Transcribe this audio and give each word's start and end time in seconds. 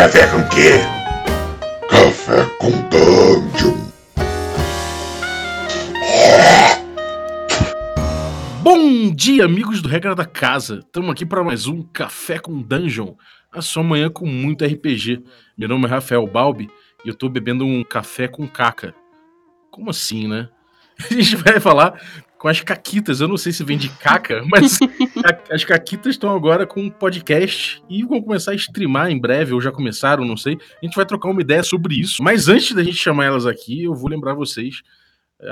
Café 0.00 0.26
com 0.28 0.48
quê? 0.48 0.70
Café 1.90 2.46
com 2.58 2.70
Dungeon. 2.88 3.76
Bom 8.62 9.14
dia, 9.14 9.44
amigos 9.44 9.82
do 9.82 9.90
Regra 9.90 10.14
da 10.14 10.24
Casa. 10.24 10.76
Estamos 10.76 11.10
aqui 11.10 11.26
para 11.26 11.44
mais 11.44 11.66
um 11.66 11.82
Café 11.82 12.38
com 12.38 12.62
Dungeon. 12.62 13.12
A 13.52 13.60
sua 13.60 13.82
manhã 13.82 14.08
com 14.08 14.24
muito 14.24 14.64
RPG. 14.64 15.22
Meu 15.54 15.68
nome 15.68 15.84
é 15.84 15.90
Rafael 15.90 16.26
Balbi 16.26 16.70
e 17.04 17.08
eu 17.10 17.14
tô 17.14 17.28
bebendo 17.28 17.66
um 17.66 17.84
café 17.84 18.26
com 18.26 18.48
caca. 18.48 18.94
Como 19.70 19.90
assim, 19.90 20.26
né? 20.26 20.48
A 20.98 21.12
gente 21.12 21.36
vai 21.36 21.60
falar 21.60 22.00
com 22.40 22.48
as 22.48 22.60
caquitas. 22.62 23.20
Eu 23.20 23.28
não 23.28 23.36
sei 23.36 23.52
se 23.52 23.62
vem 23.62 23.76
de 23.76 23.90
caca, 23.90 24.42
mas 24.50 24.78
a- 24.82 25.54
as 25.54 25.62
caquitas 25.62 26.14
estão 26.14 26.34
agora 26.34 26.66
com 26.66 26.80
um 26.80 26.90
podcast 26.90 27.82
e 27.88 28.02
vão 28.02 28.22
começar 28.22 28.52
a 28.52 28.54
streamar 28.54 29.10
em 29.10 29.20
breve, 29.20 29.52
ou 29.52 29.60
já 29.60 29.70
começaram, 29.70 30.24
não 30.24 30.36
sei. 30.38 30.58
A 30.82 30.86
gente 30.86 30.96
vai 30.96 31.04
trocar 31.04 31.28
uma 31.28 31.42
ideia 31.42 31.62
sobre 31.62 31.94
isso. 32.00 32.22
Mas 32.22 32.48
antes 32.48 32.72
da 32.74 32.82
gente 32.82 32.96
chamar 32.96 33.26
elas 33.26 33.44
aqui, 33.44 33.84
eu 33.84 33.94
vou 33.94 34.08
lembrar 34.08 34.32
vocês 34.32 34.80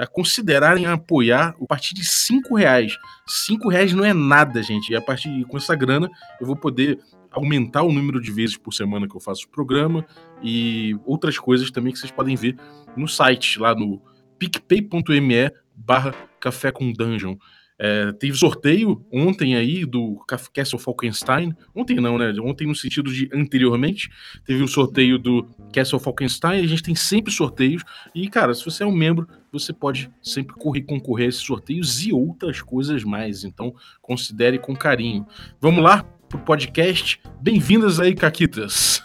a 0.01 0.07
considerarem 0.07 0.87
apoiar 0.87 1.55
a 1.61 1.67
partir 1.67 1.95
de 1.95 2.05
5 2.05 2.55
reais. 2.57 2.97
5 3.27 3.69
reais 3.69 3.93
não 3.93 4.05
é 4.05 4.13
nada, 4.15 4.63
gente. 4.63 4.91
E 4.91 4.97
a 4.97 5.01
partir 5.01 5.45
com 5.45 5.57
essa 5.59 5.75
grana 5.75 6.09
eu 6.41 6.47
vou 6.47 6.57
poder 6.57 6.99
aumentar 7.31 7.83
o 7.83 7.93
número 7.93 8.21
de 8.21 8.33
vezes 8.33 8.57
por 8.57 8.73
semana 8.73 9.07
que 9.07 9.15
eu 9.15 9.21
faço 9.21 9.45
o 9.45 9.51
programa 9.51 10.05
e 10.43 10.97
outras 11.05 11.39
coisas 11.39 11.71
também 11.71 11.93
que 11.93 11.99
vocês 11.99 12.11
podem 12.11 12.35
ver 12.35 12.57
no 12.97 13.07
site, 13.07 13.59
lá 13.59 13.75
no 13.75 14.01
picpay.me 14.39 15.51
barra 15.85 16.15
café 16.41 16.71
com 16.71 16.93
dungeon. 16.93 17.37
É, 17.81 18.11
teve 18.13 18.37
sorteio 18.37 19.07
ontem 19.13 19.55
aí 19.55 19.85
do 19.87 20.21
Castle 20.53 20.81
Falkenstein. 20.81 21.55
Ontem 21.73 22.01
não, 22.01 22.19
né? 22.19 22.35
Ontem 22.41 22.67
no 22.67 22.75
sentido 22.75 23.13
de 23.13 23.31
anteriormente. 23.33 24.11
Teve 24.45 24.65
o 24.65 24.69
sorteio 24.69 25.17
do 25.17 25.49
Castle 25.73 26.01
Falkenstein. 26.01 26.61
A 26.61 26.67
gente 26.67 26.83
tem 26.83 26.97
sempre 26.97 27.33
sorteios. 27.33 27.85
E, 28.13 28.29
cara, 28.29 28.53
se 28.53 28.65
você 28.65 28.83
é 28.83 28.87
um 28.87 28.93
membro, 28.93 29.29
você 29.53 29.73
pode 29.73 30.11
sempre 30.21 30.57
correr, 30.57 30.83
concorrer 30.83 31.27
a 31.27 31.29
esses 31.29 31.43
sorteios 31.43 32.05
e 32.05 32.13
outras 32.13 32.61
coisas 32.61 33.05
mais. 33.05 33.45
Então, 33.45 33.73
considere 34.03 34.59
com 34.59 34.75
carinho. 34.75 35.25
Vamos 35.61 35.85
lá 35.85 36.03
pro 36.29 36.41
podcast. 36.41 37.21
Bem-vindas 37.41 38.01
aí, 38.01 38.13
Caquitas. 38.13 39.05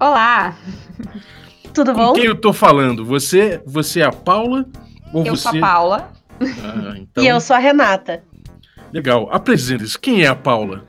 Olá! 0.00 0.56
Tudo 1.74 1.92
Com 1.92 2.06
bom? 2.06 2.12
quem 2.14 2.24
eu 2.24 2.34
tô 2.34 2.52
falando? 2.52 3.04
Você, 3.04 3.62
você 3.66 4.00
é 4.00 4.04
a 4.04 4.12
Paula? 4.12 4.66
Ou 5.12 5.24
Eu 5.24 5.36
você... 5.36 5.48
sou 5.48 5.58
a 5.58 5.60
Paula. 5.60 6.12
Ah, 6.40 6.94
então, 6.98 7.22
E 7.22 7.26
eu 7.26 7.40
sou 7.40 7.56
a 7.56 7.58
Renata. 7.58 8.22
Legal. 8.92 9.28
Apresenta-se. 9.32 9.98
Quem 9.98 10.22
é 10.22 10.28
a 10.28 10.34
Paula? 10.34 10.84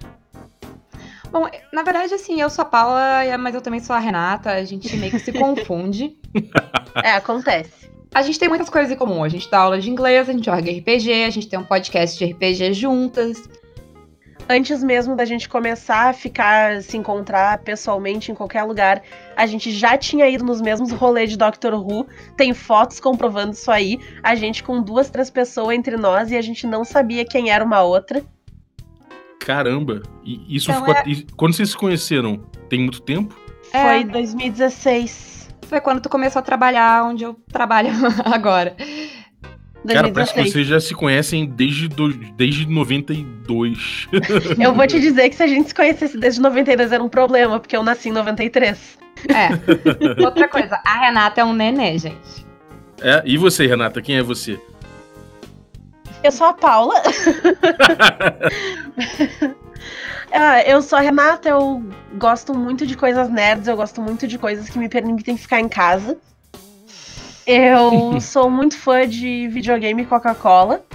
Bom, 1.31 1.49
na 1.71 1.81
verdade, 1.81 2.13
assim, 2.13 2.39
eu 2.39 2.49
sou 2.49 2.61
a 2.61 2.65
Paula, 2.65 3.23
mas 3.39 3.55
eu 3.55 3.61
também 3.61 3.79
sou 3.79 3.95
a 3.95 3.99
Renata. 3.99 4.51
A 4.51 4.63
gente 4.63 4.95
meio 4.97 5.11
que 5.11 5.19
se 5.19 5.31
confunde. 5.33 6.15
É, 7.03 7.13
acontece. 7.13 7.89
A 8.13 8.21
gente 8.21 8.37
tem 8.37 8.47
muitas 8.47 8.69
coisas 8.69 8.91
em 8.91 8.95
comum. 8.95 9.23
A 9.23 9.29
gente 9.29 9.49
dá 9.49 9.59
aula 9.59 9.79
de 9.79 9.89
inglês, 9.89 10.29
a 10.29 10.31
gente 10.31 10.45
joga 10.45 10.71
RPG, 10.71 11.23
a 11.23 11.29
gente 11.31 11.47
tem 11.47 11.57
um 11.57 11.63
podcast 11.63 12.17
de 12.17 12.31
RPG 12.31 12.73
juntas. 12.73 13.49
Antes 14.49 14.83
mesmo 14.83 15.15
da 15.15 15.23
gente 15.23 15.47
começar 15.47 16.09
a 16.09 16.13
ficar, 16.13 16.81
se 16.81 16.97
encontrar 16.97 17.59
pessoalmente 17.59 18.31
em 18.31 18.35
qualquer 18.35 18.63
lugar, 18.63 19.01
a 19.37 19.45
gente 19.45 19.71
já 19.71 19.97
tinha 19.97 20.27
ido 20.29 20.43
nos 20.43 20.61
mesmos 20.61 20.91
rolês 20.91 21.29
de 21.29 21.37
Doctor 21.37 21.73
Who. 21.73 22.05
Tem 22.35 22.53
fotos 22.53 22.99
comprovando 22.99 23.53
isso 23.53 23.71
aí. 23.71 23.99
A 24.21 24.35
gente 24.35 24.61
com 24.61 24.81
duas, 24.81 25.09
três 25.09 25.29
pessoas 25.29 25.75
entre 25.77 25.95
nós 25.95 26.29
e 26.29 26.35
a 26.35 26.41
gente 26.41 26.67
não 26.67 26.83
sabia 26.83 27.23
quem 27.25 27.49
era 27.51 27.63
uma 27.63 27.81
outra. 27.83 28.21
Caramba. 29.39 30.03
E 30.23 30.55
isso 30.55 30.69
Então 30.71 30.85
ficou. 30.85 30.95
é- 30.95 31.03
e 31.07 31.23
Quando 31.37 31.53
vocês 31.53 31.69
se 31.69 31.77
conheceram? 31.77 32.43
Tem 32.69 32.79
muito 32.79 33.01
tempo? 33.01 33.35
É. 33.71 33.81
Foi 33.81 34.03
2016. 34.03 35.49
Foi 35.67 35.79
quando 35.81 36.01
tu 36.01 36.09
começou 36.09 36.39
a 36.39 36.43
trabalhar 36.43 37.05
onde 37.05 37.23
eu 37.23 37.33
trabalho 37.51 37.89
agora. 38.25 38.75
Cara, 39.87 40.11
parece 40.11 40.33
que 40.33 40.39
2016. 40.39 40.53
vocês 40.53 40.67
já 40.67 40.79
se 40.79 40.93
conhecem 40.93 41.45
desde, 41.45 41.87
do, 41.87 42.13
desde 42.13 42.65
92. 42.67 44.07
Eu 44.59 44.73
vou 44.73 44.87
te 44.87 44.99
dizer 44.99 45.29
que 45.29 45.35
se 45.35 45.43
a 45.43 45.47
gente 45.47 45.67
se 45.69 45.75
conhecesse 45.75 46.17
desde 46.17 46.39
92 46.41 46.91
era 46.91 47.03
um 47.03 47.09
problema, 47.09 47.59
porque 47.59 47.75
eu 47.75 47.83
nasci 47.83 48.09
em 48.09 48.13
93. 48.13 48.97
É. 49.27 49.49
Outra 50.23 50.47
coisa, 50.47 50.79
a 50.85 50.99
Renata 50.99 51.41
é 51.41 51.43
um 51.43 51.53
nenê, 51.53 51.97
gente. 51.97 52.45
É, 53.01 53.21
e 53.25 53.37
você, 53.37 53.67
Renata? 53.67 54.01
Quem 54.01 54.17
é 54.17 54.23
você? 54.23 54.59
Eu 56.23 56.31
sou 56.31 56.47
a 56.47 56.53
Paula. 56.53 56.95
Ah, 60.35 60.63
eu 60.63 60.81
sou 60.81 60.97
a 60.97 61.01
Renata, 61.01 61.47
eu 61.47 61.83
gosto 62.15 62.55
muito 62.55 62.87
de 62.87 62.97
coisas 62.97 63.29
nerds, 63.29 63.67
eu 63.67 63.75
gosto 63.75 64.01
muito 64.01 64.25
de 64.25 64.39
coisas 64.39 64.67
que 64.67 64.79
me 64.79 64.89
permitem 64.89 65.37
ficar 65.37 65.59
em 65.59 65.69
casa. 65.69 66.17
Eu 67.45 68.19
sou 68.21 68.49
muito 68.49 68.77
fã 68.77 69.07
de 69.07 69.47
videogame 69.49 70.05
Coca-Cola. 70.05 70.85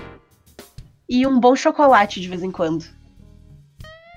E 1.09 1.26
um 1.26 1.41
bom 1.41 1.56
chocolate 1.56 2.20
de 2.20 2.28
vez 2.28 2.42
em 2.42 2.50
quando. 2.50 2.84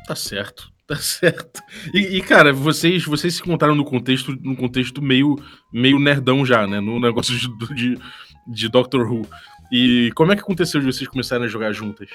Tá 0.08 0.16
certo. 0.16 0.72
Tá 0.86 0.98
certo. 0.98 1.62
E, 1.94 2.18
e, 2.18 2.22
cara, 2.22 2.52
vocês, 2.52 3.06
vocês 3.06 3.36
se 3.36 3.42
contaram 3.42 3.74
no 3.74 3.86
contexto, 3.86 4.36
no 4.42 4.58
contexto 4.58 5.02
meio, 5.02 5.38
meio 5.72 5.98
nerdão 5.98 6.46
já, 6.46 6.68
né? 6.68 6.82
No 6.82 7.00
negócio 7.00 7.34
de, 7.34 7.48
de, 7.74 8.00
de 8.46 8.68
Doctor 8.68 9.10
Who. 9.10 9.26
E 9.72 10.12
como 10.16 10.34
é 10.34 10.36
que 10.36 10.42
aconteceu 10.42 10.82
de 10.82 10.86
vocês 10.86 11.08
começarem 11.08 11.46
a 11.46 11.50
jogar 11.50 11.72
juntas? 11.72 12.10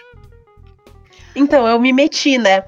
Então, 1.34 1.66
eu 1.66 1.80
me 1.80 1.90
meti, 1.90 2.36
né? 2.36 2.64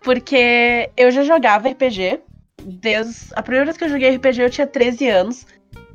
Porque 0.00 0.88
eu 0.96 1.10
já 1.10 1.24
jogava 1.24 1.68
RPG. 1.68 2.20
Desde... 2.62 3.32
A 3.34 3.42
primeira 3.42 3.64
vez 3.64 3.76
que 3.76 3.82
eu 3.82 3.88
joguei 3.88 4.14
RPG 4.14 4.42
eu 4.42 4.50
tinha 4.50 4.66
13 4.66 5.08
anos. 5.08 5.46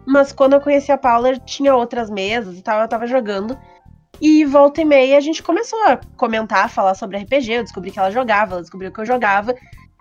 Mas 0.07 0.31
quando 0.31 0.53
eu 0.53 0.62
conheci 0.62 0.90
a 0.90 0.97
Paula, 0.97 1.38
tinha 1.38 1.75
outras 1.75 2.09
mesas 2.09 2.57
e 2.57 2.62
tal, 2.62 2.79
eu 2.79 2.88
tava 2.88 3.06
jogando. 3.06 3.57
E 4.22 4.45
volta 4.45 4.81
e 4.81 4.85
meia 4.85 5.18
a 5.18 5.19
gente 5.19 5.44
começou 5.44 5.78
a 5.84 6.00
comentar, 6.16 6.69
falar 6.69 6.95
sobre 6.95 7.18
RPG. 7.18 7.51
Eu 7.51 7.63
descobri 7.63 7.91
que 7.91 8.00
ela 8.00 8.09
jogava, 8.09 8.53
ela 8.53 8.62
descobriu 8.62 8.90
que 8.90 9.01
eu 9.01 9.06
jogava. 9.06 9.53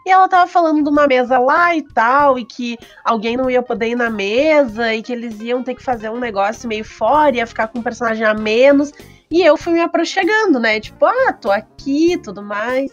E 0.06 0.11
ela 0.11 0.28
tava 0.28 0.47
falando 0.47 0.84
de 0.84 0.89
uma 0.89 1.09
mesa 1.09 1.41
lá 1.41 1.75
e 1.75 1.83
tal, 1.83 2.39
e 2.39 2.45
que 2.45 2.78
alguém 3.05 3.37
não 3.37 3.50
ia 3.50 3.61
poder 3.61 3.89
ir 3.89 3.97
na 3.97 4.09
mesa, 4.09 4.95
e 4.95 5.03
que 5.03 5.12
eles 5.12 5.41
iam 5.41 5.65
ter 5.65 5.75
que 5.75 5.83
fazer 5.83 6.09
um 6.09 6.21
negócio 6.21 6.69
meio 6.69 6.84
fora, 6.84 7.37
ia 7.37 7.47
ficar 7.47 7.66
com 7.66 7.81
um 7.81 7.83
personagem 7.83 8.25
a 8.25 8.33
menos. 8.33 8.93
E 9.28 9.43
eu 9.43 9.56
fui 9.56 9.72
me 9.72 9.81
aproximando, 9.81 10.61
né? 10.61 10.78
Tipo, 10.78 11.06
ah, 11.06 11.33
tô 11.33 11.50
aqui 11.50 12.16
tudo 12.22 12.41
mais. 12.41 12.93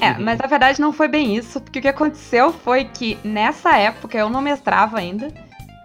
É, 0.00 0.16
mas 0.16 0.38
na 0.38 0.46
verdade 0.46 0.80
não 0.80 0.92
foi 0.92 1.08
bem 1.08 1.36
isso, 1.36 1.60
porque 1.60 1.80
o 1.80 1.82
que 1.82 1.88
aconteceu 1.88 2.52
foi 2.52 2.84
que 2.84 3.18
nessa 3.24 3.76
época 3.76 4.16
eu 4.16 4.30
não 4.30 4.40
mestrava 4.40 4.98
ainda. 4.98 5.32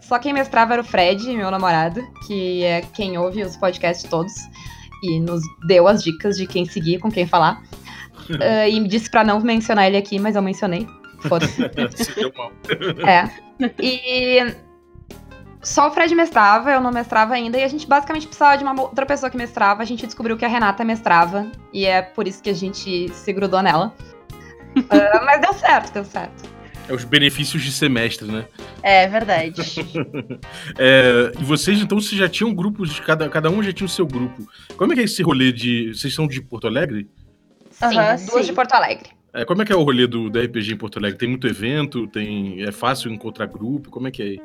Só 0.10 0.18
quem 0.18 0.34
mestrava 0.34 0.74
era 0.74 0.82
o 0.82 0.84
Fred, 0.84 1.24
meu 1.36 1.52
namorado, 1.52 2.02
que 2.26 2.64
é 2.64 2.82
quem 2.82 3.16
ouve 3.16 3.44
os 3.44 3.56
podcasts 3.56 4.10
todos 4.10 4.34
e 5.04 5.20
nos 5.20 5.44
deu 5.68 5.88
as 5.88 6.04
dicas 6.04 6.36
de 6.36 6.48
quem 6.48 6.66
seguir, 6.66 6.98
com 6.98 7.12
quem 7.12 7.28
falar. 7.28 7.62
Ah, 8.42 8.68
e 8.68 8.80
me 8.80 8.88
disse 8.88 9.10
pra 9.10 9.24
não 9.24 9.40
mencionar 9.40 9.88
ele 9.88 9.98
aqui, 9.98 10.20
mas 10.20 10.36
eu 10.36 10.42
mencionei. 10.42 10.88
Foda-se. 11.22 11.64
É. 13.08 13.28
E 13.82 14.56
só 15.64 15.88
o 15.88 15.92
Fred 15.92 16.14
mestrava, 16.14 16.70
eu 16.70 16.80
não 16.80 16.92
mestrava 16.92 17.34
ainda, 17.34 17.58
e 17.58 17.64
a 17.64 17.68
gente 17.68 17.88
basicamente 17.88 18.28
precisava 18.28 18.56
de 18.56 18.64
uma 18.64 18.80
outra 18.80 19.04
pessoa 19.04 19.32
que 19.32 19.38
mestrava. 19.38 19.82
A 19.82 19.86
gente 19.86 20.06
descobriu 20.06 20.38
que 20.38 20.46
a 20.46 20.48
Renata 20.48 20.84
mestrava, 20.84 21.52
e 21.74 21.86
é 21.86 22.04
por 22.04 22.28
isso 22.28 22.44
que 22.44 22.52
a 22.52 22.54
gente 22.54 23.10
se 23.10 23.34
grudou 23.34 23.62
nela. 23.62 23.94
Ah, 24.92 25.22
mas 25.26 25.42
deu 25.42 25.54
certo, 25.54 25.92
deu 25.92 26.06
certo. 26.06 26.59
É 26.90 26.94
os 26.94 27.04
benefícios 27.04 27.62
de 27.62 27.72
semestre, 27.72 28.30
né? 28.30 28.46
É 28.82 29.08
verdade. 29.08 29.62
É, 30.78 31.32
e 31.40 31.44
vocês, 31.44 31.80
então, 31.82 32.00
vocês 32.00 32.20
já 32.20 32.30
tinham 32.30 32.54
grupos, 32.54 33.00
cada, 33.00 33.28
cada 33.30 33.50
um 33.50 33.62
já 33.62 33.72
tinha 33.72 33.86
o 33.86 33.90
seu 33.90 34.08
grupo. 34.08 34.48
Como 34.78 34.92
é 34.92 34.96
que 34.96 35.02
é 35.02 35.04
esse 35.06 35.22
rolê 35.22 35.52
de. 35.52 35.94
Vocês 35.94 36.14
são 36.14 36.28
de 36.28 36.42
Porto 36.42 36.68
Alegre? 36.68 37.08
Sim, 37.72 37.86
Aham, 37.86 38.16
duas 38.26 38.42
sim. 38.42 38.52
de 38.52 38.54
Porto 38.54 38.74
Alegre. 38.74 39.10
É, 39.34 39.46
como 39.46 39.62
é 39.62 39.66
que 39.66 39.72
é 39.72 39.76
o 39.76 39.84
rolê 39.84 40.08
do, 40.08 40.30
do 40.30 40.40
RPG 40.40 40.74
em 40.74 40.78
Porto 40.78 40.98
Alegre? 40.98 41.20
Tem 41.20 41.30
muito 41.30 41.48
evento? 41.48 42.08
Tem, 42.08 42.64
é 42.64 42.72
fácil 42.72 43.12
encontrar 43.12 43.46
grupo? 43.48 43.90
Como 43.90 44.08
é 44.08 44.12
que 44.12 44.22
é 44.22 44.26
aí? 44.26 44.42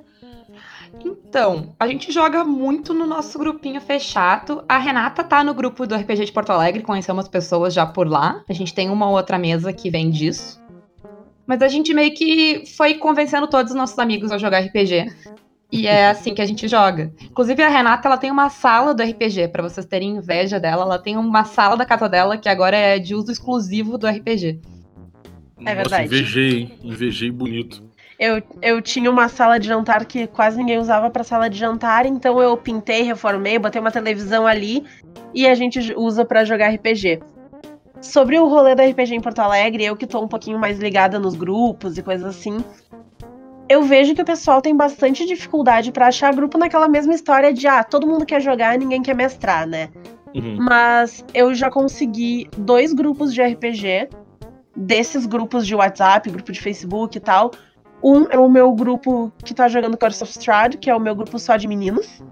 Então, 1.04 1.74
a 1.78 1.86
gente 1.86 2.12
joga 2.12 2.44
muito 2.44 2.92
no 2.92 3.06
nosso 3.06 3.38
grupinho 3.38 3.80
fechado. 3.80 4.64
A 4.68 4.78
Renata 4.78 5.24
tá 5.24 5.42
no 5.42 5.54
grupo 5.54 5.86
do 5.86 5.94
RPG 5.94 6.26
de 6.26 6.32
Porto 6.32 6.50
Alegre, 6.50 6.82
conheceu 6.82 7.14
umas 7.14 7.28
pessoas 7.28 7.74
já 7.74 7.86
por 7.86 8.08
lá. 8.08 8.42
A 8.48 8.52
gente 8.52 8.74
tem 8.74 8.90
uma 8.90 9.08
outra 9.08 9.38
mesa 9.38 9.72
que 9.72 9.90
vem 9.90 10.10
disso. 10.10 10.62
Mas 11.46 11.62
a 11.62 11.68
gente 11.68 11.92
meio 11.92 12.14
que 12.14 12.64
foi 12.76 12.94
convencendo 12.94 13.46
todos 13.46 13.72
os 13.72 13.76
nossos 13.76 13.98
amigos 13.98 14.32
a 14.32 14.38
jogar 14.38 14.60
RPG. 14.60 15.06
E 15.70 15.86
é 15.86 16.08
assim 16.08 16.34
que 16.34 16.40
a 16.40 16.46
gente 16.46 16.68
joga. 16.68 17.12
Inclusive, 17.20 17.62
a 17.62 17.68
Renata, 17.68 18.06
ela 18.06 18.16
tem 18.16 18.30
uma 18.30 18.48
sala 18.48 18.94
do 18.94 19.02
RPG, 19.02 19.48
pra 19.48 19.62
vocês 19.62 19.84
terem 19.84 20.16
inveja 20.16 20.60
dela. 20.60 20.82
Ela 20.82 20.98
tem 20.98 21.16
uma 21.16 21.44
sala 21.44 21.76
da 21.76 21.84
casa 21.84 22.08
dela 22.08 22.38
que 22.38 22.48
agora 22.48 22.76
é 22.76 22.98
de 22.98 23.14
uso 23.14 23.32
exclusivo 23.32 23.98
do 23.98 24.06
RPG. 24.06 24.60
É 25.58 25.62
Nossa, 25.62 25.74
verdade. 25.74 26.04
invejei, 26.06 26.58
hein? 26.60 26.78
Invejei 26.82 27.30
bonito. 27.30 27.82
Eu, 28.18 28.40
eu 28.62 28.80
tinha 28.80 29.10
uma 29.10 29.28
sala 29.28 29.58
de 29.58 29.66
jantar 29.66 30.04
que 30.04 30.26
quase 30.28 30.56
ninguém 30.56 30.78
usava 30.78 31.10
pra 31.10 31.24
sala 31.24 31.50
de 31.50 31.58
jantar, 31.58 32.06
então 32.06 32.40
eu 32.40 32.56
pintei, 32.56 33.02
reformei, 33.02 33.58
botei 33.58 33.80
uma 33.80 33.90
televisão 33.90 34.46
ali 34.46 34.84
e 35.34 35.46
a 35.46 35.54
gente 35.54 35.92
usa 35.96 36.24
pra 36.24 36.44
jogar 36.44 36.68
RPG. 36.68 37.20
Sobre 38.04 38.38
o 38.38 38.46
rolê 38.46 38.74
da 38.74 38.84
RPG 38.84 39.14
em 39.14 39.20
Porto 39.20 39.40
Alegre, 39.40 39.84
eu 39.84 39.96
que 39.96 40.06
tô 40.06 40.20
um 40.20 40.28
pouquinho 40.28 40.58
mais 40.58 40.78
ligada 40.78 41.18
nos 41.18 41.34
grupos 41.34 41.96
e 41.96 42.02
coisas 42.02 42.36
assim, 42.36 42.62
eu 43.68 43.82
vejo 43.82 44.14
que 44.14 44.22
o 44.22 44.24
pessoal 44.24 44.60
tem 44.60 44.76
bastante 44.76 45.24
dificuldade 45.26 45.90
para 45.90 46.08
achar 46.08 46.34
grupo 46.34 46.58
naquela 46.58 46.88
mesma 46.88 47.14
história 47.14 47.52
de 47.52 47.66
ah, 47.66 47.82
todo 47.82 48.06
mundo 48.06 48.26
quer 48.26 48.40
jogar, 48.40 48.78
ninguém 48.78 49.02
quer 49.02 49.14
mestrar, 49.14 49.66
né? 49.66 49.88
Uhum. 50.34 50.56
Mas 50.60 51.24
eu 51.32 51.54
já 51.54 51.70
consegui 51.70 52.48
dois 52.58 52.92
grupos 52.92 53.32
de 53.32 53.42
RPG, 53.42 54.08
desses 54.76 55.24
grupos 55.24 55.66
de 55.66 55.74
WhatsApp, 55.74 56.28
grupo 56.30 56.52
de 56.52 56.60
Facebook 56.60 57.16
e 57.16 57.20
tal. 57.20 57.52
Um 58.02 58.26
é 58.28 58.38
o 58.38 58.50
meu 58.50 58.72
grupo 58.72 59.32
que 59.42 59.54
tá 59.54 59.66
jogando 59.66 59.96
Curse 59.96 60.22
of 60.22 60.32
Strahd, 60.32 60.76
que 60.76 60.90
é 60.90 60.94
o 60.94 61.00
meu 61.00 61.14
grupo 61.14 61.38
só 61.38 61.56
de 61.56 61.66
meninos. 61.66 62.22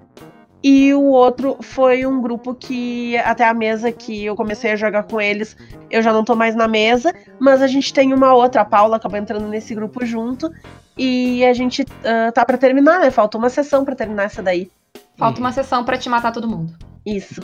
E 0.62 0.94
o 0.94 1.02
outro 1.02 1.56
foi 1.60 2.06
um 2.06 2.20
grupo 2.22 2.54
que, 2.54 3.16
até 3.18 3.44
a 3.48 3.54
mesa 3.54 3.90
que 3.90 4.24
eu 4.24 4.36
comecei 4.36 4.70
a 4.70 4.76
jogar 4.76 5.02
com 5.02 5.20
eles, 5.20 5.56
eu 5.90 6.00
já 6.02 6.12
não 6.12 6.24
tô 6.24 6.36
mais 6.36 6.54
na 6.54 6.68
mesa, 6.68 7.12
mas 7.40 7.60
a 7.60 7.66
gente 7.66 7.92
tem 7.92 8.14
uma 8.14 8.32
outra, 8.32 8.60
a 8.60 8.64
Paula 8.64 8.96
acabou 8.96 9.18
entrando 9.18 9.48
nesse 9.48 9.74
grupo 9.74 10.06
junto, 10.06 10.52
e 10.96 11.44
a 11.44 11.52
gente 11.52 11.84
ah, 12.04 12.30
tá 12.32 12.44
pra 12.44 12.58
terminar, 12.58 13.00
né? 13.00 13.10
Falta 13.10 13.38
uma 13.38 13.48
sessão 13.48 13.84
pra 13.84 13.94
terminar 13.94 14.24
essa 14.24 14.42
daí. 14.42 14.70
Falta 15.16 15.40
uma 15.40 15.52
sessão 15.52 15.84
pra 15.84 15.98
te 15.98 16.08
matar 16.08 16.32
todo 16.32 16.48
mundo. 16.48 16.74
Isso. 17.04 17.40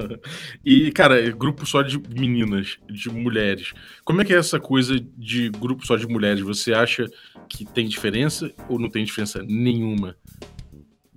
e, 0.64 0.92
cara, 0.92 1.26
é 1.26 1.30
grupo 1.30 1.64
só 1.64 1.82
de 1.82 1.98
meninas, 1.98 2.78
de 2.88 3.08
mulheres. 3.08 3.72
Como 4.04 4.20
é 4.20 4.24
que 4.24 4.34
é 4.34 4.36
essa 4.36 4.60
coisa 4.60 5.00
de 5.16 5.48
grupo 5.50 5.86
só 5.86 5.96
de 5.96 6.06
mulheres? 6.06 6.42
Você 6.42 6.72
acha 6.74 7.06
que 7.48 7.64
tem 7.64 7.88
diferença 7.88 8.50
ou 8.68 8.78
não 8.78 8.90
tem 8.90 9.04
diferença 9.04 9.42
nenhuma? 9.42 10.16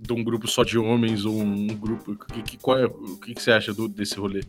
De 0.06 0.12
um 0.12 0.22
grupo 0.22 0.46
só 0.46 0.62
de 0.64 0.78
homens 0.78 1.24
ou 1.24 1.34
um 1.40 1.66
grupo. 1.68 2.12
O 2.12 2.16
que, 2.16 2.42
que- 2.42 2.56
qual 2.58 2.78
é- 2.78 2.86
o 2.86 3.16
que, 3.16 3.34
que 3.34 3.42
você 3.42 3.52
acha 3.52 3.72
do- 3.72 3.88
desse 3.88 4.16
rolê? 4.18 4.42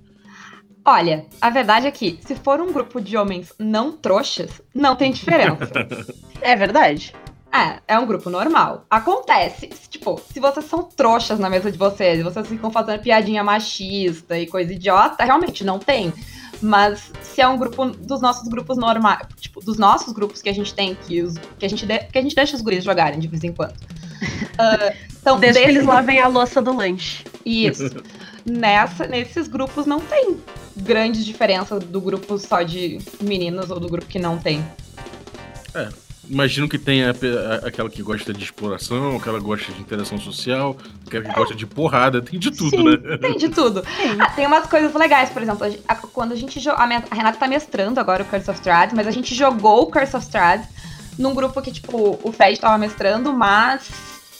Olha, 0.83 1.25
a 1.41 1.49
verdade 1.49 1.87
é 1.87 1.91
que, 1.91 2.19
se 2.25 2.35
for 2.35 2.59
um 2.61 2.71
grupo 2.71 2.99
de 3.01 3.17
homens 3.17 3.51
não 3.57 3.91
trouxas, 3.93 4.61
não 4.73 4.95
tem 4.95 5.11
diferença. 5.11 5.71
É 6.41 6.55
verdade. 6.55 7.15
É, 7.51 7.79
é 7.95 7.97
um 7.97 8.05
grupo 8.05 8.29
normal. 8.29 8.85
Acontece, 8.89 9.69
se, 9.73 9.89
tipo, 9.89 10.21
se 10.31 10.39
vocês 10.41 10.65
são 10.65 10.83
trouxas 10.83 11.39
na 11.39 11.49
mesa 11.49 11.71
de 11.71 11.77
vocês, 11.77 12.19
e 12.19 12.23
vocês 12.23 12.45
ficam 12.47 12.69
fazendo 12.69 12.99
piadinha 13.01 13.41
machista 13.43 14.37
e 14.37 14.45
coisa 14.45 14.73
idiota, 14.73 15.23
realmente 15.23 15.63
não 15.63 15.79
tem. 15.79 16.13
Mas 16.61 17.11
se 17.23 17.39
é 17.41 17.47
um 17.47 17.57
grupo 17.57 17.85
dos 17.85 18.21
nossos 18.21 18.47
grupos 18.49 18.77
normais, 18.77 19.25
tipo, 19.39 19.59
dos 19.61 19.77
nossos 19.77 20.11
grupos 20.13 20.41
que 20.41 20.49
a 20.49 20.53
gente 20.53 20.73
tem, 20.75 20.93
que, 20.93 21.21
os, 21.23 21.35
que, 21.57 21.65
a, 21.65 21.69
gente 21.69 21.85
de- 21.85 21.99
que 21.99 22.17
a 22.17 22.21
gente 22.21 22.35
deixa 22.35 22.55
os 22.57 22.61
guris 22.61 22.83
jogarem 22.83 23.17
de 23.19 23.27
vez 23.29 23.43
em 23.43 23.53
quando. 23.53 23.73
Ah, 24.57 24.93
então, 25.25 25.39
Desde 25.39 25.61
que 25.63 25.67
eles 25.69 25.85
lavem 25.85 26.19
a 26.19 26.27
louça 26.27 26.61
do 26.61 26.71
lanche. 26.75 27.23
Isso. 27.45 27.89
Nessa, 28.45 29.07
nesses 29.07 29.47
grupos 29.47 29.87
não 29.87 29.99
tem 29.99 30.37
grande 30.77 31.25
diferença 31.25 31.79
do 31.79 31.99
grupo 31.99 32.37
só 32.37 32.61
de 32.61 32.99
meninos 33.19 33.71
ou 33.71 33.79
do 33.79 33.89
grupo 33.89 34.05
que 34.05 34.19
não 34.19 34.37
tem. 34.37 34.63
Imagino 36.29 36.67
que 36.69 36.77
tem 36.79 37.05
a 37.05 37.13
pe- 37.13 37.27
a- 37.37 37.67
aquela 37.67 37.89
que 37.89 38.01
gosta 38.01 38.33
de 38.33 38.43
exploração, 38.43 39.15
aquela 39.15 39.37
que 39.39 39.45
gosta 39.45 39.71
de 39.71 39.79
interação 39.81 40.19
social, 40.19 40.75
aquela 41.05 41.23
que 41.23 41.33
gosta 41.33 41.53
de 41.55 41.67
porrada, 41.67 42.19
tem 42.21 42.39
de 42.39 42.49
tudo, 42.51 42.69
Sim. 42.77 42.83
né? 42.83 43.17
Tem 43.17 43.37
de 43.37 43.49
tudo. 43.49 43.83
Ah, 44.19 44.29
tem 44.31 44.45
umas 44.47 44.67
coisas 44.67 44.93
legais, 44.93 45.29
por 45.29 45.41
exemplo, 45.41 45.65
a 45.87 45.93
a- 45.93 45.95
quando 45.95 46.31
a 46.31 46.35
gente 46.35 46.59
a, 46.69 46.87
minha- 46.87 47.03
a 47.11 47.15
Renata 47.15 47.37
tá 47.37 47.47
mestrando 47.47 47.99
agora 47.99 48.23
o 48.23 48.25
Curse 48.25 48.49
of 48.49 48.59
Strahd, 48.59 48.93
mas 48.95 49.05
a 49.07 49.11
gente 49.11 49.35
jogou 49.35 49.83
o 49.83 49.85
Curse 49.87 50.15
of 50.15 50.25
Strahd 50.25 50.67
num 51.17 51.33
grupo 51.35 51.61
que, 51.61 51.71
tipo, 51.71 52.19
o 52.23 52.31
Fed 52.31 52.59
tava 52.59 52.77
mestrando, 52.77 53.31
mas 53.33 53.87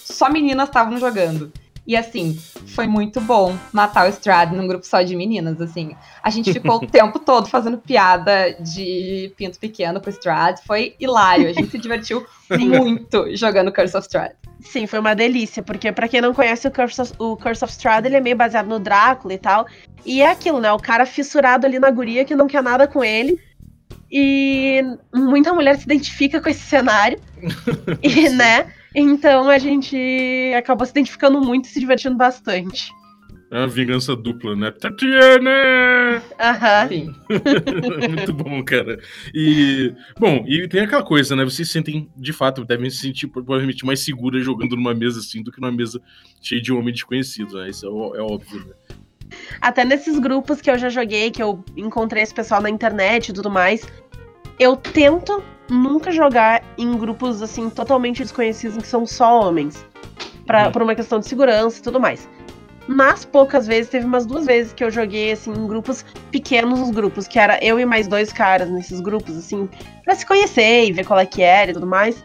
só 0.06 0.30
meninas 0.30 0.69
estavam 0.69 0.98
jogando. 0.98 1.52
E 1.88 1.96
assim, 1.96 2.36
foi 2.68 2.88
muito 2.88 3.22
bom 3.22 3.56
matar 3.72 4.07
o 4.07 4.10
Strahd 4.10 4.56
num 4.56 4.68
grupo 4.68 4.86
só 4.86 5.04
de 5.04 5.16
meninas, 5.16 5.62
assim. 5.62 5.96
A 6.24 6.31
gente 6.31 6.52
ficou 6.52 6.78
o 6.78 6.86
tempo 6.88 7.19
todo 7.19 7.48
fazendo 7.48 7.78
piada 7.78 8.56
de 8.60 9.31
pinto 9.38 9.60
pequeno 9.60 10.02
com 10.02 10.07
o 10.07 10.13
Strahd, 10.13 10.62
foi 10.66 10.96
hilário, 11.00 11.48
a 11.48 11.54
gente 11.54 11.69
se 11.69 11.78
divertiu 11.78 12.25
muito 12.50 13.36
jogando 13.36 13.72
Curse 13.72 13.96
of 13.98 14.07
Strahd. 14.07 14.34
Sim, 14.62 14.88
foi 14.88 14.98
uma 14.98 15.13
delícia, 15.13 15.62
porque 15.62 15.92
pra 15.92 16.08
quem 16.08 16.22
não 16.22 16.34
conhece 16.34 16.68
o 16.68 16.72
Curse 16.72 17.01
of, 17.01 17.13
o 17.19 17.38
Curse 17.38 17.63
of 17.63 17.72
Strahd, 17.72 18.08
ele 18.08 18.16
é 18.16 18.22
meio 18.22 18.36
baseado 18.36 18.68
no 18.68 18.80
Drácula 18.80 19.36
e 19.36 19.38
tal. 19.38 19.68
E 20.04 20.24
é 20.24 20.31
aquilo, 20.31 20.60
né? 20.60 20.72
O 20.72 20.80
cara 20.80 21.06
fissurado 21.06 21.68
ali 21.68 21.78
na 21.78 21.92
guria 21.92 22.25
que 22.25 22.36
não 22.36 22.48
quer 22.48 22.63
nada 22.63 22.88
com 22.88 23.04
ele. 23.04 23.40
E 24.12 24.81
muita 25.13 25.54
mulher 25.54 25.78
se 25.78 25.84
identifica 25.84 26.42
com 26.42 26.50
esse 26.50 26.62
cenário. 26.62 27.19
e, 28.01 28.30
né? 28.30 28.72
Então 28.96 29.50
a 29.50 29.58
gente 29.58 29.98
acabou 30.58 30.86
se 30.86 30.92
identificando 30.92 31.42
muito 31.42 31.66
e 31.66 31.68
se 31.68 31.80
divertindo 31.80 32.16
bastante. 32.16 32.90
É 33.52 33.60
uma 33.60 33.68
vingança 33.68 34.16
dupla, 34.16 34.56
né? 34.56 34.72
Tatiana! 34.72 36.22
Aham. 36.40 36.88
Sim. 36.88 37.16
Muito 38.10 38.34
bom, 38.34 38.64
cara. 38.64 39.00
E, 39.34 39.94
bom, 40.20 40.44
e 40.48 40.68
tem 40.68 40.82
aquela 40.82 41.04
coisa, 41.04 41.36
né? 41.36 41.44
Vocês 41.44 41.68
se 41.68 41.74
sentem, 41.74 42.10
de 42.18 42.34
fato, 42.34 42.66
devem 42.66 42.90
se 42.90 42.98
sentir 42.98 43.28
provavelmente 43.28 43.86
mais 43.86 44.00
seguras 44.00 44.44
jogando 44.44 44.76
numa 44.76 44.96
mesa 44.96 45.20
assim 45.20 45.44
do 45.44 45.52
que 45.52 45.62
numa 45.62 45.72
mesa 45.72 46.02
cheia 46.42 46.62
de 46.62 46.74
homens 46.74 46.96
desconhecidos, 46.96 47.54
né? 47.54 47.70
Isso 47.70 47.86
é, 47.86 48.18
é 48.18 48.22
óbvio, 48.22 48.66
né? 48.66 48.74
Até 49.62 49.86
nesses 49.86 50.18
grupos 50.20 50.60
que 50.60 50.70
eu 50.70 50.78
já 50.78 50.90
joguei, 50.90 51.30
que 51.30 51.42
eu 51.42 51.64
encontrei 51.78 52.24
esse 52.24 52.34
pessoal 52.34 52.62
na 52.62 52.70
internet 52.70 53.30
e 53.30 53.34
tudo 53.34 53.50
mais, 53.50 53.88
eu 54.60 54.76
tento 54.76 55.44
nunca 55.70 56.12
jogar 56.12 56.64
em 56.78 56.98
grupos 56.98 57.42
assim 57.42 57.70
totalmente 57.70 58.22
desconhecidos 58.22 58.78
que 58.78 58.88
são 58.88 59.06
só 59.06 59.42
homens. 59.42 59.86
Pra, 60.46 60.66
Uhum. 60.66 60.72
Por 60.72 60.82
uma 60.84 60.96
questão 60.96 61.20
de 61.20 61.28
segurança 61.28 61.80
e 61.80 61.82
tudo 61.82 62.00
mais. 62.00 62.30
Mas 62.88 63.26
poucas 63.26 63.66
vezes, 63.66 63.90
teve 63.90 64.06
umas 64.06 64.28
duas 64.28 64.46
vezes 64.46 64.72
que 64.72 64.84
eu 64.84 64.92
joguei 64.92 65.32
assim 65.32 65.52
em 65.52 65.68
grupos 65.68 66.06
pequenos, 66.30 66.80
os 66.80 66.92
grupos, 66.92 67.28
que 67.28 67.40
era 67.40 67.58
eu 67.64 67.80
e 67.80 67.86
mais 67.86 68.08
dois 68.08 68.32
caras 68.32 68.70
nesses 68.70 69.02
grupos, 69.02 69.36
assim, 69.36 69.68
pra 70.04 70.14
se 70.14 70.24
conhecer 70.24 70.86
e 70.86 70.92
ver 70.92 71.04
qual 71.04 71.20
é 71.20 71.26
que 71.26 71.42
era 71.42 71.72
e 71.72 71.74
tudo 71.74 71.88
mais. 71.88 72.22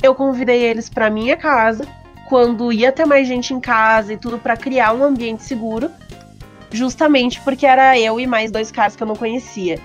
Eu 0.00 0.14
convidei 0.14 0.62
eles 0.62 0.88
pra 0.88 1.10
minha 1.10 1.36
casa, 1.36 1.84
quando 2.28 2.72
ia 2.72 2.92
ter 2.92 3.06
mais 3.06 3.26
gente 3.26 3.52
em 3.52 3.58
casa 3.58 4.12
e 4.12 4.16
tudo 4.16 4.38
pra 4.38 4.56
criar 4.56 4.92
um 4.92 5.02
ambiente 5.02 5.42
seguro 5.42 5.90
justamente 6.70 7.40
porque 7.40 7.66
era 7.66 7.98
eu 7.98 8.20
e 8.20 8.26
mais 8.26 8.50
dois 8.50 8.70
caras 8.70 8.94
que 8.94 9.02
eu 9.02 9.06
não 9.06 9.16
conhecia, 9.16 9.80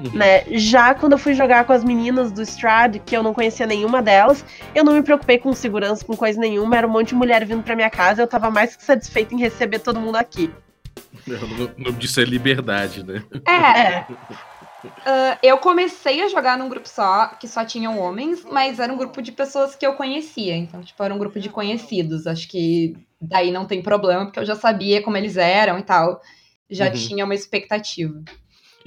Uhum. 0.00 0.10
né? 0.12 0.44
Já 0.58 0.94
quando 0.94 1.12
eu 1.12 1.18
fui 1.18 1.34
jogar 1.34 1.64
com 1.64 1.72
as 1.72 1.82
meninas 1.82 2.30
do 2.30 2.42
Strad, 2.42 2.96
que 3.04 3.16
eu 3.16 3.22
não 3.22 3.32
conhecia 3.32 3.66
nenhuma 3.66 4.02
delas, 4.02 4.44
eu 4.74 4.84
não 4.84 4.92
me 4.92 5.02
preocupei 5.02 5.38
com 5.38 5.52
segurança, 5.54 6.04
com 6.04 6.16
coisa 6.16 6.38
nenhuma, 6.38 6.76
era 6.76 6.86
um 6.86 6.90
monte 6.90 7.08
de 7.08 7.14
mulher 7.14 7.44
vindo 7.44 7.62
pra 7.62 7.74
minha 7.76 7.90
casa, 7.90 8.20
eu 8.22 8.26
tava 8.26 8.50
mais 8.50 8.76
que 8.76 8.84
satisfeita 8.84 9.34
em 9.34 9.38
receber 9.38 9.78
todo 9.78 10.00
mundo 10.00 10.16
aqui. 10.16 10.50
O 11.26 11.82
nome 11.82 11.98
disso 11.98 12.20
é 12.20 12.24
liberdade, 12.24 13.02
né? 13.02 13.22
É, 13.48 14.04
Ah, 15.04 15.36
eu 15.42 15.58
comecei 15.58 16.22
a 16.22 16.28
jogar 16.28 16.56
num 16.56 16.68
grupo 16.68 16.88
só, 16.88 17.28
que 17.40 17.48
só 17.48 17.64
tinham 17.64 17.98
homens, 17.98 18.44
mas 18.44 18.78
era 18.78 18.92
um 18.92 18.96
grupo 18.96 19.20
de 19.20 19.32
pessoas 19.32 19.74
que 19.74 19.84
eu 19.84 19.94
conhecia. 19.94 20.54
Então, 20.56 20.80
tipo, 20.80 21.02
era 21.02 21.12
um 21.12 21.18
grupo 21.18 21.40
de 21.40 21.48
conhecidos. 21.48 22.26
Acho 22.26 22.46
que 22.48 22.96
daí 23.20 23.50
não 23.50 23.64
tem 23.66 23.82
problema, 23.82 24.26
porque 24.26 24.38
eu 24.38 24.44
já 24.44 24.54
sabia 24.54 25.02
como 25.02 25.16
eles 25.16 25.36
eram 25.36 25.78
e 25.78 25.82
tal. 25.82 26.20
Já 26.70 26.86
Uhum. 26.86 26.92
tinha 26.92 27.24
uma 27.24 27.34
expectativa. 27.34 28.22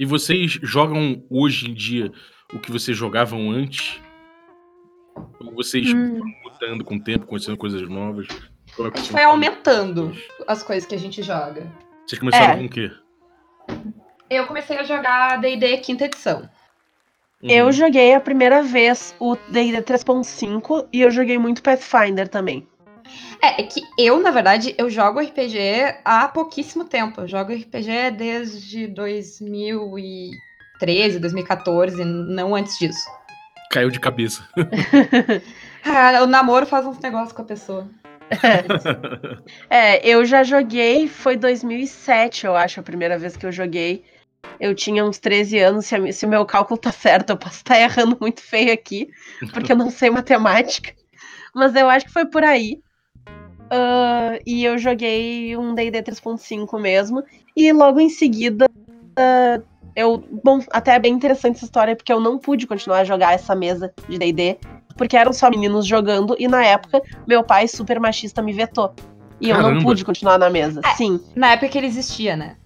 E 0.00 0.06
vocês 0.06 0.52
jogam 0.62 1.22
hoje 1.28 1.70
em 1.70 1.74
dia 1.74 2.10
o 2.54 2.58
que 2.58 2.72
vocês 2.72 2.96
jogavam 2.96 3.50
antes? 3.50 4.00
Ou 5.38 5.52
vocês 5.54 5.92
Hum. 5.92 6.18
foram 6.18 6.32
mudando 6.42 6.84
com 6.84 6.96
o 6.96 7.00
tempo, 7.04 7.26
conhecendo 7.26 7.58
coisas 7.58 7.86
novas? 7.86 8.26
Como 8.74 8.88
é 8.88 8.90
que 8.90 8.98
A 8.98 9.02
gente 9.02 9.12
foi 9.12 9.22
aumentando 9.24 10.16
as 10.48 10.62
coisas 10.62 10.88
que 10.88 10.94
a 10.94 10.98
gente 10.98 11.22
joga. 11.22 11.70
Vocês 12.06 12.18
começaram 12.18 12.54
É. 12.54 12.56
com 12.56 12.64
o 12.64 12.68
quê? 12.70 12.90
Eu 14.30 14.46
comecei 14.46 14.78
a 14.78 14.84
jogar 14.84 15.38
D&D 15.38 15.76
quinta 15.78 16.06
edição. 16.06 16.48
Uhum. 17.42 17.48
eu 17.50 17.70
joguei 17.72 18.14
a 18.14 18.20
primeira 18.20 18.62
vez 18.62 19.14
o 19.18 19.34
D&D 19.48 19.82
3.5 19.82 20.86
e 20.92 21.00
eu 21.02 21.10
joguei 21.10 21.36
muito 21.38 21.62
Pathfinder 21.62 22.26
também. 22.28 22.66
É, 23.42 23.62
é 23.62 23.64
que 23.64 23.80
eu, 23.98 24.20
na 24.20 24.30
verdade, 24.30 24.74
eu 24.76 24.90
jogo 24.90 25.20
RPG 25.20 25.58
há 26.04 26.28
pouquíssimo 26.28 26.84
tempo. 26.84 27.22
Eu 27.22 27.28
jogo 27.28 27.52
RPG 27.52 28.10
desde 28.16 28.86
2013, 28.88 31.18
2014, 31.18 32.04
não 32.04 32.54
antes 32.54 32.78
disso. 32.78 33.08
Caiu 33.70 33.90
de 33.90 34.00
cabeça. 34.00 34.46
Ah, 35.82 36.22
o 36.22 36.26
namoro 36.26 36.66
faz 36.66 36.84
uns 36.84 36.98
negócios 36.98 37.32
com 37.32 37.40
a 37.42 37.46
pessoa. 37.46 37.88
É, 39.68 40.06
eu 40.06 40.24
já 40.24 40.42
joguei, 40.42 41.08
foi 41.08 41.36
2007, 41.36 42.46
eu 42.46 42.56
acho, 42.56 42.80
a 42.80 42.82
primeira 42.82 43.18
vez 43.18 43.36
que 43.36 43.46
eu 43.46 43.52
joguei. 43.52 44.04
Eu 44.58 44.74
tinha 44.74 45.04
uns 45.04 45.18
13 45.18 45.58
anos, 45.58 45.86
se, 45.86 45.94
a 45.94 46.12
se 46.12 46.26
o 46.26 46.28
meu 46.28 46.44
cálculo 46.44 46.78
tá 46.78 46.92
certo, 46.92 47.30
eu 47.30 47.36
posso 47.36 47.56
estar 47.56 47.80
errando 47.80 48.16
muito 48.20 48.42
feio 48.42 48.72
aqui, 48.72 49.08
porque 49.52 49.72
eu 49.72 49.76
não 49.76 49.90
sei 49.90 50.10
matemática. 50.10 50.92
Mas 51.54 51.74
eu 51.74 51.88
acho 51.88 52.06
que 52.06 52.12
foi 52.12 52.26
por 52.26 52.44
aí. 52.44 52.80
Ah, 53.70 54.38
e 54.44 54.64
eu 54.64 54.76
joguei 54.76 55.56
um 55.56 55.74
D&D 55.74 56.02
3.5 56.02 56.80
mesmo. 56.80 57.22
E 57.56 57.72
logo 57.72 58.00
em 58.00 58.08
seguida, 58.08 58.66
ah, 59.16 59.60
eu... 59.94 60.22
Bom, 60.42 60.60
até 60.70 60.96
é 60.96 60.98
bem 60.98 61.12
interessante 61.14 61.56
essa 61.56 61.64
história, 61.64 61.94
porque 61.94 62.12
eu 62.12 62.20
não 62.20 62.38
pude 62.38 62.66
continuar 62.66 62.98
a 62.98 63.04
jogar 63.04 63.32
essa 63.32 63.54
mesa 63.54 63.92
de 64.08 64.18
D&D, 64.18 64.58
porque 64.96 65.16
eram 65.16 65.32
só 65.32 65.48
meninos 65.48 65.86
jogando, 65.86 66.36
e 66.38 66.46
na 66.48 66.64
época, 66.64 67.00
meu 67.26 67.42
pai, 67.42 67.68
super 67.68 68.00
machista, 68.00 68.42
me 68.42 68.52
vetou. 68.52 68.92
E 69.40 69.48
eu 69.48 69.56
não 69.56 69.62
Caramba. 69.62 69.82
pude 69.82 70.04
continuar 70.04 70.38
na 70.38 70.50
mesa. 70.50 70.80
É. 70.84 70.94
Sim. 70.96 71.18
Na 71.34 71.52
época 71.52 71.68
que 71.68 71.78
ele 71.78 71.86
existia, 71.86 72.36
né? 72.36 72.56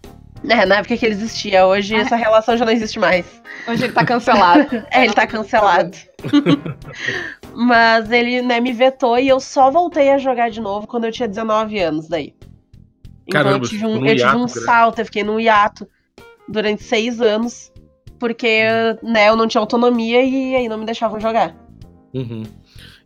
É, 0.49 0.67
na 0.67 0.77
época 0.77 0.97
que 0.97 1.07
ele 1.07 1.15
existia. 1.15 1.67
Hoje 1.67 1.95
Ah. 1.95 2.01
essa 2.01 2.17
relação 2.17 2.57
já 2.57 2.65
não 2.65 2.73
existe 2.73 2.99
mais. 2.99 3.25
Hoje 3.67 3.85
ele 3.85 3.93
tá 3.93 4.05
cancelado. 4.05 4.67
É, 4.93 5.05
ele 5.05 5.15
tá 5.15 5.27
cancelado. 5.27 5.97
Mas 7.55 8.11
ele, 8.11 8.43
né, 8.43 8.61
me 8.61 8.73
vetou 8.73 9.19
e 9.19 9.29
eu 9.29 9.41
só 9.41 9.71
voltei 9.71 10.11
a 10.11 10.19
jogar 10.19 10.51
de 10.51 10.61
novo 10.61 10.87
quando 10.87 11.05
eu 11.05 11.13
tinha 11.13 11.29
19 11.29 11.79
anos 11.79 12.09
daí. 12.09 12.35
Então 13.27 13.43
Caramba, 13.43 13.65
eu 13.65 13.69
tive 13.69 13.87
um, 13.87 13.95
eu 13.95 14.01
tive 14.01 14.21
hiato 14.21 14.37
um 14.37 14.45
grande. 14.47 14.61
salto, 14.61 14.99
eu 14.99 15.05
fiquei 15.07 15.23
num 15.25 15.41
hiato 15.41 15.89
durante 16.49 16.83
seis 16.83 17.21
anos, 17.23 17.73
porque, 18.19 18.65
né, 19.03 19.29
eu 19.29 19.37
não 19.37 19.47
tinha 19.49 19.61
autonomia 19.61 20.23
e 20.23 20.55
aí 20.57 20.69
não 20.69 20.77
me 20.79 20.85
deixavam 20.85 21.19
jogar. 21.19 21.55
Uhum. 22.13 22.43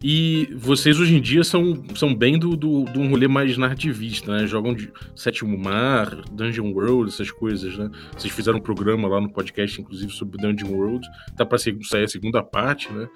E 0.01 0.49
vocês 0.55 1.01
hoje 1.01 1.17
em 1.17 1.21
dia 1.21 1.43
são, 1.43 1.83
são 1.97 2.15
bem 2.15 2.39
do, 2.39 2.57
do, 2.57 2.85
do 2.85 3.01
um 3.01 3.09
rolê 3.11 3.27
mais 3.27 3.57
narrativista, 3.59 4.31
né? 4.33 4.47
Jogam 4.47 4.73
de 4.73 4.93
Sétimo 5.17 5.59
Mar, 5.59 6.23
Dungeon 6.31 6.71
World, 6.73 7.13
essas 7.13 7.33
coisas, 7.33 7.77
né? 7.77 7.91
Vocês 8.17 8.33
fizeram 8.33 8.59
um 8.59 8.63
programa 8.63 9.09
lá 9.09 9.21
no 9.21 9.29
podcast, 9.29 9.81
inclusive, 9.81 10.13
sobre 10.13 10.39
Dungeon 10.41 10.71
World. 10.71 11.05
Tá 11.37 11.45
pra 11.45 11.59
se- 11.59 11.77
sair 11.83 12.05
a 12.05 12.09
segunda 12.09 12.45
parte, 12.45 12.93
né? 12.93 13.09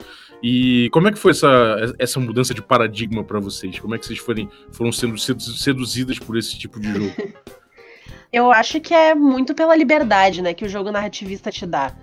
E 0.42 0.88
como 0.90 1.06
é 1.06 1.12
que 1.12 1.18
foi 1.20 1.30
essa, 1.30 1.94
essa 2.00 2.18
mudança 2.18 2.52
de 2.52 2.60
paradigma 2.60 3.22
pra 3.22 3.38
vocês? 3.38 3.78
Como 3.78 3.94
é 3.94 3.98
que 3.98 4.04
vocês 4.04 4.18
forem, 4.18 4.48
foram 4.72 4.90
sendo 4.90 5.16
sedu- 5.16 5.40
seduzidas 5.40 6.18
por 6.18 6.36
esse 6.36 6.58
tipo 6.58 6.80
de 6.80 6.92
jogo? 6.92 7.14
Eu 8.32 8.50
acho 8.50 8.80
que 8.80 8.92
é 8.94 9.14
muito 9.14 9.54
pela 9.54 9.76
liberdade, 9.76 10.40
né, 10.42 10.52
que 10.54 10.64
o 10.64 10.68
jogo 10.68 10.90
narrativista 10.90 11.50
te 11.50 11.64
dá. 11.66 11.94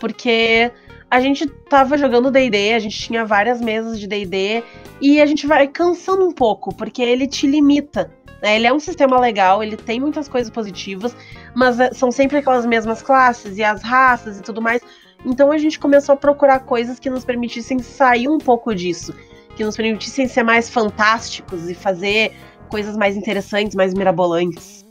Porque 0.00 0.72
a 1.10 1.20
gente 1.20 1.46
tava 1.46 1.96
jogando 1.96 2.30
D&D, 2.30 2.72
a 2.72 2.78
gente 2.78 2.98
tinha 2.98 3.24
várias 3.24 3.60
mesas 3.60 3.98
de 3.98 4.06
D&D, 4.06 4.62
e 5.00 5.20
a 5.20 5.26
gente 5.26 5.46
vai 5.46 5.68
cansando 5.68 6.26
um 6.26 6.32
pouco, 6.32 6.74
porque 6.74 7.02
ele 7.02 7.26
te 7.26 7.46
limita. 7.46 8.10
né? 8.42 8.56
Ele 8.56 8.66
é 8.66 8.72
um 8.72 8.80
sistema 8.80 9.18
legal, 9.20 9.62
ele 9.62 9.76
tem 9.76 10.00
muitas 10.00 10.28
coisas 10.28 10.50
positivas, 10.50 11.16
mas 11.54 11.78
é, 11.78 11.92
são 11.92 12.10
sempre 12.10 12.38
aquelas 12.38 12.66
mesmas 12.66 13.02
classes 13.02 13.56
e 13.56 13.64
as 13.64 13.82
raças 13.82 14.38
e 14.38 14.42
tudo 14.42 14.60
mais. 14.60 14.82
Então 15.24 15.50
a 15.52 15.58
gente 15.58 15.78
começou 15.78 16.14
a 16.14 16.16
procurar 16.16 16.60
coisas 16.60 16.98
que 16.98 17.10
nos 17.10 17.24
permitissem 17.24 17.78
sair 17.78 18.28
um 18.28 18.38
pouco 18.38 18.74
disso, 18.74 19.14
que 19.56 19.64
nos 19.64 19.76
permitissem 19.76 20.28
ser 20.28 20.42
mais 20.42 20.68
fantásticos 20.68 21.68
e 21.68 21.74
fazer 21.74 22.32
coisas 22.68 22.96
mais 22.96 23.16
interessantes, 23.16 23.74
mais 23.74 23.94
mirabolantes. 23.94 24.85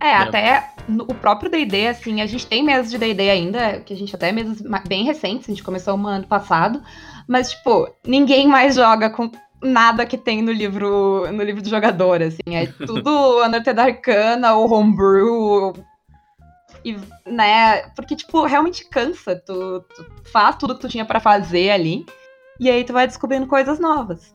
É, 0.00 0.14
até 0.14 0.70
no- 0.88 1.04
o 1.04 1.14
próprio 1.14 1.50
D&D, 1.50 1.88
assim, 1.88 2.22
a 2.22 2.26
gente 2.26 2.46
tem 2.46 2.62
mesas 2.62 2.90
de 2.90 2.96
D&D 2.96 3.28
ainda, 3.30 3.80
que 3.80 3.92
a 3.92 3.96
gente 3.96 4.14
até 4.16 4.32
mesas 4.32 4.62
ma- 4.62 4.82
bem 4.88 5.04
recentes, 5.04 5.48
a 5.48 5.52
gente 5.52 5.62
começou 5.62 5.94
um 5.96 6.06
ano 6.06 6.26
passado, 6.26 6.82
mas, 7.28 7.50
tipo, 7.50 7.86
ninguém 8.06 8.48
mais 8.48 8.74
joga 8.76 9.10
com 9.10 9.30
nada 9.62 10.06
que 10.06 10.16
tem 10.16 10.40
no 10.40 10.50
livro 10.50 11.30
no 11.30 11.42
livro 11.42 11.60
do 11.62 11.68
jogador, 11.68 12.22
assim, 12.22 12.56
é 12.56 12.66
tudo 12.86 13.44
Undertale 13.44 13.80
Arcana 13.80 14.54
ou 14.54 14.72
Homebrew, 14.72 15.74
e, 16.82 16.96
né, 17.26 17.82
porque, 17.94 18.16
tipo, 18.16 18.46
realmente 18.46 18.88
cansa, 18.88 19.36
tu, 19.36 19.84
tu 19.94 20.06
faz 20.32 20.56
tudo 20.56 20.74
que 20.74 20.80
tu 20.80 20.88
tinha 20.88 21.04
pra 21.04 21.20
fazer 21.20 21.70
ali, 21.70 22.06
e 22.58 22.70
aí 22.70 22.84
tu 22.84 22.94
vai 22.94 23.06
descobrindo 23.06 23.46
coisas 23.46 23.78
novas. 23.78 24.34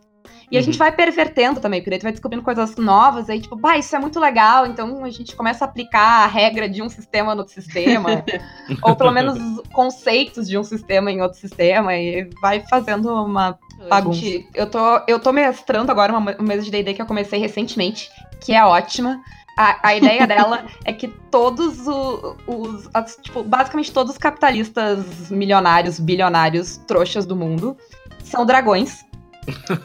E 0.52 0.58
a 0.58 0.60
Uhum. 0.60 0.66
gente 0.66 0.78
vai 0.78 0.92
pervertendo 0.92 1.60
também, 1.60 1.80
porque 1.82 1.90
daí 1.90 2.00
tu 2.00 2.04
vai 2.04 2.12
descobrindo 2.12 2.44
coisas 2.44 2.76
novas, 2.78 3.30
aí 3.30 3.40
tipo, 3.42 3.56
bah, 3.56 3.78
isso 3.78 3.96
é 3.96 4.00
muito 4.00 4.20
legal, 4.20 4.66
então 4.66 5.04
a 5.04 5.10
gente 5.10 5.36
começa 5.36 5.66
a 5.66 5.68
aplicar 5.68 6.24
a 6.24 6.28
regra 6.28 6.68
de 6.70 6.82
um 6.82 6.90
sistema 6.90 7.34
no 7.34 7.42
outro 7.42 7.54
sistema, 7.54 8.24
ou 8.82 8.96
pelo 8.96 9.12
menos 9.12 9.38
os 9.42 9.62
conceitos 9.74 10.48
de 10.48 10.58
um 10.58 10.64
sistema 10.64 11.12
em 11.12 11.22
outro 11.22 11.40
sistema, 11.40 11.96
e 11.96 12.30
vai 12.42 12.64
fazendo 12.70 13.12
uma 13.14 13.58
bagunça. 13.90 14.20
Gente, 14.22 14.48
eu, 14.54 14.70
tô, 14.70 14.80
eu 15.08 15.20
tô 15.20 15.32
mestrando 15.32 15.92
agora 15.92 16.12
uma, 16.12 16.20
uma 16.36 16.48
mesa 16.48 16.64
de 16.64 16.72
D&D 16.72 16.94
que 16.94 17.02
eu 17.02 17.06
comecei 17.06 17.40
recentemente, 17.40 18.10
que 18.42 18.54
é 18.54 18.64
ótima. 18.64 19.22
A, 19.58 19.90
a 19.90 19.96
ideia 19.96 20.26
dela 20.28 20.66
é 20.84 20.92
que 20.94 21.08
todos 21.30 21.88
o- 21.88 22.36
os, 22.48 22.90
as- 22.94 23.18
tipo, 23.22 23.42
basicamente 23.44 23.92
todos 23.92 24.14
os 24.14 24.18
capitalistas 24.18 25.30
milionários, 25.32 26.00
bilionários, 26.00 26.78
trouxas 26.88 27.26
do 27.26 27.36
mundo 27.36 27.78
são 28.24 28.46
dragões. 28.46 29.06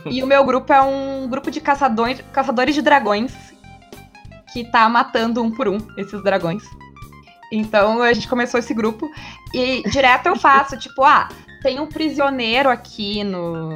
E 0.06 0.22
o 0.22 0.26
meu 0.26 0.44
grupo 0.44 0.72
é 0.72 0.80
um 0.80 1.28
grupo 1.28 1.50
de 1.50 1.60
caçadores, 1.60 2.22
caçadores 2.32 2.74
de 2.74 2.82
dragões 2.82 3.32
que 4.52 4.64
tá 4.64 4.88
matando 4.88 5.42
um 5.42 5.50
por 5.50 5.68
um 5.68 5.78
esses 5.96 6.22
dragões. 6.22 6.62
Então 7.52 8.02
a 8.02 8.12
gente 8.12 8.28
começou 8.28 8.60
esse 8.60 8.72
grupo 8.72 9.08
e 9.52 9.82
direto 9.90 10.26
eu 10.26 10.36
faço, 10.36 10.76
tipo, 10.76 11.02
ah, 11.02 11.28
tem 11.62 11.80
um 11.80 11.86
prisioneiro 11.86 12.68
aqui 12.68 13.24
no. 13.24 13.72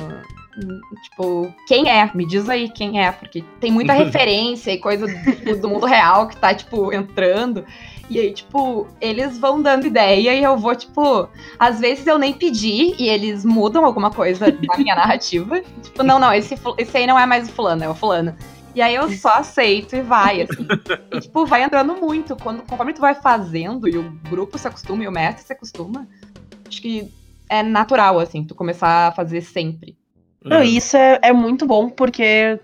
Tipo, 1.02 1.52
quem 1.66 1.88
é? 1.88 2.10
Me 2.14 2.26
diz 2.26 2.48
aí 2.48 2.68
quem 2.68 3.02
é, 3.04 3.10
porque 3.10 3.42
tem 3.60 3.72
muita 3.72 3.92
referência 3.94 4.70
e 4.70 4.78
coisa 4.78 5.06
do, 5.06 5.60
do 5.60 5.68
mundo 5.68 5.86
real 5.86 6.28
que 6.28 6.36
tá, 6.36 6.54
tipo, 6.54 6.92
entrando. 6.92 7.64
E 8.08 8.18
aí, 8.18 8.32
tipo, 8.32 8.86
eles 9.00 9.38
vão 9.38 9.62
dando 9.62 9.86
ideia 9.86 10.34
e 10.34 10.42
eu 10.42 10.56
vou, 10.56 10.74
tipo, 10.76 11.28
às 11.58 11.80
vezes 11.80 12.06
eu 12.06 12.18
nem 12.18 12.32
pedi 12.32 12.94
e 12.98 13.08
eles 13.08 13.44
mudam 13.44 13.84
alguma 13.84 14.10
coisa 14.10 14.52
da 14.52 14.76
minha 14.76 14.94
narrativa. 14.94 15.60
Tipo, 15.82 16.02
não, 16.02 16.18
não, 16.18 16.32
esse, 16.32 16.54
esse 16.78 16.96
aí 16.96 17.06
não 17.06 17.18
é 17.18 17.26
mais 17.26 17.48
o 17.48 17.52
fulano, 17.52 17.84
é 17.84 17.88
o 17.88 17.94
fulano. 17.94 18.36
E 18.74 18.82
aí 18.82 18.94
eu 18.94 19.08
só 19.10 19.34
aceito 19.34 19.94
e 19.94 20.02
vai, 20.02 20.42
assim. 20.42 20.66
E, 21.12 21.20
tipo, 21.20 21.46
vai 21.46 21.62
entrando 21.62 21.94
muito. 21.94 22.36
Quando, 22.36 22.62
conforme 22.62 22.92
tu 22.92 23.00
vai 23.00 23.14
fazendo 23.14 23.88
e 23.88 23.96
o 23.96 24.10
grupo 24.28 24.58
se 24.58 24.66
acostuma 24.66 25.04
e 25.04 25.08
o 25.08 25.12
mestre 25.12 25.44
se 25.44 25.52
acostuma, 25.52 26.06
acho 26.68 26.82
que 26.82 27.10
é 27.48 27.62
natural, 27.62 28.18
assim, 28.18 28.44
tu 28.44 28.54
começar 28.54 29.08
a 29.08 29.12
fazer 29.12 29.40
sempre. 29.42 29.96
Não, 30.44 30.62
e 30.62 30.76
isso 30.76 30.96
é, 30.96 31.18
é 31.22 31.32
muito 31.32 31.66
bom, 31.66 31.88
porque 31.88 32.60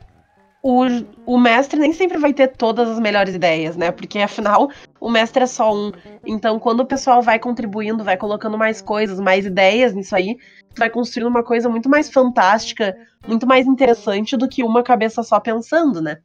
o, 0.63 0.85
o 1.25 1.39
mestre 1.39 1.81
nem 1.81 1.93
sempre 1.93 2.19
vai 2.19 2.33
ter 2.33 2.49
todas 2.49 2.89
as 2.89 3.01
melhores 3.01 3.35
ideias, 3.35 3.77
né? 3.77 3.91
Porque 3.91 4.19
afinal, 4.19 4.71
o 5.01 5.11
mestre 5.11 5.43
é 5.43 5.47
só 5.47 5.75
um. 5.75 5.91
Então, 6.27 6.59
quando 6.59 6.81
o 6.81 6.87
pessoal 6.87 7.23
vai 7.23 7.39
contribuindo, 7.39 8.05
vai 8.05 8.17
colocando 8.17 8.59
mais 8.59 8.83
coisas, 8.83 9.19
mais 9.19 9.47
ideias 9.47 9.95
nisso 9.95 10.15
aí, 10.15 10.37
tu 10.75 10.79
vai 10.79 10.91
construindo 10.91 11.29
uma 11.29 11.43
coisa 11.43 11.69
muito 11.69 11.89
mais 11.89 12.11
fantástica, 12.11 12.95
muito 13.27 13.47
mais 13.47 13.67
interessante 13.67 14.37
do 14.37 14.49
que 14.49 14.63
uma 14.63 14.83
cabeça 14.83 15.23
só 15.23 15.41
pensando, 15.41 16.03
né? 16.03 16.19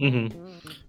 Uhum. 0.00 0.28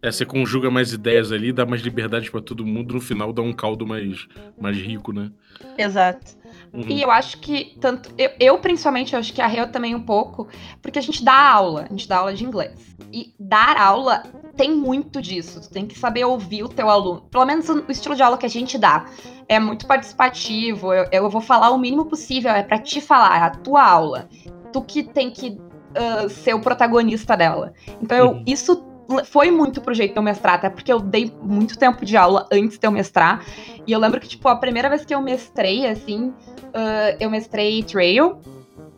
É, 0.01 0.11
você 0.11 0.25
conjuga 0.25 0.71
mais 0.71 0.93
ideias 0.93 1.31
ali, 1.31 1.51
dá 1.51 1.65
mais 1.65 1.81
liberdade 1.81 2.31
pra 2.31 2.41
todo 2.41 2.65
mundo, 2.65 2.93
no 2.93 3.01
final 3.01 3.31
dá 3.31 3.41
um 3.41 3.53
caldo 3.53 3.85
mais, 3.85 4.27
mais 4.59 4.77
rico, 4.77 5.13
né? 5.13 5.29
Exato. 5.77 6.42
Uhum. 6.73 6.85
E 6.87 7.01
eu 7.03 7.11
acho 7.11 7.37
que, 7.39 7.77
tanto. 7.79 8.09
Eu, 8.17 8.31
eu, 8.39 8.57
principalmente, 8.57 9.13
eu 9.13 9.19
acho 9.19 9.31
que 9.31 9.41
a 9.41 9.45
Reu 9.47 9.71
também 9.71 9.93
um 9.93 10.01
pouco, 10.01 10.47
porque 10.81 10.97
a 10.97 11.01
gente 11.01 11.23
dá 11.23 11.51
aula, 11.51 11.85
a 11.85 11.89
gente 11.89 12.07
dá 12.07 12.17
aula 12.17 12.33
de 12.33 12.43
inglês. 12.43 12.73
E 13.11 13.31
dar 13.39 13.77
aula 13.77 14.23
tem 14.57 14.71
muito 14.75 15.21
disso. 15.21 15.61
Tu 15.61 15.69
tem 15.69 15.85
que 15.85 15.97
saber 15.97 16.25
ouvir 16.25 16.63
o 16.63 16.69
teu 16.69 16.89
aluno. 16.89 17.21
Pelo 17.29 17.45
menos 17.45 17.69
o 17.69 17.85
estilo 17.89 18.15
de 18.15 18.23
aula 18.23 18.37
que 18.39 18.45
a 18.45 18.49
gente 18.49 18.77
dá. 18.79 19.05
É 19.47 19.59
muito 19.59 19.85
participativo. 19.85 20.91
Eu, 20.91 21.05
eu 21.11 21.29
vou 21.29 21.41
falar 21.41 21.69
o 21.69 21.77
mínimo 21.77 22.05
possível, 22.05 22.51
é 22.51 22.63
pra 22.63 22.79
te 22.79 22.99
falar, 22.99 23.37
é 23.37 23.43
a 23.43 23.49
tua 23.51 23.83
aula. 23.83 24.27
Tu 24.71 24.81
que 24.81 25.03
tem 25.03 25.29
que 25.29 25.49
uh, 25.95 26.27
ser 26.27 26.55
o 26.55 26.59
protagonista 26.59 27.37
dela. 27.37 27.73
Então, 28.01 28.17
eu, 28.17 28.29
Uhum. 28.31 28.43
isso 28.47 28.83
foi 29.25 29.51
muito 29.51 29.81
pro 29.81 29.93
jeito 29.93 30.13
de 30.13 30.17
eu 30.17 30.23
mestrar, 30.23 30.55
até 30.55 30.69
porque 30.69 30.91
eu 30.91 30.99
dei 30.99 31.31
muito 31.41 31.77
tempo 31.77 32.05
de 32.05 32.15
aula 32.15 32.47
antes 32.51 32.77
de 32.77 32.87
eu 32.87 32.91
mestrar. 32.91 33.45
E 33.85 33.91
eu 33.91 33.99
lembro 33.99 34.19
que, 34.19 34.27
tipo, 34.27 34.47
a 34.47 34.55
primeira 34.55 34.89
vez 34.89 35.05
que 35.05 35.13
eu 35.13 35.21
mestrei, 35.21 35.85
assim, 35.85 36.27
uh, 36.29 37.17
eu 37.19 37.29
mestrei 37.29 37.83
Trail, 37.83 38.37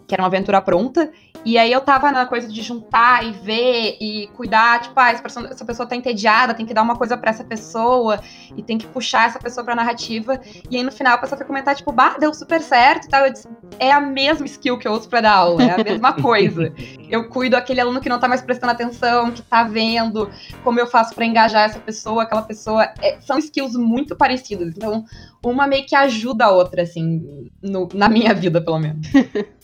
que 0.08 0.14
era 0.14 0.22
uma 0.22 0.28
aventura 0.28 0.62
pronta. 0.62 1.12
E 1.44 1.60
aí 1.60 1.72
eu 1.72 1.82
tava 1.82 2.12
na 2.12 2.26
coisa 2.26 2.48
de 2.48 2.60
juntar 2.64 3.24
e 3.24 3.32
ver 3.32 3.98
e 4.02 4.28
cuidar, 4.34 4.82
tipo, 4.82 5.00
ah, 5.00 5.12
essa 5.12 5.22
pessoa, 5.22 5.48
essa 5.48 5.64
pessoa 5.66 5.88
tá 5.88 5.96
entediada, 5.96 6.56
tem 6.56 6.66
que 6.66 6.74
dar 6.74 6.82
uma 6.82 6.96
coisa 6.96 7.16
pra 7.16 7.30
essa 7.30 7.44
pessoa 7.44 8.20
e 8.58 8.64
tem 8.64 8.80
que 8.80 8.88
puxar 8.88 9.28
essa 9.28 9.38
pessoa 9.38 9.64
pra 9.64 9.76
narrativa. 9.76 10.40
E 10.72 10.76
aí 10.78 10.82
no 10.84 10.92
final 10.92 11.14
a 11.14 11.18
pessoa 11.20 11.38
foi 11.38 11.46
comentar, 11.46 11.76
tipo, 11.76 11.92
bah, 11.92 12.18
deu 12.20 12.34
super 12.34 12.60
certo 12.62 13.06
e 13.06 13.10
tal. 13.10 13.26
Eu 13.28 13.34
disse, 13.34 13.48
é 13.78 13.92
a 13.92 14.02
mesma 14.02 14.46
skill 14.48 14.80
que 14.80 14.88
eu 14.88 14.94
uso 14.94 15.08
pra 15.08 15.22
dar 15.22 15.34
aula, 15.34 15.62
é 15.64 15.80
a 15.80 15.84
mesma 15.84 16.14
coisa. 16.20 16.74
Eu 17.08 17.30
cuido 17.30 17.56
aquele 17.56 17.80
aluno 17.80 18.02
que 18.02 18.10
não 18.10 18.20
tá 18.20 18.28
mais 18.28 18.42
prestando 18.42 18.72
atenção, 18.72 19.30
que 19.32 19.44
tá 19.44 19.64
vendo 19.64 20.28
como 20.64 20.80
eu 20.80 20.88
faço 20.88 21.14
pra 21.14 21.26
engajar 21.26 21.66
essa 21.70 21.80
pessoa, 21.80 22.24
aquela 22.24 22.42
pessoa. 22.42 22.92
É, 23.04 23.20
são 23.22 23.38
skills 23.38 23.76
muito 23.76 24.16
parecidas. 24.16 24.70
Então, 24.76 25.06
uma 25.44 25.68
meio 25.68 25.86
que 25.86 25.96
ajuda 25.96 26.46
a 26.46 26.52
outra, 26.52 26.82
assim, 26.82 27.52
no- 27.62 27.88
na 27.94 28.10
minha 28.10 28.34
vida, 28.34 28.60
pelo 28.60 28.80
menos. 28.80 29.08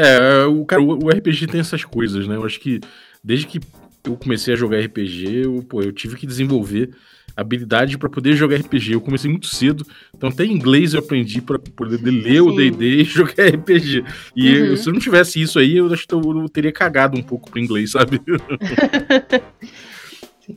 É, 0.00 0.44
o, 0.46 0.64
cara, 0.64 0.82
o, 0.82 1.04
o 1.04 1.08
RPG 1.10 1.46
tem 1.48 1.60
essas 1.60 1.84
coisas, 1.84 2.26
né? 2.28 2.36
Eu 2.36 2.44
acho 2.44 2.60
que 2.60 2.80
desde 3.22 3.46
que 3.46 3.60
eu 4.04 4.16
comecei 4.16 4.54
a 4.54 4.56
jogar 4.56 4.78
RPG, 4.80 5.42
eu, 5.44 5.62
pô, 5.68 5.82
eu 5.82 5.92
tive 5.92 6.16
que 6.16 6.26
desenvolver 6.26 6.90
habilidade 7.36 7.96
pra 7.98 8.08
poder 8.08 8.34
jogar 8.34 8.56
RPG. 8.56 8.92
Eu 8.94 9.00
comecei 9.00 9.30
muito 9.30 9.46
cedo, 9.46 9.86
então 10.16 10.28
até 10.28 10.44
inglês 10.44 10.94
eu 10.94 11.00
aprendi 11.00 11.40
pra 11.40 11.58
poder 11.58 12.00
ler 12.02 12.40
o 12.42 12.50
Sim. 12.50 12.56
D&D 12.56 13.02
e 13.02 13.04
jogar 13.04 13.46
RPG. 13.46 14.04
E 14.34 14.48
Uhum. 14.50 14.66
eu- 14.66 14.76
se 14.76 14.88
eu 14.88 14.92
não 14.92 15.00
tivesse 15.00 15.40
isso 15.40 15.58
aí, 15.58 15.76
eu 15.76 15.92
acho 15.92 16.06
que 16.06 16.14
eu, 16.14 16.20
eu 16.20 16.48
teria 16.48 16.72
cagado 16.72 17.16
um 17.16 17.22
pouco 17.22 17.50
pro 17.50 17.60
inglês, 17.60 17.92
sabe? 17.92 18.20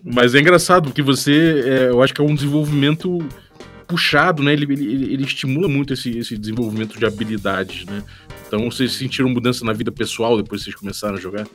Mas 0.04 0.34
é 0.34 0.40
engraçado, 0.40 0.86
porque 0.86 1.02
você, 1.02 1.64
é, 1.66 1.90
eu 1.90 2.02
acho 2.02 2.14
que 2.14 2.22
é 2.22 2.24
um 2.24 2.34
desenvolvimento 2.34 3.20
puxado, 3.88 4.42
né? 4.42 4.54
Ele, 4.54 4.64
ele, 4.72 5.14
ele 5.14 5.24
estimula 5.24 5.68
muito 5.68 5.94
esse, 5.94 6.18
esse 6.18 6.38
desenvolvimento 6.38 6.98
de 6.98 7.06
habilidades, 7.06 7.86
né? 7.86 8.02
Então 8.52 8.70
vocês 8.70 8.92
sentiram 8.92 9.30
mudança 9.30 9.64
na 9.64 9.72
vida 9.72 9.94
pessoal 9.94 10.36
depois 10.36 10.60
que 10.60 10.66
vocês 10.66 10.76
começaram 10.76 11.16
a 11.16 11.18
jogar? 11.18 11.48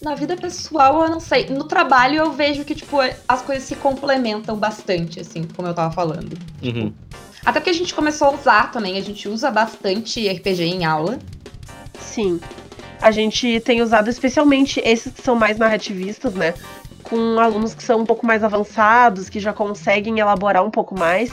Na 0.00 0.14
vida 0.14 0.34
pessoal, 0.38 1.02
eu 1.02 1.10
não 1.10 1.20
sei. 1.20 1.50
No 1.50 1.64
trabalho, 1.64 2.16
eu 2.16 2.32
vejo 2.32 2.64
que, 2.64 2.74
tipo, 2.74 2.96
as 3.28 3.42
coisas 3.42 3.64
se 3.64 3.76
complementam 3.76 4.56
bastante, 4.56 5.20
assim, 5.20 5.44
como 5.54 5.68
eu 5.68 5.74
tava 5.74 5.92
falando. 5.92 6.34
Uhum. 6.62 6.94
Até 7.44 7.60
porque 7.60 7.68
a 7.68 7.74
gente 7.74 7.92
começou 7.92 8.28
a 8.28 8.30
usar 8.32 8.70
também, 8.70 8.96
a 8.96 9.02
gente 9.02 9.28
usa 9.28 9.50
bastante 9.50 10.26
RPG 10.26 10.62
em 10.62 10.86
aula. 10.86 11.18
Sim. 11.98 12.40
A 13.02 13.10
gente 13.10 13.60
tem 13.60 13.82
usado 13.82 14.08
especialmente 14.08 14.80
esses 14.82 15.12
que 15.12 15.20
são 15.20 15.36
mais 15.36 15.58
narrativistas, 15.58 16.32
né? 16.32 16.54
Com 17.02 17.38
alunos 17.38 17.74
que 17.74 17.82
são 17.82 18.00
um 18.00 18.06
pouco 18.06 18.24
mais 18.24 18.42
avançados, 18.42 19.28
que 19.28 19.40
já 19.40 19.52
conseguem 19.52 20.20
elaborar 20.20 20.64
um 20.64 20.70
pouco 20.70 20.98
mais. 20.98 21.30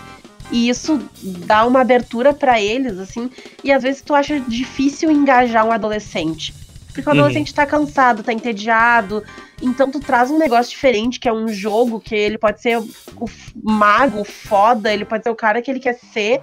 E 0.52 0.70
isso 0.70 1.00
dá 1.46 1.66
uma 1.66 1.82
abertura 1.82 2.34
para 2.34 2.62
eles, 2.62 2.98
assim. 3.00 3.30
E 3.64 3.72
às 3.72 3.84
vezes 3.84 4.02
tu 4.02 4.16
acha 4.16 4.40
difícil 4.40 5.12
engajar 5.12 5.66
um 5.66 5.72
adolescente. 5.72 6.54
Porque 6.94 7.08
o 7.10 7.14
Uhum. 7.14 7.20
adolescente 7.20 7.54
tá 7.54 7.66
cansado, 7.66 8.24
tá 8.24 8.34
entediado. 8.34 9.24
Então 9.62 9.92
tu 9.92 10.00
traz 10.00 10.32
um 10.32 10.38
negócio 10.38 10.72
diferente, 10.72 11.20
que 11.20 11.28
é 11.30 11.34
um 11.34 11.48
jogo, 11.50 12.00
que 12.00 12.16
ele 12.16 12.38
pode 12.38 12.62
ser 12.62 12.78
o 12.80 13.26
mago, 13.64 14.22
o 14.22 14.26
foda, 14.26 14.92
ele 14.92 15.06
pode 15.06 15.24
ser 15.24 15.30
o 15.30 15.36
cara 15.36 15.62
que 15.62 15.70
ele 15.70 15.80
quer 15.80 15.94
ser. 15.94 16.42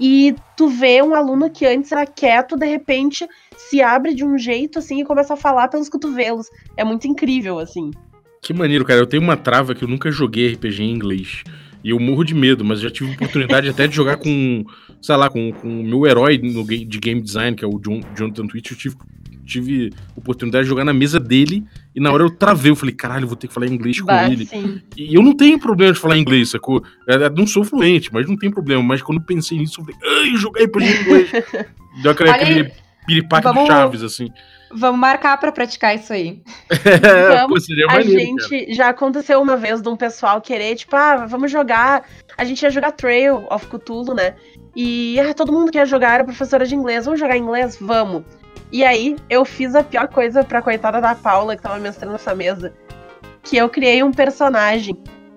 E 0.00 0.34
tu 0.56 0.66
vê 0.68 1.00
um 1.02 1.14
aluno 1.14 1.48
que 1.50 1.64
antes 1.66 1.92
era 1.92 2.04
quieto, 2.06 2.56
de 2.56 2.66
repente 2.66 3.28
se 3.56 3.80
abre 3.80 4.14
de 4.14 4.24
um 4.24 4.36
jeito 4.36 4.78
assim 4.80 5.00
e 5.00 5.04
começa 5.04 5.34
a 5.34 5.36
falar 5.36 5.68
pelos 5.68 5.88
cotovelos. 5.88 6.48
É 6.76 6.82
muito 6.82 7.06
incrível, 7.06 7.58
assim. 7.58 7.92
Que 8.42 8.52
maneiro, 8.52 8.84
cara. 8.84 9.00
Eu 9.00 9.06
tenho 9.06 9.22
uma 9.22 9.36
trava 9.36 9.74
que 9.74 9.84
eu 9.84 9.88
nunca 9.88 10.10
joguei 10.10 10.52
RPG 10.54 10.82
em 10.82 10.90
inglês. 10.90 11.44
E 11.84 11.90
eu 11.90 12.00
morro 12.00 12.24
de 12.24 12.34
medo, 12.34 12.64
mas 12.64 12.80
já 12.80 12.90
tive 12.90 13.12
oportunidade 13.12 13.68
até 13.68 13.86
de 13.86 13.94
jogar 13.94 14.16
com, 14.16 14.64
sei 15.02 15.16
lá, 15.16 15.28
com, 15.28 15.52
com 15.52 15.80
o 15.80 15.84
meu 15.84 16.06
herói 16.06 16.38
no, 16.38 16.64
de 16.64 16.98
game 16.98 17.20
design, 17.20 17.54
que 17.54 17.62
é 17.62 17.68
o 17.68 17.78
John, 17.78 18.00
Jonathan 18.16 18.46
Twitch. 18.46 18.70
Eu 18.70 18.76
tive, 18.78 18.96
tive 19.44 19.92
oportunidade 20.16 20.64
de 20.64 20.70
jogar 20.70 20.82
na 20.86 20.94
mesa 20.94 21.20
dele 21.20 21.62
e 21.94 22.00
na 22.00 22.10
hora 22.10 22.22
eu 22.22 22.30
travei. 22.30 22.70
Eu 22.72 22.76
falei, 22.76 22.94
caralho, 22.94 23.26
vou 23.26 23.36
ter 23.36 23.48
que 23.48 23.52
falar 23.52 23.66
inglês 23.66 24.00
com 24.00 24.06
Bah, 24.06 24.30
ele. 24.30 24.46
sim. 24.46 24.80
E 24.96 25.14
eu 25.14 25.22
não 25.22 25.36
tenho 25.36 25.58
problema 25.58 25.92
de 25.92 25.98
falar 26.00 26.16
inglês, 26.16 26.48
sacou? 26.50 26.82
Eu 27.06 27.20
eu 27.20 27.30
não 27.30 27.46
sou 27.46 27.62
fluente, 27.62 28.08
mas 28.10 28.26
não 28.26 28.36
tem 28.36 28.50
problema. 28.50 28.82
Mas 28.82 29.02
quando 29.02 29.18
eu 29.18 29.24
pensei 29.26 29.58
nisso, 29.58 29.80
eu 29.80 29.84
falei, 29.84 30.00
ai, 30.02 30.32
eu 30.32 30.38
joguei 30.38 30.64
em 30.64 31.02
inglês. 31.02 31.30
Deu 32.02 32.10
aquele, 32.12 32.30
aquele 32.30 32.72
piripaque 33.06 33.44
Vamos- 33.44 33.64
do 33.64 33.66
Chaves, 33.66 34.02
assim. 34.02 34.28
Vamos 34.76 34.98
marcar 34.98 35.36
pra 35.38 35.52
praticar 35.52 35.94
isso 35.94 36.12
aí. 36.12 36.42
É, 36.84 37.36
Vamos. 37.36 37.54
pô, 37.54 37.60
seria 37.60 37.86
A 37.86 37.92
maneiro, 37.94 38.36
cara. 38.36 38.48
gente 38.48 38.74
já 38.74 38.88
aconteceu 38.88 39.40
uma 39.40 39.56
vez 39.56 39.80
de 39.80 39.88
um 39.88 39.96
pessoal 39.96 40.40
querer, 40.40 40.74
tipo, 40.74 40.96
ah, 40.96 41.26
vamos 41.26 41.50
jogar. 41.50 42.04
A 42.36 42.44
gente 42.44 42.62
ia 42.62 42.70
jogar 42.70 42.90
Trail 42.92 43.46
of 43.50 43.66
Cthulhu, 43.68 44.14
né? 44.14 44.34
E 44.74 45.18
ah, 45.20 45.32
todo 45.32 45.52
mundo 45.52 45.70
quer 45.70 45.86
jogar, 45.86 46.14
era 46.14 46.24
professora 46.24 46.66
de 46.66 46.74
inglês, 46.74 47.04
vamos 47.04 47.20
jogar 47.20 47.36
inglês? 47.36 47.78
Vamos. 47.80 48.24
E 48.72 48.84
aí, 48.84 49.14
eu 49.30 49.44
fiz 49.44 49.76
a 49.76 49.84
pior 49.84 50.08
coisa 50.08 50.42
pra 50.42 50.60
coitada 50.60 51.00
da 51.00 51.14
Paula, 51.14 51.54
que 51.54 51.62
tava 51.62 51.78
mestrando 51.78 52.16
essa 52.16 52.34
mesa. 52.34 52.72
Que 53.44 53.56
eu 53.56 53.68
criei 53.68 54.02
um 54.02 54.10
personagem 54.10 54.96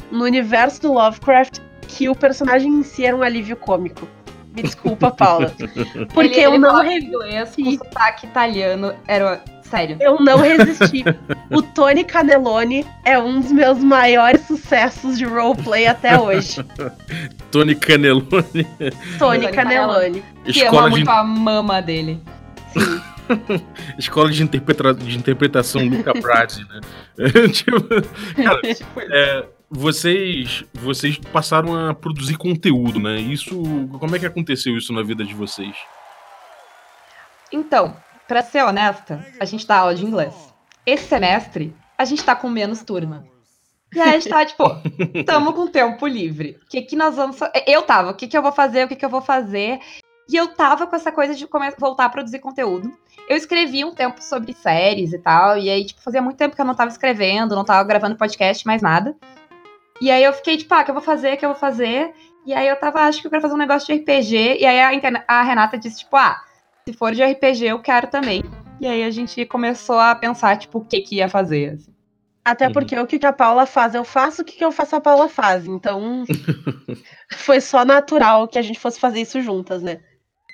no 0.10 0.24
universo 0.24 0.82
do 0.82 0.94
Lovecraft 0.94 1.60
que 1.88 2.10
o 2.10 2.16
personagem 2.16 2.72
em 2.72 2.82
si 2.84 3.06
era 3.06 3.16
um 3.16 3.22
alívio 3.22 3.56
cômico. 3.56 4.08
Me 4.58 4.64
desculpa, 4.64 5.12
Paula. 5.12 5.54
Porque 6.14 6.36
Ele- 6.40 6.46
eu 6.46 6.50
ele 6.52 6.58
não 6.60 6.70
falava 6.72 6.90
re- 6.90 7.00
inglês 7.00 7.56
com 7.56 7.72
sotaque 7.72 8.26
italiano. 8.28 8.94
Era. 9.08 9.42
Sério. 9.64 9.98
Eu 10.00 10.18
não 10.22 10.38
resisti. 10.38 11.04
o 11.52 11.62
Tony 11.62 12.06
Canelone 12.06 12.86
é 13.04 13.20
um 13.20 13.42
dos 13.42 13.52
meus 13.52 13.80
maiores 13.80 14.40
sucessos 14.48 15.18
de 15.18 15.26
roleplay 15.26 15.88
até 15.88 16.18
hoje. 16.18 16.64
Tony 17.52 17.76
Canelone, 17.76 18.66
Tony 19.20 19.48
Canelone. 19.50 20.24
Que 20.46 20.62
ama 20.62 20.68
escola 20.68 20.84
de, 20.86 20.90
muito 20.92 21.10
a 21.10 21.22
mama 21.24 21.82
dele. 21.82 22.22
Sim. 22.72 23.02
escola 24.00 24.32
de, 24.32 24.42
interpreta- 24.42 24.94
de 24.94 25.18
interpretação 25.18 25.84
Luca 25.86 26.14
Brasi, 26.14 26.62
né? 26.70 26.80
tipo, 27.52 27.82
cara, 28.42 28.62
Tipo, 28.74 29.02
é, 29.02 29.46
vocês, 29.70 30.64
vocês 30.74 31.18
passaram 31.18 31.90
a 31.90 31.94
produzir 31.94 32.38
conteúdo, 32.38 33.00
né? 33.00 33.20
Isso, 33.20 33.62
como 34.00 34.16
é 34.16 34.20
que 34.20 34.26
aconteceu 34.26 34.78
isso 34.78 34.94
na 34.94 35.04
vida 35.04 35.26
de 35.26 35.34
vocês? 35.34 35.76
Então, 37.52 37.96
pra 38.28 38.42
ser 38.42 38.64
honesta, 38.64 39.26
a 39.40 39.46
gente 39.46 39.68
dá 39.68 39.80
aula 39.80 39.96
de 39.96 40.06
inglês. 40.06 40.34
Esse 40.86 41.06
semestre, 41.06 41.76
a 41.98 42.06
gente 42.06 42.24
tá 42.24 42.36
com 42.36 42.50
menos 42.50 42.82
turma. 42.84 43.26
E 43.94 44.02
aí 44.02 44.10
a 44.10 44.20
gente 44.20 44.30
tá, 44.30 44.46
tipo, 44.46 44.64
tamo 45.26 45.54
com 45.54 45.68
tempo 45.68 46.06
livre. 46.08 46.60
O 46.64 46.70
que 46.70 46.82
que 46.82 46.96
nós 46.96 47.16
vamos 47.16 47.38
Eu 47.66 47.82
tava, 47.84 48.12
o 48.12 48.14
que 48.14 48.28
que 48.28 48.38
eu 48.38 48.42
vou 48.42 48.52
fazer, 48.52 48.86
o 48.86 48.88
que 48.88 48.96
que 48.96 49.06
eu 49.06 49.10
vou 49.10 49.22
fazer. 49.22 49.80
E 50.30 50.36
eu 50.36 50.48
tava 50.50 50.88
com 50.88 50.96
essa 50.96 51.12
coisa 51.12 51.34
de 51.34 51.48
voltar 51.80 52.06
a 52.06 52.10
produzir 52.10 52.40
conteúdo. 52.40 52.92
Eu 53.30 53.38
escrevi 53.38 53.84
um 53.84 53.94
tempo 53.94 54.22
sobre 54.22 54.54
séries 54.54 55.14
e 55.14 55.20
tal, 55.20 55.58
e 55.58 55.70
aí, 55.70 55.86
tipo, 55.86 56.02
fazia 56.02 56.22
muito 56.22 56.38
tempo 56.38 56.56
que 56.56 56.62
eu 56.62 56.66
não 56.66 56.76
tava 56.76 56.92
escrevendo, 56.92 57.56
não 57.56 57.64
tava 57.64 57.84
gravando 57.88 58.16
podcast, 58.16 58.66
mais 58.66 58.82
nada. 58.82 59.16
E 60.02 60.12
aí 60.12 60.24
eu 60.24 60.34
fiquei, 60.34 60.58
tipo, 60.58 60.74
ah, 60.74 60.82
o 60.82 60.86
que 60.86 60.92
eu 60.92 60.96
vou 60.96 61.04
fazer, 61.04 61.34
o 61.34 61.38
que 61.38 61.46
eu 61.46 61.50
vou 61.52 61.60
fazer? 61.60 62.14
E 62.46 62.54
aí 62.54 62.68
eu 62.68 62.76
tava, 62.80 63.02
acho 63.02 63.20
que 63.22 63.28
eu 63.28 63.32
quero 63.32 63.42
fazer 63.42 63.54
um 63.56 63.58
negócio 63.58 63.88
de 63.88 64.00
RPG. 64.02 64.58
E 64.60 64.66
aí 64.66 64.80
a, 64.80 64.94
interna- 64.94 65.24
a 65.28 65.42
Renata 65.44 65.78
disse, 65.78 66.00
tipo, 66.00 66.16
ah, 66.16 66.40
se 66.88 66.94
for 66.96 67.14
de 67.14 67.22
RPG, 67.24 67.66
eu 67.68 67.82
quero 67.82 68.08
também. 68.08 68.44
E 68.80 68.88
aí 68.88 69.04
a 69.04 69.12
gente 69.12 69.46
começou 69.46 70.00
a 70.00 70.16
pensar, 70.16 70.58
tipo, 70.58 70.80
o 70.80 70.86
que 70.86 71.02
que 71.02 71.16
ia 71.16 71.28
fazer. 71.28 71.74
assim. 71.74 71.92
Até 72.46 72.68
Uhum. 72.68 72.74
porque 72.74 72.98
o 72.98 73.06
que 73.08 73.20
que 73.20 73.26
a 73.26 73.34
Paula 73.34 73.66
faz, 73.66 73.94
eu 73.94 74.06
faço, 74.06 74.42
o 74.42 74.46
que 74.46 74.56
que 74.56 74.64
eu 74.64 74.72
faço, 74.72 74.96
a 74.96 75.02
Paula 75.02 75.28
faz. 75.28 75.66
Então, 75.66 76.24
foi 77.38 77.60
só 77.60 77.84
natural 77.84 78.48
que 78.48 78.58
a 78.58 78.62
gente 78.62 78.80
fosse 78.80 79.00
fazer 79.00 79.22
isso 79.22 79.42
juntas, 79.42 79.82
né? 79.84 80.00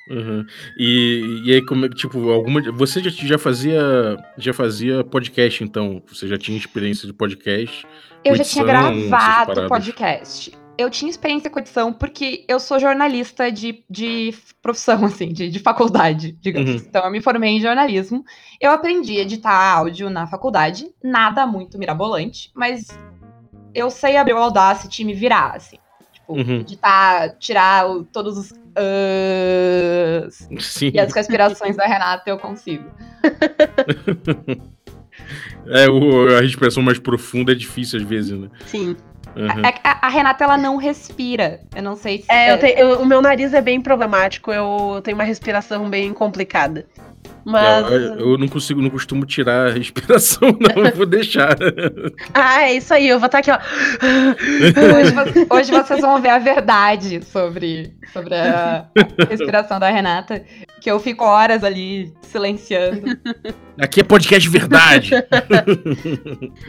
Uhum. 0.10 0.46
E, 0.78 1.42
e 1.46 1.54
aí, 1.54 1.66
como 1.66 1.86
é 1.86 1.90
tipo, 1.90 2.30
alguma. 2.30 2.62
Você 2.74 3.02
já, 3.02 3.10
já 3.10 3.38
fazia. 3.38 4.18
Já 4.38 4.54
fazia 4.54 5.04
podcast, 5.04 5.64
então? 5.64 6.02
Você 6.08 6.28
já 6.28 6.38
tinha 6.38 6.58
experiência 6.58 7.08
de 7.08 7.14
podcast? 7.14 7.86
Eu 8.24 8.36
já 8.36 8.44
tinha 8.44 8.66
gravado 8.66 9.68
podcast. 9.68 10.52
Eu 10.76 10.90
tinha 10.90 11.10
experiência 11.10 11.50
com 11.52 11.60
edição 11.60 11.94
porque 11.94 12.46
eu 12.48 12.60
sou 12.60 12.80
jornalista 12.80 13.52
de, 13.52 13.84
de 13.88 14.34
profissão, 14.62 15.06
assim, 15.06 15.32
de, 15.32 15.48
de 15.50 15.60
faculdade, 15.60 16.36
digamos. 16.42 16.72
Uhum. 16.72 16.78
Então 16.78 17.06
eu 17.06 17.12
me 17.12 17.22
formei 17.22 17.52
em 17.52 17.62
jornalismo. 17.62 18.26
Eu 18.60 18.72
aprendi 18.72 19.18
a 19.20 19.22
editar 19.22 19.54
áudio 19.78 20.10
na 20.10 20.26
faculdade, 20.26 20.88
nada 21.04 21.46
muito 21.46 21.78
mirabolante, 21.78 22.50
mas 22.56 22.88
eu 23.76 23.90
sei 23.92 24.18
abrir 24.18 24.34
o 24.34 24.38
Audacity 24.38 25.04
e 25.04 25.06
me 25.06 25.14
virar, 25.14 25.56
assim. 25.56 25.78
Tipo, 26.12 26.34
Uhum. 26.34 26.60
editar, 26.62 27.38
tirar 27.38 27.90
o- 27.90 28.04
todos 28.04 28.38
os. 28.38 28.54
Ahs 28.76 30.48
Sim. 30.60 30.92
e 30.94 31.00
as 31.00 31.14
respirações 31.14 31.76
da 31.76 31.86
Renata 31.86 32.30
eu 32.30 32.38
consigo. 32.38 32.86
É, 35.68 35.88
o- 35.88 36.36
a 36.36 36.42
respiração 36.42 36.84
mais 36.84 37.00
profunda 37.00 37.52
é 37.52 37.56
difícil 37.56 38.00
às 38.00 38.06
vezes, 38.06 38.38
né? 38.38 38.50
Sim. 38.66 38.98
Uhum. 39.36 39.66
É 39.66 39.72
que 39.72 39.80
a, 39.84 40.00
a 40.08 40.10
Renata, 40.10 40.44
ela 40.44 40.58
não 40.58 40.76
respira. 40.76 41.62
Eu 41.76 41.82
não 41.82 41.96
sei 41.96 42.22
se. 42.22 42.32
É, 42.32 42.52
eu 42.54 42.60
te- 42.60 42.76
eu- 42.78 43.00
o 43.02 43.06
meu 43.06 43.22
nariz 43.22 43.54
é 43.54 43.62
bem 43.62 43.80
problemático, 43.80 44.52
eu 44.52 45.00
tenho 45.04 45.16
uma 45.16 45.24
respiração 45.24 45.90
bem 45.90 46.14
complicada. 46.14 46.86
Mas. 47.46 47.92
Eu, 47.92 48.20
eu 48.20 48.38
não 48.38 48.48
consigo, 48.48 48.82
não 48.82 48.90
costumo 48.90 49.26
tirar 49.26 49.68
a 49.68 49.72
respiração, 49.72 50.50
não, 50.60 50.86
eu 50.86 50.96
vou 50.96 51.06
deixar. 51.06 51.56
Ah, 52.34 52.64
é 52.64 52.76
isso 52.76 52.94
aí, 52.94 53.08
eu 53.08 53.20
vou 53.20 53.26
estar 53.26 53.40
aqui, 53.40 53.52
ó. 53.52 53.60
Hoje, 54.96 55.48
hoje 55.50 55.72
vocês 55.72 56.02
vão 56.02 56.22
ver 56.22 56.30
a 56.30 56.40
verdade 56.40 57.24
sobre, 57.26 57.94
sobre 58.12 58.36
a 58.36 58.88
respiração 59.30 59.80
da 59.80 59.90
Renata. 59.90 60.44
Que 60.80 60.92
eu 60.92 61.00
fico 61.00 61.24
horas 61.24 61.64
ali 61.64 62.14
silenciando. 62.22 63.18
Aqui 63.80 64.02
é 64.02 64.04
podcast 64.04 64.50
de 64.50 64.58
verdade. 64.58 65.12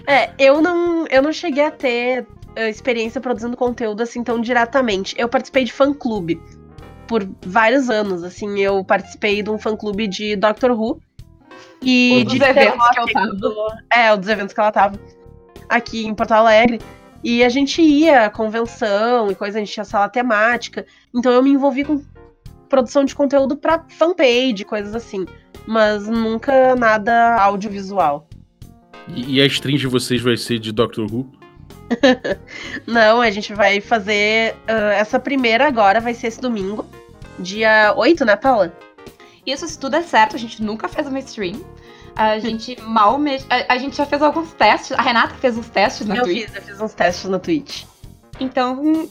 É, 0.06 0.30
eu 0.38 0.60
não, 0.60 1.06
eu 1.08 1.22
não 1.22 1.32
cheguei 1.32 1.64
a 1.64 1.70
ter 1.70 2.26
eh, 2.56 2.68
experiência 2.68 3.20
produzindo 3.20 3.56
conteúdo 3.56 4.02
assim 4.02 4.22
tão 4.22 4.40
diretamente. 4.40 5.14
Eu 5.18 5.28
participei 5.28 5.64
de 5.64 5.72
fã-clube 5.72 6.40
por 7.06 7.28
vários 7.44 7.90
anos, 7.90 8.22
assim, 8.22 8.58
eu 8.60 8.84
participei 8.84 9.42
de 9.42 9.50
um 9.50 9.58
fã-clube 9.58 10.06
de 10.06 10.36
Doctor 10.36 10.70
Who 10.70 11.00
e 11.82 12.20
Um 12.20 12.24
dos 12.24 12.34
de 12.34 12.42
eventos 12.42 12.88
que 12.90 13.00
eu 13.00 13.08
Sherlock, 13.08 13.82
É, 13.92 14.12
um 14.12 14.18
dos 14.18 14.28
eventos 14.28 14.54
que 14.54 14.60
ela 14.60 14.72
tava 14.72 14.98
aqui 15.68 16.06
em 16.06 16.14
Porto 16.14 16.32
Alegre. 16.32 16.80
E 17.22 17.42
a 17.42 17.48
gente 17.48 17.80
ia 17.80 18.26
à 18.26 18.30
convenção 18.30 19.30
e 19.30 19.34
coisa, 19.34 19.58
a 19.58 19.60
gente 19.60 19.72
tinha 19.72 19.84
sala 19.84 20.08
temática. 20.08 20.84
Então 21.14 21.32
eu 21.32 21.42
me 21.42 21.50
envolvi 21.50 21.84
com 21.84 22.02
produção 22.68 23.04
de 23.04 23.14
conteúdo 23.14 23.56
pra 23.56 23.84
fanpage, 23.88 24.64
coisas 24.64 24.94
assim. 24.94 25.24
Mas 25.66 26.06
nunca 26.06 26.76
nada 26.76 27.36
audiovisual. 27.40 28.28
E, 29.08 29.36
e 29.36 29.40
a 29.40 29.46
stream 29.46 29.78
de 29.78 29.86
vocês 29.86 30.20
vai 30.20 30.36
ser 30.36 30.58
de 30.58 30.72
Doctor 30.72 31.06
Who? 31.10 31.30
Não, 32.86 33.20
a 33.20 33.30
gente 33.30 33.54
vai 33.54 33.80
fazer. 33.80 34.56
ah, 34.66 34.92
essa 34.94 35.18
primeira 35.18 35.66
agora 35.66 36.00
vai 36.00 36.14
ser 36.14 36.28
esse 36.28 36.40
domingo. 36.40 36.84
Dia 37.38 37.92
8, 37.96 38.24
né, 38.24 38.36
Paula? 38.36 38.72
Isso, 39.46 39.66
se 39.66 39.78
tudo 39.78 39.96
é 39.96 40.02
certo, 40.02 40.36
a 40.36 40.38
gente 40.38 40.62
nunca 40.62 40.88
fez 40.88 41.06
uma 41.06 41.18
stream. 41.18 41.60
A 42.16 42.38
gente 42.38 42.80
mal 42.82 43.18
mexe. 43.18 43.44
A, 43.50 43.74
a 43.74 43.78
gente 43.78 43.96
já 43.96 44.06
fez 44.06 44.22
alguns 44.22 44.52
testes. 44.54 44.92
A 44.92 45.02
Renata 45.02 45.34
fez 45.34 45.56
uns 45.56 45.68
testes 45.68 46.06
na 46.06 46.16
eu 46.16 46.22
Twitch. 46.22 46.46
fiz, 46.46 46.54
eu 46.54 46.62
fiz 46.62 46.80
uns 46.80 46.94
testes 46.94 47.28
na 47.28 47.38
Twitch. 47.38 47.84
Então 48.40 49.08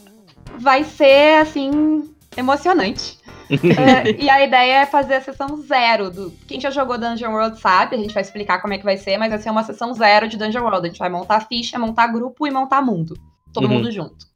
vai 0.57 0.83
ser 0.83 1.41
assim 1.41 2.09
emocionante. 2.35 3.17
É, 3.49 4.23
e 4.23 4.29
a 4.29 4.43
ideia 4.43 4.81
é 4.81 4.85
fazer 4.85 5.15
a 5.15 5.21
sessão 5.21 5.57
zero. 5.61 6.09
Do... 6.09 6.31
Quem 6.47 6.59
já 6.59 6.69
jogou 6.71 6.97
Dungeon 6.97 7.31
World 7.31 7.59
sabe, 7.59 7.95
a 7.95 7.99
gente 7.99 8.13
vai 8.13 8.23
explicar 8.23 8.61
como 8.61 8.73
é 8.73 8.77
que 8.77 8.83
vai 8.83 8.97
ser, 8.97 9.17
mas 9.17 9.29
vai 9.29 9.39
ser 9.39 9.49
uma 9.49 9.63
sessão 9.63 9.93
zero 9.93 10.27
de 10.27 10.37
Dungeon 10.37 10.63
World. 10.63 10.85
A 10.87 10.89
gente 10.89 10.99
vai 10.99 11.09
montar 11.09 11.41
ficha, 11.47 11.77
montar 11.79 12.07
grupo 12.07 12.47
e 12.47 12.51
montar 12.51 12.81
mundo. 12.81 13.15
Todo 13.53 13.67
Uhum. 13.67 13.73
mundo 13.75 13.91
junto. 13.91 14.31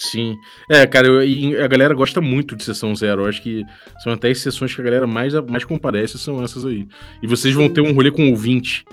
Sim. 0.00 0.36
É, 0.70 0.86
cara, 0.86 1.08
eu- 1.08 1.64
a 1.64 1.66
galera 1.66 1.92
gosta 1.92 2.20
muito 2.20 2.54
de 2.54 2.62
sessão 2.62 2.94
zero. 2.94 3.22
Eu 3.22 3.28
acho 3.28 3.42
que 3.42 3.64
são 4.02 4.12
até 4.12 4.30
as 4.30 4.40
sessões 4.40 4.72
que 4.74 4.80
a 4.80 4.84
galera 4.84 5.06
mais, 5.06 5.34
mais 5.48 5.64
comparece, 5.64 6.16
são 6.18 6.42
essas 6.42 6.64
aí. 6.64 6.86
E 7.22 7.26
vocês 7.26 7.52
vão 7.54 7.68
ter 7.68 7.80
um 7.80 7.92
rolê 7.92 8.10
com 8.10 8.30
ouvinte. 8.30 8.84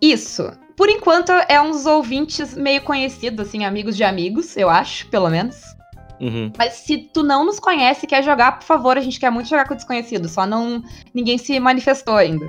Isso. 0.00 0.48
Por 0.76 0.88
enquanto, 0.90 1.32
é 1.48 1.60
uns 1.60 1.86
ouvintes 1.86 2.54
meio 2.56 2.82
conhecidos, 2.82 3.48
assim, 3.48 3.64
amigos 3.64 3.96
de 3.96 4.04
amigos, 4.04 4.56
eu 4.56 4.68
acho, 4.68 5.08
pelo 5.08 5.28
menos. 5.30 5.56
Uhum. 6.20 6.50
Mas 6.56 6.72
se 6.74 6.98
tu 7.12 7.22
não 7.22 7.44
nos 7.44 7.58
conhece 7.60 8.04
e 8.06 8.08
quer 8.08 8.22
jogar, 8.22 8.52
por 8.58 8.64
favor, 8.64 8.96
a 8.96 9.00
gente 9.00 9.20
quer 9.20 9.30
muito 9.30 9.48
jogar 9.48 9.66
com 9.68 9.74
desconhecido. 9.74 10.28
Só 10.28 10.46
não. 10.46 10.82
Ninguém 11.14 11.38
se 11.38 11.58
manifestou 11.60 12.16
ainda. 12.16 12.46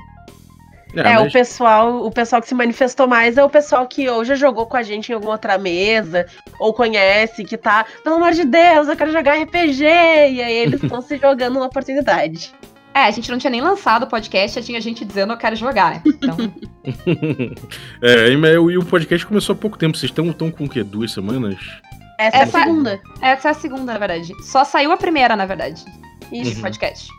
É, 0.96 1.18
o 1.20 1.24
mas- 1.24 1.34
pessoal, 1.34 2.06
o 2.06 2.10
pessoal 2.10 2.42
que 2.42 2.48
se 2.48 2.56
manifestou 2.56 3.08
mais 3.08 3.38
é 3.38 3.44
o 3.44 3.50
pessoal 3.50 3.86
que 3.88 4.08
ou 4.10 4.24
já 4.24 4.36
jogou 4.36 4.66
com 4.66 4.78
a 4.78 4.82
gente 4.82 5.10
em 5.12 5.16
alguma 5.16 5.34
outra 5.34 5.58
mesa, 5.58 6.26
ou 6.60 6.74
conhece, 6.74 7.44
que 7.44 7.58
tá, 7.58 7.86
pelo 8.04 8.16
amor 8.16 8.32
de 8.32 8.46
Deus, 8.46 8.88
eu 8.88 8.96
quero 8.96 9.12
jogar 9.12 9.36
RPG, 9.38 9.84
e 9.84 10.42
aí 10.42 10.54
eles 10.58 10.82
estão 10.82 11.02
se 11.02 11.18
jogando 11.18 11.60
na 11.60 11.66
oportunidade. 11.66 12.52
É, 12.96 13.02
a 13.02 13.12
gente 13.12 13.30
não 13.30 13.38
tinha 13.38 13.52
nem 13.52 13.62
lançado 13.62 14.04
o 14.04 14.08
podcast, 14.08 14.60
já 14.60 14.66
tinha 14.66 14.82
gente 14.82 15.06
dizendo 15.06 15.34
eu 15.34 15.38
quero 15.38 15.56
jogar. 15.56 16.02
Então, 16.04 16.36
é, 18.02 18.30
e 18.30 18.58
o- 18.58 18.72
e 18.72 18.78
o 18.78 18.86
podcast 18.86 19.26
começou 19.28 19.54
há 19.54 19.58
pouco 19.58 19.78
tempo. 19.78 19.96
Vocês 19.98 20.10
estão 20.10 20.32
tão 20.34 20.50
com 20.50 20.64
o 20.64 20.70
quê? 20.70 20.84
Duas 20.84 21.12
semanas? 21.12 21.58
Essa, 22.18 22.38
é 22.38 22.42
Essa- 22.42 22.58
a 22.60 22.64
segunda. 22.64 23.02
essa 23.22 23.48
é 23.48 23.52
a 23.52 23.54
segunda, 23.54 23.94
na 23.94 24.00
verdade. 24.00 24.34
Só 24.44 24.64
saiu 24.64 24.92
a 24.92 24.98
primeira, 24.98 25.36
na 25.36 25.46
verdade, 25.46 25.86
Isso. 26.32 26.52
esse 26.52 26.62
podcast. 26.62 27.10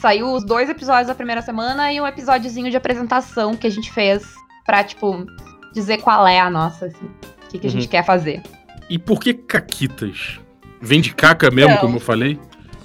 Saiu 0.00 0.32
os 0.32 0.44
dois 0.44 0.68
episódios 0.68 1.06
da 1.08 1.14
primeira 1.14 1.42
semana 1.42 1.92
e 1.92 2.00
um 2.00 2.06
episódiozinho 2.06 2.70
de 2.70 2.76
apresentação 2.76 3.54
que 3.56 3.66
a 3.66 3.70
gente 3.70 3.90
fez 3.92 4.22
pra, 4.64 4.82
tipo, 4.84 5.26
dizer 5.74 5.98
qual 5.98 6.26
é 6.26 6.38
a 6.40 6.48
nossa, 6.50 6.86
assim. 6.86 7.06
O 7.44 7.48
que, 7.50 7.58
que 7.58 7.66
a 7.66 7.70
gente 7.70 7.84
Uhum. 7.84 7.88
quer 7.90 8.04
fazer. 8.04 8.42
E 8.90 8.98
por 8.98 9.20
que 9.20 9.34
caquitas? 9.34 10.38
Vem 10.80 11.00
de 11.00 11.14
caca 11.14 11.50
mesmo, 11.50 11.72
Não. 11.74 11.78
como 11.80 11.96
eu 11.96 12.00
falei? 12.00 12.38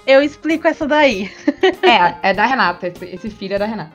Eu 0.07 0.21
explico 0.21 0.67
essa 0.67 0.87
daí. 0.87 1.31
É, 1.81 2.29
é 2.29 2.33
da 2.33 2.45
Renata. 2.45 2.87
Esse, 2.87 3.05
esse 3.05 3.29
filho 3.29 3.55
é 3.55 3.59
da 3.59 3.65
Renata. 3.65 3.91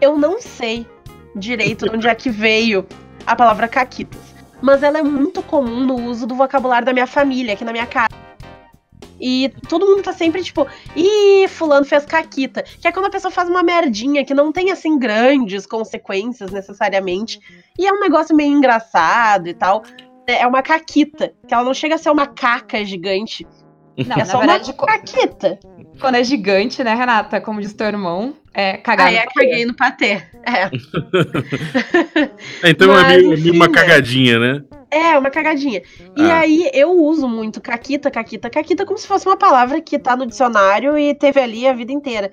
Eu 0.00 0.18
não 0.18 0.40
sei 0.40 0.86
direito 1.34 1.86
onde 1.92 2.08
é 2.08 2.14
que 2.14 2.28
veio 2.30 2.84
a 3.26 3.36
palavra 3.36 3.68
caquitas, 3.68 4.25
mas 4.60 4.82
ela 4.82 4.98
é 4.98 5.02
muito 5.02 5.42
comum 5.42 5.84
no 5.84 5.94
uso 6.08 6.26
do 6.26 6.34
vocabulário 6.34 6.86
da 6.86 6.92
minha 6.92 7.06
família, 7.06 7.54
aqui 7.54 7.64
na 7.64 7.72
minha 7.72 7.86
casa. 7.86 8.26
E 9.20 9.50
todo 9.68 9.86
mundo 9.86 10.02
tá 10.02 10.12
sempre 10.12 10.42
tipo, 10.42 10.66
ih, 10.94 11.48
fulano 11.48 11.86
fez 11.86 12.04
caquita. 12.04 12.62
Que 12.62 12.88
é 12.88 12.92
quando 12.92 13.06
a 13.06 13.10
pessoa 13.10 13.30
faz 13.30 13.48
uma 13.48 13.62
merdinha 13.62 14.24
que 14.24 14.34
não 14.34 14.52
tem, 14.52 14.70
assim, 14.70 14.98
grandes 14.98 15.66
consequências 15.66 16.50
necessariamente. 16.50 17.40
E 17.78 17.86
é 17.86 17.92
um 17.92 18.00
negócio 18.00 18.36
meio 18.36 18.52
engraçado 18.52 19.48
e 19.48 19.54
tal. 19.54 19.82
É 20.26 20.46
uma 20.46 20.62
caquita, 20.62 21.32
que 21.46 21.54
ela 21.54 21.64
não 21.64 21.72
chega 21.72 21.94
a 21.94 21.98
ser 21.98 22.10
uma 22.10 22.26
caca 22.26 22.84
gigante. 22.84 23.46
Não, 23.96 24.16
é 24.16 24.18
na 24.18 24.24
só 24.26 24.38
verdade, 24.38 24.74
uma 24.76 24.86
caquita. 24.86 25.58
quando 25.98 26.16
é 26.16 26.24
gigante, 26.24 26.84
né, 26.84 26.94
Renata? 26.94 27.40
Como 27.40 27.60
diz 27.60 27.72
teu 27.72 27.86
irmão, 27.86 28.34
é 28.56 28.78
cagar. 28.78 29.08
Aí 29.08 29.14
no 29.14 29.20
é 29.20 29.26
caguei 29.26 29.66
no 29.66 29.74
patê. 29.76 30.22
É. 30.44 30.70
É, 32.62 32.70
então 32.70 32.90
é 32.90 33.02
Mas, 33.02 33.16
meio, 33.22 33.34
enfim, 33.34 33.50
uma 33.50 33.70
cagadinha, 33.70 34.38
né? 34.38 34.64
É, 34.90 35.18
uma 35.18 35.30
cagadinha. 35.30 35.82
E 36.16 36.22
Ah. 36.22 36.38
aí 36.38 36.70
eu 36.72 36.90
uso 36.92 37.28
muito 37.28 37.60
caquita, 37.60 38.10
caquita, 38.10 38.48
caquita 38.48 38.86
como 38.86 38.98
se 38.98 39.06
fosse 39.06 39.26
uma 39.26 39.36
palavra 39.36 39.80
que 39.80 39.98
tá 39.98 40.16
no 40.16 40.26
dicionário 40.26 40.96
e 40.98 41.14
teve 41.14 41.38
ali 41.38 41.66
a 41.68 41.74
vida 41.74 41.92
inteira. 41.92 42.30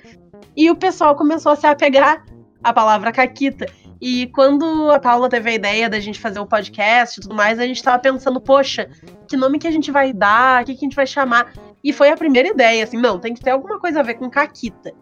E 0.55 0.69
o 0.71 0.75
pessoal 0.75 1.15
começou 1.15 1.51
a 1.51 1.55
se 1.55 1.67
apegar 1.67 2.23
à 2.63 2.71
palavra 2.71 3.12
caquita. 3.12 3.65
E 4.01 4.27
quando 4.27 4.91
a 4.91 4.99
Paula 4.99 5.29
teve 5.29 5.49
a 5.49 5.53
ideia 5.53 5.89
da 5.89 5.99
gente 5.99 6.19
fazer 6.19 6.39
o 6.39 6.45
podcast 6.45 7.19
e 7.19 7.23
tudo 7.23 7.36
mais, 7.36 7.59
a 7.59 7.65
gente 7.65 7.81
tava 7.83 7.99
pensando, 7.99 8.39
poxa, 8.39 8.89
que 9.27 9.36
nome 9.36 9.59
que 9.59 9.67
a 9.67 9.71
gente 9.71 9.91
vai 9.91 10.13
dar? 10.13 10.62
O 10.62 10.65
que, 10.65 10.73
que 10.73 10.86
a 10.86 10.88
gente 10.88 10.95
vai 10.95 11.07
chamar? 11.07 11.53
E 11.83 11.91
foi 11.91 12.09
a 12.09 12.17
primeira 12.17 12.49
ideia, 12.49 12.83
assim, 12.83 12.97
não, 12.97 13.19
tem 13.19 13.33
que 13.33 13.41
ter 13.41 13.51
alguma 13.51 13.79
coisa 13.79 13.99
a 13.99 14.03
ver 14.03 14.15
com 14.15 14.29
caquita. 14.29 14.93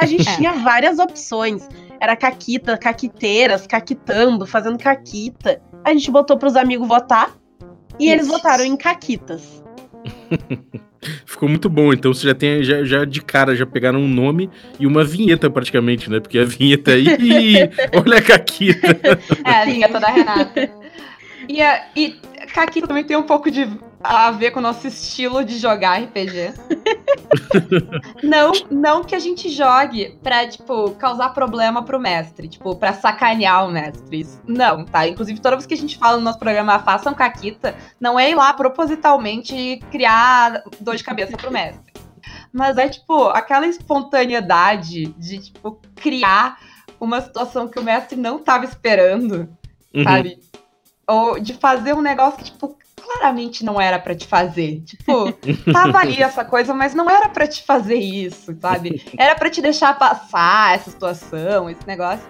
A 0.00 0.06
gente 0.06 0.28
É. 0.28 0.36
tinha 0.36 0.52
várias 0.54 0.98
opções. 0.98 1.68
Era 2.00 2.16
caquita, 2.16 2.78
caquiteiras, 2.78 3.66
caquitando, 3.66 4.46
fazendo 4.46 4.78
caquita. 4.78 5.60
A 5.84 5.92
gente 5.92 6.10
botou 6.10 6.38
pros 6.38 6.56
amigos 6.56 6.88
votar 6.88 7.34
e 7.98 8.08
eles 8.10 8.24
Isso. 8.26 8.32
votaram 8.34 8.64
em 8.64 8.76
caquitas. 8.76 9.62
Ficou 11.24 11.48
muito 11.48 11.68
bom. 11.68 11.92
Então 11.92 12.12
você 12.12 12.26
já 12.28 12.34
tem 12.34 12.62
já, 12.62 12.84
já 12.84 13.04
de 13.04 13.22
cara 13.22 13.54
já 13.56 13.66
pegaram 13.66 14.00
um 14.00 14.08
nome 14.08 14.50
e 14.78 14.86
uma 14.86 15.04
vinheta 15.04 15.48
praticamente, 15.50 16.10
né? 16.10 16.20
Porque 16.20 16.38
a 16.38 16.44
vinheta 16.44 16.92
aí, 16.92 17.06
olha 17.94 18.18
a 18.18 18.22
caquita. 18.22 18.86
É, 19.44 19.50
a 19.50 19.64
vinheta 19.64 20.00
da 20.00 20.08
Renata. 20.08 20.70
E, 21.48 21.60
a, 21.62 21.86
e 21.96 22.16
Caquita 22.54 22.86
também 22.86 23.04
tem 23.04 23.16
um 23.16 23.22
pouco 23.22 23.50
de 23.50 23.68
a 24.02 24.30
ver 24.30 24.50
com 24.50 24.58
o 24.58 24.62
nosso 24.62 24.86
estilo 24.86 25.44
de 25.44 25.58
jogar 25.58 26.00
RPG. 26.00 26.54
não, 28.22 28.52
não 28.70 29.04
que 29.04 29.14
a 29.14 29.18
gente 29.18 29.48
jogue 29.48 30.18
pra, 30.22 30.46
tipo, 30.48 30.92
causar 30.92 31.30
problema 31.30 31.82
pro 31.82 32.00
mestre, 32.00 32.48
tipo, 32.48 32.74
pra 32.76 32.92
sacanear 32.92 33.66
o 33.66 33.70
mestre. 33.70 34.26
Não, 34.46 34.84
tá? 34.84 35.06
Inclusive, 35.06 35.40
toda 35.40 35.56
vez 35.56 35.66
que 35.66 35.74
a 35.74 35.76
gente 35.76 35.98
fala 35.98 36.16
no 36.16 36.24
nosso 36.24 36.38
programa 36.38 36.78
façam 36.78 37.14
Caquita, 37.14 37.74
não 38.00 38.18
é 38.18 38.30
ir 38.30 38.34
lá 38.34 38.52
propositalmente 38.52 39.80
criar 39.90 40.62
dor 40.80 40.96
de 40.96 41.04
cabeça 41.04 41.36
pro 41.36 41.52
mestre. 41.52 41.92
Mas 42.52 42.76
é, 42.78 42.88
tipo, 42.88 43.28
aquela 43.28 43.66
espontaneidade 43.66 45.06
de, 45.06 45.38
tipo, 45.38 45.80
criar 45.94 46.58
uma 46.98 47.20
situação 47.20 47.68
que 47.68 47.78
o 47.78 47.82
mestre 47.82 48.16
não 48.18 48.38
tava 48.38 48.64
esperando 48.64 49.48
Uhum. 49.94 50.04
sabe? 50.04 50.38
Ou 51.06 51.40
de 51.40 51.54
fazer 51.54 51.94
um 51.94 52.00
negócio 52.00 52.38
que, 52.38 52.44
tipo, 52.44 52.76
claramente 53.00 53.64
não 53.64 53.80
era 53.80 53.98
pra 53.98 54.14
te 54.14 54.26
fazer. 54.26 54.82
Tipo, 54.82 55.32
tava 55.72 55.98
ali 55.98 56.22
essa 56.22 56.44
coisa, 56.44 56.74
mas 56.74 56.94
não 56.94 57.08
era 57.10 57.28
pra 57.28 57.46
te 57.46 57.62
fazer 57.64 57.96
isso, 57.96 58.56
sabe? 58.60 59.02
Era 59.18 59.34
pra 59.34 59.50
te 59.50 59.60
deixar 59.60 59.98
passar 59.98 60.74
essa 60.74 60.90
situação, 60.90 61.68
esse 61.68 61.86
negócio. 61.86 62.26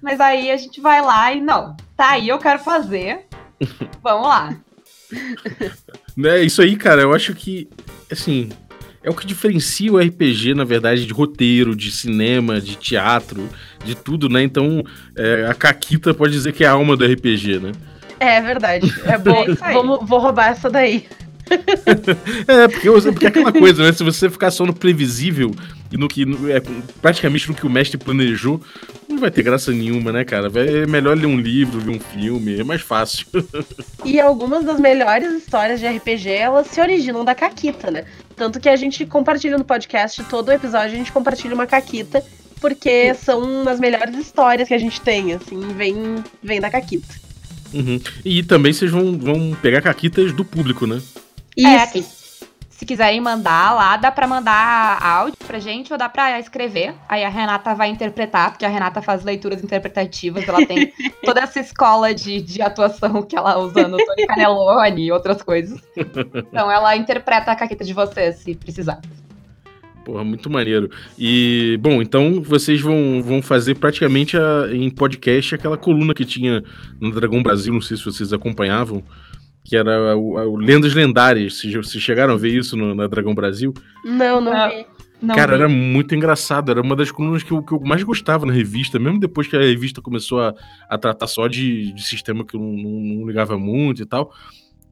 Mas 0.00 0.20
aí 0.20 0.50
a 0.50 0.56
gente 0.56 0.80
vai 0.80 1.00
lá 1.00 1.32
e 1.32 1.40
não, 1.40 1.76
tá 1.96 2.10
aí, 2.10 2.28
eu 2.28 2.38
quero 2.38 2.58
fazer. 2.58 3.26
Vamos 4.02 4.28
lá. 4.28 4.56
Né, 6.16 6.42
isso 6.42 6.60
aí, 6.60 6.76
cara, 6.76 7.02
eu 7.02 7.14
acho 7.14 7.34
que, 7.34 7.68
assim, 8.10 8.50
é 9.02 9.10
o 9.10 9.14
que 9.14 9.26
diferencia 9.26 9.92
o 9.92 9.98
RPG, 9.98 10.54
na 10.54 10.64
verdade, 10.64 11.06
de 11.06 11.12
roteiro, 11.12 11.74
de 11.74 11.90
cinema, 11.90 12.60
de 12.60 12.76
teatro, 12.76 13.48
de 13.84 13.94
tudo, 13.94 14.28
né? 14.28 14.42
Então, 14.42 14.82
é, 15.16 15.46
a 15.46 15.54
Caquita 15.54 16.14
pode 16.14 16.32
dizer 16.32 16.52
que 16.52 16.64
é 16.64 16.68
a 16.68 16.72
alma 16.72 16.96
do 16.96 17.04
RPG, 17.04 17.58
né? 17.58 17.72
É 18.22 18.40
verdade. 18.40 18.92
É 19.04 19.18
bom. 19.18 19.44
É. 19.62 19.72
Vamos, 19.72 20.08
vou 20.08 20.18
roubar 20.18 20.50
essa 20.52 20.70
daí. 20.70 21.06
É, 22.48 22.68
porque, 22.68 22.88
porque 22.90 23.24
é 23.26 23.28
aquela 23.28 23.52
coisa, 23.52 23.84
né? 23.84 23.92
Se 23.92 24.02
você 24.02 24.30
ficar 24.30 24.50
só 24.50 24.64
no 24.64 24.72
previsível 24.72 25.50
e 25.90 25.96
no 25.98 26.08
que. 26.08 26.24
no- 26.24 26.50
é, 26.50 26.62
praticamente 27.02 27.48
no 27.48 27.54
que 27.54 27.66
o 27.66 27.70
mestre 27.70 27.98
planejou, 27.98 28.60
não 29.08 29.18
vai 29.18 29.30
ter 29.30 29.42
graça 29.42 29.70
nenhuma, 29.70 30.12
né, 30.12 30.24
cara? 30.24 30.50
É 30.54 30.86
melhor 30.86 31.16
ler 31.16 31.26
um 31.26 31.38
livro, 31.38 31.80
ver 31.80 31.90
um 31.90 32.00
filme, 32.00 32.60
é 32.60 32.64
mais 32.64 32.80
fácil. 32.80 33.26
E 34.04 34.18
algumas 34.20 34.64
das 34.64 34.80
melhores 34.80 35.30
histórias 35.32 35.78
de 35.78 35.86
RPG, 35.86 36.28
elas 36.30 36.66
se 36.68 36.80
originam 36.80 37.24
da 37.24 37.34
Caquita, 37.34 37.90
né? 37.90 38.04
Tanto 38.34 38.58
que 38.58 38.68
a 38.68 38.76
gente 38.76 39.04
compartilha 39.06 39.58
no 39.58 39.64
podcast, 39.64 40.22
todo 40.24 40.50
episódio 40.50 40.94
a 40.94 40.98
gente 40.98 41.12
compartilha 41.12 41.54
uma 41.54 41.66
Caquita, 41.66 42.24
porque 42.60 43.12
são 43.14 43.68
as 43.68 43.78
melhores 43.78 44.16
histórias 44.16 44.66
que 44.68 44.74
a 44.74 44.78
gente 44.78 45.00
tem, 45.00 45.34
assim, 45.34 45.60
vem, 45.76 46.24
vem 46.42 46.60
da 46.60 46.70
Caquita. 46.70 47.14
Uhum. 47.72 48.00
E 48.24 48.42
também 48.42 48.72
vocês 48.72 48.90
vão, 48.90 49.18
vão 49.18 49.56
pegar 49.60 49.80
caquitas 49.82 50.32
do 50.32 50.44
público, 50.44 50.86
né? 50.86 51.00
É, 51.58 51.84
Isso. 51.84 51.92
que- 51.92 52.22
se 52.70 52.86
quiserem 52.86 53.20
mandar 53.20 53.76
lá, 53.76 53.96
dá 53.96 54.10
pra 54.10 54.26
mandar 54.26 54.98
áudio 55.00 55.36
pra 55.46 55.60
gente 55.60 55.92
ou 55.92 55.98
dá 55.98 56.08
pra 56.08 56.40
escrever. 56.40 56.92
Aí 57.08 57.22
a 57.22 57.28
Renata 57.28 57.76
vai 57.76 57.88
interpretar, 57.88 58.50
porque 58.50 58.64
a 58.64 58.68
Renata 58.68 59.00
faz 59.00 59.22
leituras 59.22 59.62
interpretativas, 59.62 60.48
ela 60.48 60.66
tem 60.66 60.92
toda 61.24 61.40
essa 61.42 61.60
escola 61.60 62.12
de, 62.12 62.42
de 62.42 62.60
atuação 62.60 63.22
que 63.22 63.36
ela 63.36 63.56
usa 63.58 63.86
no 63.86 63.98
Tony 63.98 64.26
Canelone 64.26 65.04
e 65.04 65.12
outras 65.12 65.40
coisas. 65.42 65.80
Então 66.52 66.68
ela 66.70 66.96
interpreta 66.96 67.52
a 67.52 67.56
caqueta 67.56 67.84
de 67.84 67.92
vocês, 67.94 68.36
se 68.38 68.54
precisar. 68.56 69.00
Porra, 70.04 70.24
muito 70.24 70.50
maneiro. 70.50 70.90
E, 71.18 71.78
bom, 71.80 72.02
então 72.02 72.42
vocês 72.42 72.80
vão, 72.80 73.22
vão 73.22 73.40
fazer 73.40 73.76
praticamente 73.76 74.36
a- 74.36 74.68
em 74.72 74.90
podcast 74.90 75.54
aquela 75.54 75.76
coluna 75.76 76.12
que 76.12 76.24
tinha 76.24 76.62
no 77.00 77.12
Dragão 77.12 77.42
Brasil, 77.42 77.72
não 77.72 77.80
sei 77.80 77.96
se 77.96 78.04
vocês 78.04 78.32
acompanhavam, 78.32 79.02
que 79.64 79.76
era 79.76 80.16
o, 80.16 80.34
o 80.34 80.56
Lendas 80.56 80.92
Lendárias. 80.92 81.54
Vocês, 81.60 81.72
vocês 81.74 82.02
chegaram 82.02 82.34
a 82.34 82.36
ver 82.36 82.52
isso 82.52 82.76
no, 82.76 82.94
na 82.96 83.06
Dragão 83.06 83.32
Brasil? 83.34 83.72
Não, 84.04 84.40
não 84.40 84.52
Ah. 84.52 84.68
vi. 84.68 84.86
Não 85.22 85.36
Cara, 85.36 85.52
vi. 85.56 85.62
era 85.62 85.68
muito 85.68 86.16
engraçado. 86.16 86.72
Era 86.72 86.80
uma 86.82 86.96
das 86.96 87.12
colunas 87.12 87.44
que 87.44 87.52
eu, 87.52 87.62
que 87.62 87.72
eu 87.72 87.78
mais 87.78 88.02
gostava 88.02 88.44
na 88.44 88.52
revista, 88.52 88.98
mesmo 88.98 89.20
depois 89.20 89.46
que 89.46 89.54
a 89.54 89.60
revista 89.60 90.02
começou 90.02 90.40
a, 90.40 90.52
a 90.88 90.98
tratar 90.98 91.28
só 91.28 91.46
de, 91.46 91.92
de 91.92 92.02
sistema 92.02 92.44
que 92.44 92.56
eu 92.56 92.60
não, 92.60 92.72
não- 92.72 93.00
não 93.20 93.26
ligava 93.28 93.56
muito 93.56 94.02
e 94.02 94.04
tal. 94.04 94.32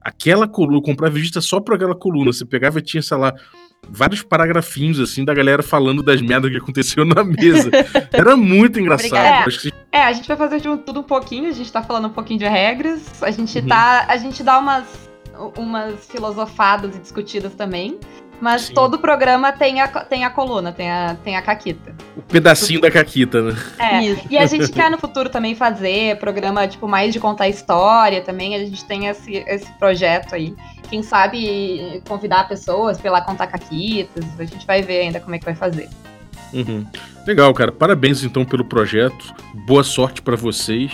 aquela 0.01 0.47
coluna, 0.47 0.77
eu 0.79 0.83
comprava 0.83 1.13
revista 1.17 1.41
só 1.41 1.59
pra 1.59 1.75
aquela 1.75 1.97
coluna. 1.97 2.33
Você 2.33 2.45
pegava 2.45 2.79
e 2.79 2.83
tinha, 2.83 3.03
sei 3.03 3.17
lá, 3.17 3.35
vários 3.89 4.23
paragrafinhos, 4.23 5.01
assim, 5.01 5.25
da 5.25 5.35
galera 5.35 5.63
falando 5.63 6.03
das 6.03 6.21
merdas 6.21 6.51
que 6.51 6.57
aconteceu 6.57 7.05
na 7.05 7.25
mesa. 7.25 7.71
Era 8.13 8.37
muito 8.37 8.79
engraçado. 8.79 9.51
Que 9.51 9.73
É, 9.93 10.03
a 10.05 10.13
gente 10.13 10.29
vai 10.29 10.37
fazer 10.37 10.61
de 10.61 10.77
tudo 10.79 11.01
um 11.01 11.05
pouquinho, 11.05 11.49
a 11.49 11.53
gente 11.53 11.71
tá 11.73 11.83
falando 11.83 12.07
um 12.07 12.13
pouquinho 12.13 12.39
de 12.39 12.47
regras, 12.47 13.23
a 13.23 13.31
gente 13.31 13.59
Uhum. 13.59 13.67
tá. 13.67 14.07
A 14.09 14.17
gente 14.17 14.43
dá 14.43 14.59
umas, 14.59 14.85
umas 15.57 16.07
filosofadas 16.07 16.97
e 16.97 16.99
discutidas 16.99 17.55
também. 17.55 17.99
Mas 18.41 18.63
Sim. 18.63 18.75
todo 18.75 18.99
programa 18.99 19.53
tem 19.53 19.83
a, 19.83 19.89
tem 19.89 20.25
a 20.25 20.31
coluna, 20.31 20.73
tem 20.73 20.91
a, 20.91 21.15
tem 21.23 21.37
a 21.37 21.43
caquita. 21.43 21.95
o 22.17 22.23
pedacinho 22.23 22.81
da 22.81 22.91
caquita, 22.91 23.43
né? 23.43 23.57
É. 23.79 24.01
Isso. 24.03 24.23
E 24.31 24.39
a 24.39 24.47
gente 24.47 24.73
quer 24.73 24.91
no 24.91 24.97
futuro 24.97 25.29
também 25.29 25.55
fazer 25.55 26.19
programa, 26.19 26.67
tipo, 26.67 26.89
mais 26.89 27.13
de 27.13 27.21
contar 27.21 27.49
história 27.51 28.23
também. 28.23 28.55
A 28.55 28.59
gente 28.61 28.83
tem 28.87 29.09
esse, 29.09 29.45
esse 29.47 29.71
projeto 29.79 30.35
aí. 30.35 30.55
Quem 30.91 31.03
sabe 31.03 32.03
convidar 32.09 32.49
pessoas 32.49 32.99
pra 32.99 33.09
ir 33.09 33.13
lá 33.13 33.21
contar 33.23 33.47
caquitas. 33.47 34.25
A 34.39 34.45
gente 34.45 34.67
vai 34.67 34.83
ver 34.83 35.03
ainda 35.03 35.21
como 35.21 35.35
é 35.35 35.39
que 35.39 35.45
vai 35.45 35.55
fazer. 35.55 35.89
Uhum. 36.53 36.85
Legal, 37.27 37.55
cara. 37.55 37.71
Parabéns 37.71 38.25
então 38.25 38.45
pelo 38.45 38.65
projeto. 38.65 39.33
Boa 39.67 39.85
sorte 39.85 40.21
pra 40.21 40.35
vocês. 40.37 40.93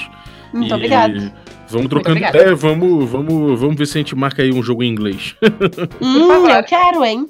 Muito 0.52 0.70
E 0.70 0.74
obrigada. 0.74 1.32
Vamos 1.68 1.88
trocando 1.88 2.18
ideia, 2.18 2.54
vamos, 2.54 3.08
vamos, 3.10 3.58
vamos 3.58 3.76
ver 3.76 3.86
se 3.86 3.98
a 3.98 4.00
gente 4.00 4.14
marca 4.14 4.42
aí 4.42 4.52
um 4.52 4.62
jogo 4.62 4.82
em 4.84 4.88
inglês. 4.88 5.34
Hum, 6.00 6.46
eu 6.48 6.62
quero, 6.64 7.04
hein? 7.04 7.26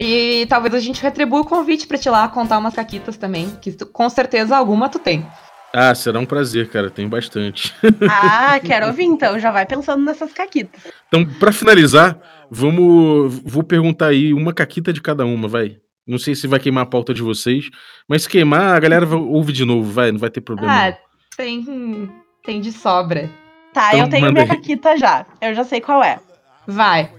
E 0.00 0.46
talvez 0.48 0.74
a 0.74 0.80
gente 0.80 1.02
retribua 1.02 1.40
o 1.40 1.44
convite 1.44 1.86
pra 1.86 1.98
te 1.98 2.08
ir 2.08 2.10
lá 2.10 2.26
contar 2.28 2.58
umas 2.58 2.74
caquitas 2.74 3.16
também. 3.16 3.50
Que 3.60 3.72
tu- 3.72 3.86
com 3.86 4.08
certeza 4.08 4.56
alguma 4.56 4.88
tu 4.88 4.98
tem. 4.98 5.26
Ah, 5.74 5.94
será 5.94 6.20
um 6.20 6.24
prazer, 6.24 6.68
cara. 6.70 6.88
Tem 6.88 7.08
bastante. 7.08 7.74
Ah, 8.08 8.60
quero 8.60 8.86
ouvir 8.86 9.04
então. 9.04 9.38
Já 9.38 9.50
vai 9.50 9.66
pensando 9.66 10.04
nessas 10.04 10.32
caquitas. 10.32 10.80
Então, 11.08 11.26
pra 11.38 11.50
finalizar, 11.52 12.16
vamos. 12.50 13.40
Vou 13.44 13.62
perguntar 13.64 14.06
aí 14.08 14.32
uma 14.32 14.52
caquita 14.52 14.92
de 14.92 15.00
cada 15.02 15.26
uma, 15.26 15.48
vai. 15.48 15.76
Não 16.06 16.18
sei 16.18 16.34
se 16.34 16.46
vai 16.46 16.60
queimar 16.60 16.84
a 16.84 16.86
pauta 16.86 17.12
de 17.14 17.22
vocês, 17.22 17.70
mas 18.08 18.22
se 18.24 18.28
queimar, 18.28 18.76
a 18.76 18.80
galera 18.80 19.06
ouve 19.16 19.52
de 19.52 19.64
novo, 19.64 19.90
vai, 19.90 20.12
não 20.12 20.18
vai 20.18 20.30
ter 20.30 20.42
problema. 20.42 20.72
Ah, 20.72 20.90
não. 20.90 20.96
tem, 21.36 22.10
tem 22.44 22.60
de 22.60 22.70
sobra. 22.72 23.30
Tá, 23.72 23.88
Então 23.94 24.00
eu 24.04 24.10
tenho 24.10 24.30
minha 24.32 24.44
aí. 24.44 24.48
caquita 24.48 24.96
já. 24.96 25.26
Eu 25.40 25.54
já 25.54 25.64
sei 25.64 25.80
qual 25.80 26.04
é. 26.04 26.20
Vai. 26.66 27.10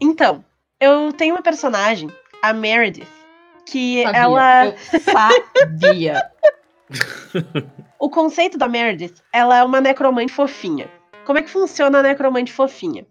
Então, 0.00 0.42
eu 0.80 1.12
tenho 1.12 1.34
uma 1.34 1.42
personagem, 1.42 2.08
a 2.42 2.52
Meredith, 2.52 3.06
que 3.66 4.02
Sabia. 4.02 4.20
ela. 4.20 4.66
Eu 4.66 4.74
sabia. 5.00 6.22
O 7.98 8.08
conceito 8.08 8.56
da 8.56 8.66
Meredith, 8.66 9.22
ela 9.30 9.58
é 9.58 9.62
uma 9.62 9.78
necromante 9.78 10.32
fofinha. 10.32 10.90
Como 11.26 11.38
é 11.38 11.42
que 11.42 11.50
funciona 11.50 11.98
a 11.98 12.02
necromante 12.02 12.50
fofinha? 12.50 13.06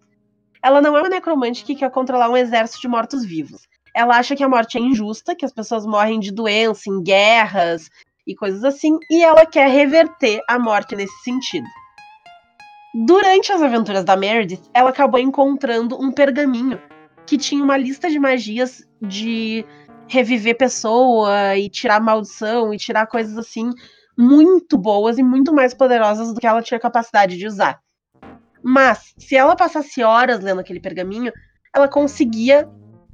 Ela 0.60 0.80
não 0.80 0.96
é 0.96 1.00
uma 1.00 1.08
necromante 1.08 1.64
que 1.64 1.76
quer 1.76 1.90
controlar 1.90 2.28
um 2.28 2.36
exército 2.36 2.80
de 2.80 2.88
mortos-vivos. 2.88 3.68
Ela 3.94 4.16
acha 4.16 4.34
que 4.34 4.42
a 4.42 4.48
morte 4.48 4.78
é 4.78 4.80
injusta, 4.80 5.34
que 5.34 5.44
as 5.44 5.52
pessoas 5.52 5.86
morrem 5.86 6.18
de 6.18 6.32
doença, 6.32 6.90
em 6.90 7.02
guerras 7.02 7.88
e 8.26 8.34
coisas 8.34 8.64
assim, 8.64 8.98
e 9.08 9.22
ela 9.22 9.46
quer 9.46 9.68
reverter 9.68 10.42
a 10.48 10.58
morte 10.58 10.96
nesse 10.96 11.16
sentido. 11.22 11.66
Durante 13.06 13.52
as 13.52 13.62
aventuras 13.62 14.04
da 14.04 14.16
Meredith, 14.16 14.68
ela 14.74 14.90
acabou 14.90 15.20
encontrando 15.20 15.96
um 16.02 16.10
pergaminho 16.10 16.80
que 17.26 17.38
tinha 17.38 17.62
uma 17.62 17.76
lista 17.76 18.10
de 18.10 18.18
magias 18.18 18.84
de 19.00 19.64
reviver 20.10 20.56
pessoa 20.56 21.56
e 21.56 21.70
tirar 21.70 22.00
maldição 22.00 22.74
e 22.74 22.76
tirar 22.76 23.06
coisas 23.06 23.38
assim 23.38 23.70
muito 24.18 24.76
boas 24.76 25.18
e 25.18 25.22
muito 25.22 25.54
mais 25.54 25.72
poderosas 25.72 26.34
do 26.34 26.40
que 26.40 26.46
ela 26.46 26.60
tinha 26.60 26.80
capacidade 26.80 27.38
de 27.38 27.46
usar. 27.46 27.80
Mas, 28.62 29.14
se 29.16 29.36
ela 29.36 29.56
passasse 29.56 30.02
horas 30.02 30.40
lendo 30.40 30.60
aquele 30.60 30.80
pergaminho, 30.80 31.32
ela 31.74 31.88
conseguia 31.88 32.68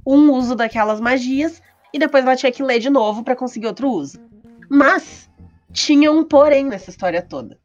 um 0.05 0.31
uso 0.31 0.55
daquelas 0.55 0.99
magias 0.99 1.61
e 1.93 1.99
depois 1.99 2.25
ela 2.25 2.35
tinha 2.35 2.51
que 2.51 2.63
ler 2.63 2.79
de 2.79 2.89
novo 2.89 3.23
para 3.23 3.35
conseguir 3.35 3.67
outro 3.67 3.89
uso. 3.89 4.19
Mas 4.67 5.29
tinha 5.71 6.11
um 6.11 6.23
porém 6.23 6.65
nessa 6.65 6.89
história 6.89 7.21
toda. 7.21 7.59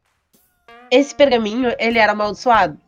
Esse 0.91 1.13
pergaminho, 1.13 1.73
ele 1.79 1.97
era 1.97 2.11
amaldiçoado. 2.11 2.79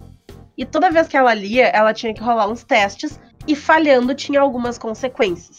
E 0.56 0.64
toda 0.64 0.92
vez 0.92 1.08
que 1.08 1.18
ela 1.18 1.34
lia, 1.34 1.68
ela 1.68 1.94
tinha 1.94 2.14
que 2.14 2.22
rolar 2.22 2.48
uns 2.48 2.64
testes 2.64 3.20
e 3.48 3.56
falhando 3.56 4.14
tinha 4.14 4.40
algumas 4.40 4.78
consequências. 4.78 5.58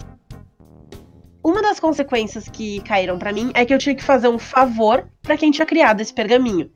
Uma 1.47 1.63
das 1.63 1.79
consequências 1.79 2.49
que 2.49 2.81
caíram 2.81 3.21
pra 3.21 3.33
mim 3.33 3.53
é 3.55 3.65
que 3.65 3.73
eu 3.73 3.79
tinha 3.79 3.95
que 3.95 4.03
fazer 4.03 4.27
um 4.27 4.37
favor 4.37 5.09
pra 5.23 5.37
quem 5.37 5.53
tinha 5.53 5.65
criado 5.65 6.01
esse 6.01 6.13
pergaminho. 6.13 6.69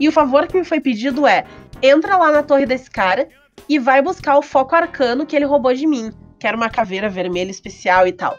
E 0.00 0.08
o 0.08 0.12
favor 0.12 0.48
que 0.48 0.58
me 0.58 0.64
foi 0.64 0.80
pedido 0.80 1.24
é: 1.28 1.46
entra 1.80 2.16
lá 2.16 2.32
na 2.32 2.42
torre 2.42 2.66
desse 2.66 2.90
cara 2.90 3.28
e 3.68 3.78
vai 3.78 4.02
buscar 4.02 4.36
o 4.36 4.42
foco 4.42 4.74
arcano 4.74 5.24
que 5.24 5.36
ele 5.36 5.44
roubou 5.44 5.72
de 5.72 5.86
mim, 5.86 6.10
que 6.40 6.46
era 6.48 6.56
uma 6.56 6.68
caveira 6.68 7.08
vermelha 7.08 7.52
especial 7.52 8.04
e 8.08 8.10
tal. 8.10 8.36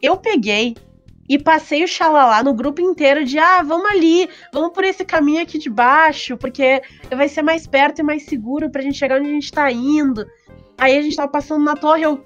Eu 0.00 0.16
peguei 0.16 0.76
e 1.28 1.36
passei 1.36 1.82
o 1.82 1.88
xalalá 1.88 2.40
no 2.44 2.54
grupo 2.54 2.80
inteiro 2.80 3.24
de: 3.24 3.40
ah, 3.40 3.60
vamos 3.60 3.90
ali, 3.90 4.30
vamos 4.52 4.72
por 4.72 4.84
esse 4.84 5.04
caminho 5.04 5.42
aqui 5.42 5.58
de 5.58 5.68
baixo, 5.68 6.36
porque 6.36 6.80
vai 7.10 7.28
ser 7.28 7.42
mais 7.42 7.66
perto 7.66 7.98
e 7.98 8.04
mais 8.04 8.22
seguro 8.22 8.70
pra 8.70 8.82
gente 8.82 8.96
chegar 8.96 9.18
onde 9.18 9.30
a 9.30 9.34
gente 9.34 9.50
tá 9.50 9.68
indo. 9.68 10.24
Aí 10.78 10.96
a 10.96 11.02
gente 11.02 11.16
tava 11.16 11.28
passando 11.28 11.64
na 11.64 11.74
torre, 11.74 12.04
eu. 12.04 12.24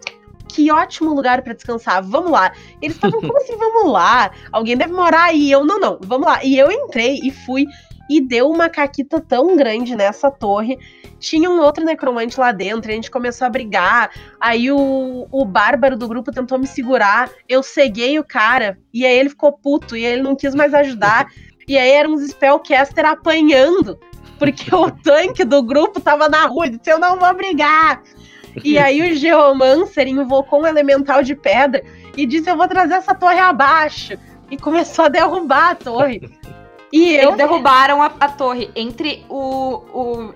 Que 0.52 0.70
ótimo 0.70 1.14
lugar 1.14 1.42
pra 1.42 1.54
descansar, 1.54 2.02
vamos 2.02 2.30
lá. 2.30 2.52
Eles 2.80 2.96
estavam, 2.96 3.20
como 3.22 3.36
assim, 3.38 3.56
vamos 3.56 3.90
lá? 3.90 4.30
Alguém 4.50 4.76
deve 4.76 4.92
morar 4.92 5.24
aí. 5.24 5.50
Eu, 5.50 5.64
não, 5.64 5.78
não, 5.78 5.98
vamos 6.02 6.26
lá. 6.26 6.44
E 6.44 6.58
eu 6.58 6.70
entrei 6.70 7.20
e 7.22 7.30
fui 7.30 7.66
e 8.08 8.20
deu 8.20 8.50
uma 8.50 8.68
caquita 8.68 9.20
tão 9.20 9.56
grande 9.56 9.96
nessa 9.96 10.30
torre. 10.30 10.78
Tinha 11.18 11.48
um 11.48 11.60
outro 11.60 11.84
necromante 11.84 12.38
lá 12.38 12.52
dentro, 12.52 12.90
e 12.90 12.92
a 12.92 12.94
gente 12.96 13.10
começou 13.10 13.46
a 13.46 13.50
brigar. 13.50 14.10
Aí 14.40 14.70
o, 14.70 15.26
o 15.30 15.44
bárbaro 15.44 15.96
do 15.96 16.08
grupo 16.08 16.32
tentou 16.32 16.58
me 16.58 16.66
segurar. 16.66 17.30
Eu 17.48 17.62
ceguei 17.62 18.18
o 18.18 18.24
cara, 18.24 18.78
e 18.92 19.06
aí 19.06 19.16
ele 19.16 19.30
ficou 19.30 19.52
puto, 19.52 19.96
e 19.96 20.04
ele 20.04 20.20
não 20.20 20.36
quis 20.36 20.54
mais 20.54 20.74
ajudar. 20.74 21.28
e 21.66 21.78
aí 21.78 21.90
eram 21.90 22.12
uns 22.12 22.28
spellcaster 22.28 23.06
apanhando, 23.06 23.98
porque 24.38 24.74
o 24.74 24.90
tanque 25.02 25.44
do 25.44 25.62
grupo 25.62 26.00
tava 26.00 26.28
na 26.28 26.46
rua. 26.46 26.66
Ele 26.66 26.76
disse: 26.76 26.90
Eu 26.90 26.98
não 26.98 27.18
vou 27.18 27.34
brigar. 27.34 28.02
E 28.64 28.78
aí 28.78 29.12
o 29.12 29.16
Geomancer 29.16 30.06
invocou 30.06 30.62
um 30.62 30.66
elemental 30.66 31.22
de 31.22 31.34
pedra 31.34 31.82
e 32.16 32.26
disse: 32.26 32.50
Eu 32.50 32.56
vou 32.56 32.68
trazer 32.68 32.94
essa 32.94 33.14
torre 33.14 33.38
abaixo. 33.38 34.18
E 34.50 34.56
começou 34.56 35.06
a 35.06 35.08
derrubar 35.08 35.70
a 35.70 35.74
torre. 35.74 36.30
E 36.92 37.14
eu 37.14 37.28
Eles 37.30 37.36
derrubaram 37.38 38.02
a, 38.02 38.12
a 38.20 38.28
torre 38.28 38.70
entre 38.76 39.24
o, 39.30 39.82
o 39.94 40.34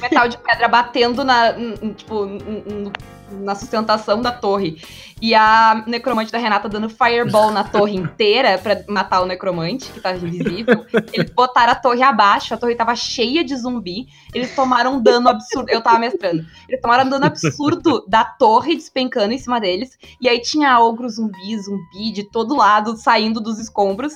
metal 0.00 0.26
de 0.26 0.38
pedra 0.38 0.66
batendo 0.66 1.22
na, 1.22 1.52
tipo, 1.94 2.24
n- 2.24 2.62
n- 2.66 2.92
na 3.30 3.54
sustentação 3.54 4.20
da 4.20 4.32
torre. 4.32 4.80
E 5.20 5.34
a 5.34 5.82
necromante 5.86 6.30
da 6.30 6.38
Renata 6.38 6.68
dando 6.68 6.88
fireball 6.88 7.50
na 7.50 7.64
torre 7.64 7.96
inteira 7.96 8.56
pra 8.58 8.84
matar 8.88 9.20
o 9.20 9.26
necromante, 9.26 9.90
que 9.90 10.00
tava 10.00 10.16
invisível. 10.16 10.86
Eles 11.12 11.30
botaram 11.30 11.72
a 11.72 11.76
torre 11.76 12.02
abaixo, 12.02 12.54
a 12.54 12.56
torre 12.56 12.76
tava 12.76 12.94
cheia 12.94 13.44
de 13.44 13.56
zumbi. 13.56 14.06
Eles 14.32 14.54
tomaram 14.54 14.94
um 14.94 15.02
dano 15.02 15.28
absurdo. 15.28 15.70
Eu 15.70 15.80
tava 15.80 15.98
mestrando. 15.98 16.46
Eles 16.68 16.80
tomaram 16.80 17.04
um 17.04 17.10
dano 17.10 17.26
absurdo 17.26 18.04
da 18.06 18.24
torre 18.24 18.76
despencando 18.76 19.32
em 19.32 19.38
cima 19.38 19.60
deles. 19.60 19.98
E 20.20 20.28
aí 20.28 20.40
tinha 20.40 20.78
ogro 20.78 21.08
zumbi, 21.08 21.58
zumbi 21.58 22.12
de 22.12 22.22
todo 22.30 22.56
lado 22.56 22.96
saindo 22.96 23.40
dos 23.40 23.58
escombros. 23.58 24.12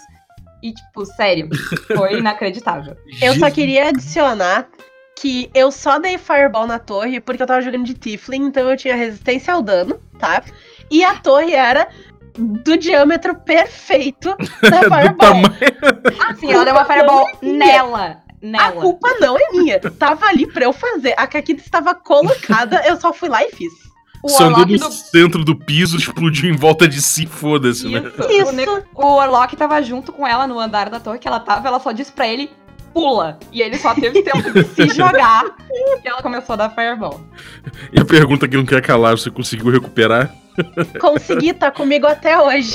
E, 0.63 0.73
tipo, 0.73 1.05
sério, 1.05 1.49
foi 1.89 2.19
inacreditável. 2.19 2.97
Eu 3.21 3.35
só 3.35 3.51
queria 3.51 3.89
adicionar 3.89 4.69
que 5.23 5.49
eu 5.55 5.71
só 5.71 6.01
dei 6.01 6.19
Fireball 6.19 6.67
na 6.67 6.81
torre 6.81 7.21
porque 7.21 7.41
eu 7.43 7.47
tava 7.47 7.63
jogando 7.63 7.85
de 7.85 7.95
Tiflin, 7.95 8.47
então 8.47 8.69
eu 8.69 8.77
tinha 8.77 8.97
resistência 8.97 9.55
ao 9.55 9.63
dano, 9.63 10.01
tá? 10.19 10.43
E 10.91 11.05
a 11.05 11.15
torre 11.15 11.55
era 11.55 11.87
do 12.37 12.77
diâmetro 12.77 13.37
perfeito 13.37 14.35
da 14.69 14.81
Fireball. 14.81 15.17
tamanho. 15.17 15.55
Assim, 16.29 16.53
ela 16.53 16.65
deu 16.65 16.75
uma 16.75 16.85
fireball 16.85 17.27
nela. 17.41 18.19
A 18.43 18.45
Nela. 18.45 18.73
culpa 18.83 19.09
não 19.21 19.37
é 19.39 19.51
minha. 19.53 19.79
Tava 19.79 20.27
ali 20.27 20.47
pra 20.53 20.65
eu 20.65 20.73
fazer. 20.73 21.15
A 21.17 21.29
Kakita 21.29 21.63
estava 21.63 21.95
colocada, 21.95 22.83
eu 22.85 23.01
só 23.01 23.13
fui 23.13 23.29
lá 23.29 23.45
e 23.45 23.53
fiz. 23.53 23.73
O 24.25 24.29
Você 24.29 24.43
andou 24.43 24.67
no 24.67 24.79
do. 24.79 24.91
centro 24.91 25.45
do 25.45 25.55
piso, 25.57 25.97
explodiu 25.97 26.51
em 26.53 26.57
volta 26.57 26.89
de 26.89 27.01
si, 27.01 27.27
foda-se, 27.27 27.89
né? 27.89 28.01
Isso. 28.19 28.31
Isso. 28.33 28.49
O, 28.49 28.53
ne- 28.53 28.67
o 28.95 29.07
Orlock 29.07 29.55
tava 29.57 29.81
junto 29.83 30.13
com 30.13 30.27
ela 30.27 30.47
no 30.49 30.59
andar 30.59 30.91
da 30.91 30.99
torre 30.99 31.19
que 31.21 31.29
ela 31.29 31.39
tava, 31.39 31.69
ela 31.69 31.79
só 31.79 31.93
disse 31.93 32.11
pra 32.11 32.27
ele, 32.27 32.51
pula. 32.93 33.39
E 33.51 33.63
ele 33.63 33.77
só 33.79 33.95
teve 33.95 34.23
tempo 34.23 34.51
de 34.51 34.65
se 34.65 34.89
jogar. 34.95 35.45
E 35.71 36.09
ela 36.09 36.23
começou 36.23 36.55
a 36.55 36.57
dar 36.57 36.71
fireball. 36.71 37.21
E 37.93 38.01
a 38.01 38.05
pergunta 38.05 38.49
que 38.49 38.57
não 38.57 38.67
quer 38.67 38.83
calar, 38.83 39.17
você 39.17 39.31
conseguiu 39.31 39.71
recuperar? 39.71 40.35
Consegui, 41.01 41.55
tá 41.55 41.71
comigo 41.71 42.07
até 42.07 42.39
hoje. 42.39 42.75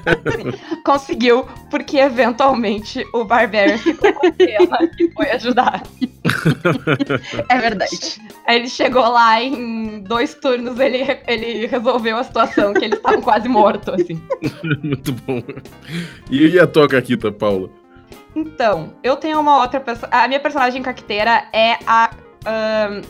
Conseguiu, 0.84 1.46
porque 1.70 1.98
eventualmente 1.98 3.04
o 3.14 3.24
Barbarian 3.24 3.78
ficou 3.78 4.12
com 4.12 4.30
pena 4.32 4.78
e 4.98 5.10
foi 5.12 5.30
ajudar. 5.30 5.82
É 7.48 7.58
verdade. 7.58 8.20
Aí 8.46 8.56
ele 8.56 8.68
chegou 8.68 9.08
lá 9.08 9.42
em 9.42 10.00
dois 10.00 10.34
turnos, 10.34 10.78
ele, 10.78 11.18
ele 11.26 11.66
resolveu 11.66 12.18
a 12.18 12.24
situação, 12.24 12.74
que 12.74 12.84
eles 12.84 12.98
estavam 12.98 13.22
quase 13.22 13.48
mortos, 13.48 13.94
assim. 13.94 14.20
Muito 14.82 15.12
bom. 15.12 15.42
E, 16.30 16.48
e 16.48 16.58
a 16.58 16.66
tua 16.66 16.88
caquita, 16.88 17.32
Paula? 17.32 17.70
Então, 18.34 18.94
eu 19.02 19.16
tenho 19.16 19.38
uma 19.40 19.60
outra 19.60 19.80
pessoa. 19.80 20.08
A 20.10 20.26
minha 20.26 20.40
personagem 20.40 20.82
caqueteira 20.82 21.44
é 21.52 21.78
a. 21.86 22.10
ahn, 22.46 23.02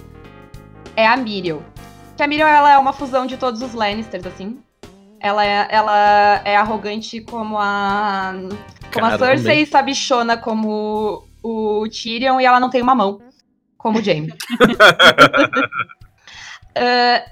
é 0.97 1.07
a 1.07 1.17
Miriel. 1.17 1.63
Que 2.17 2.23
a 2.23 2.27
Miriel 2.27 2.49
ela 2.49 2.73
é 2.73 2.79
uma 2.79 2.93
fusão 2.93 3.27
de 3.27 3.37
todos 3.37 3.63
os 3.63 3.73
Lannisters, 3.73 4.27
assim. 4.27 4.59
Ela 5.21 5.47
é, 5.47 5.69
ela 5.71 6.43
é 6.45 6.57
arrogante 6.57 7.21
como 7.21 7.57
a. 7.59 8.33
Como 8.93 9.07
Caramba, 9.07 9.15
a 9.15 9.19
Cersei, 9.19 9.65
sabichona 9.65 10.37
como 10.37 11.25
o 11.43 11.89
Tyrion, 11.89 12.41
e 12.41 12.45
ela 12.45 12.61
não 12.61 12.69
tem 12.69 12.83
uma 12.83 12.95
mão, 12.95 13.21
como 13.79 13.99
o 13.99 14.03
Jaime. 14.03 14.33
Ah, 16.75 17.23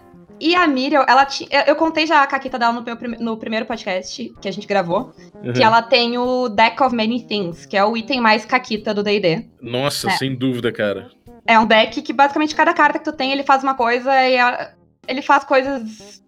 e 0.40 0.54
a 0.54 0.66
Miriel, 0.66 1.04
ela 1.06 1.24
tinha. 1.26 1.48
Eu, 1.66 1.76
contei 1.76 2.06
já 2.06 2.22
a 2.22 2.26
caquita 2.26 2.58
dela 2.58 2.72
no, 2.72 2.82
meu 2.82 2.96
no 3.20 3.36
primeiro 3.36 3.66
podcast 3.66 4.32
que 4.40 4.48
a 4.48 4.50
gente 4.52 4.66
gravou. 4.66 5.12
Uhum. 5.42 5.52
Que 5.52 5.62
ela 5.62 5.82
tem 5.82 6.16
o 6.18 6.48
Deck 6.48 6.82
of 6.82 6.94
Many 6.94 7.22
Things, 7.24 7.66
que 7.66 7.76
é 7.76 7.84
o 7.84 7.96
item 7.96 8.20
mais 8.20 8.44
caquita 8.44 8.94
do 8.94 9.02
DD. 9.02 9.46
Nossa, 9.60 10.08
É. 10.08 10.16
sem 10.16 10.34
dúvida, 10.34 10.72
cara. 10.72 11.10
É 11.46 11.58
um 11.58 11.66
deck 11.66 12.00
que 12.02 12.12
basicamente 12.12 12.54
cada 12.54 12.72
carta 12.72 12.98
que 12.98 13.04
tu 13.04 13.12
tem, 13.12 13.32
ele 13.32 13.42
faz 13.42 13.62
uma 13.62 13.74
coisa 13.74 14.10
e 14.28 14.38
a- 14.38 14.72
ele 15.06 15.22
faz 15.22 15.44
coisas 15.44 16.22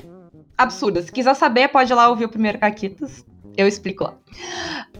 absurdas. 0.56 1.06
Se 1.06 1.12
quiser 1.12 1.34
saber, 1.34 1.68
pode 1.68 1.92
ir 1.92 1.94
lá 1.94 2.08
ouvir 2.08 2.24
o 2.24 2.28
primeiro 2.28 2.58
Caquitas. 2.58 3.24
Eu 3.56 3.68
explico 3.68 4.04
lá. 4.04 4.14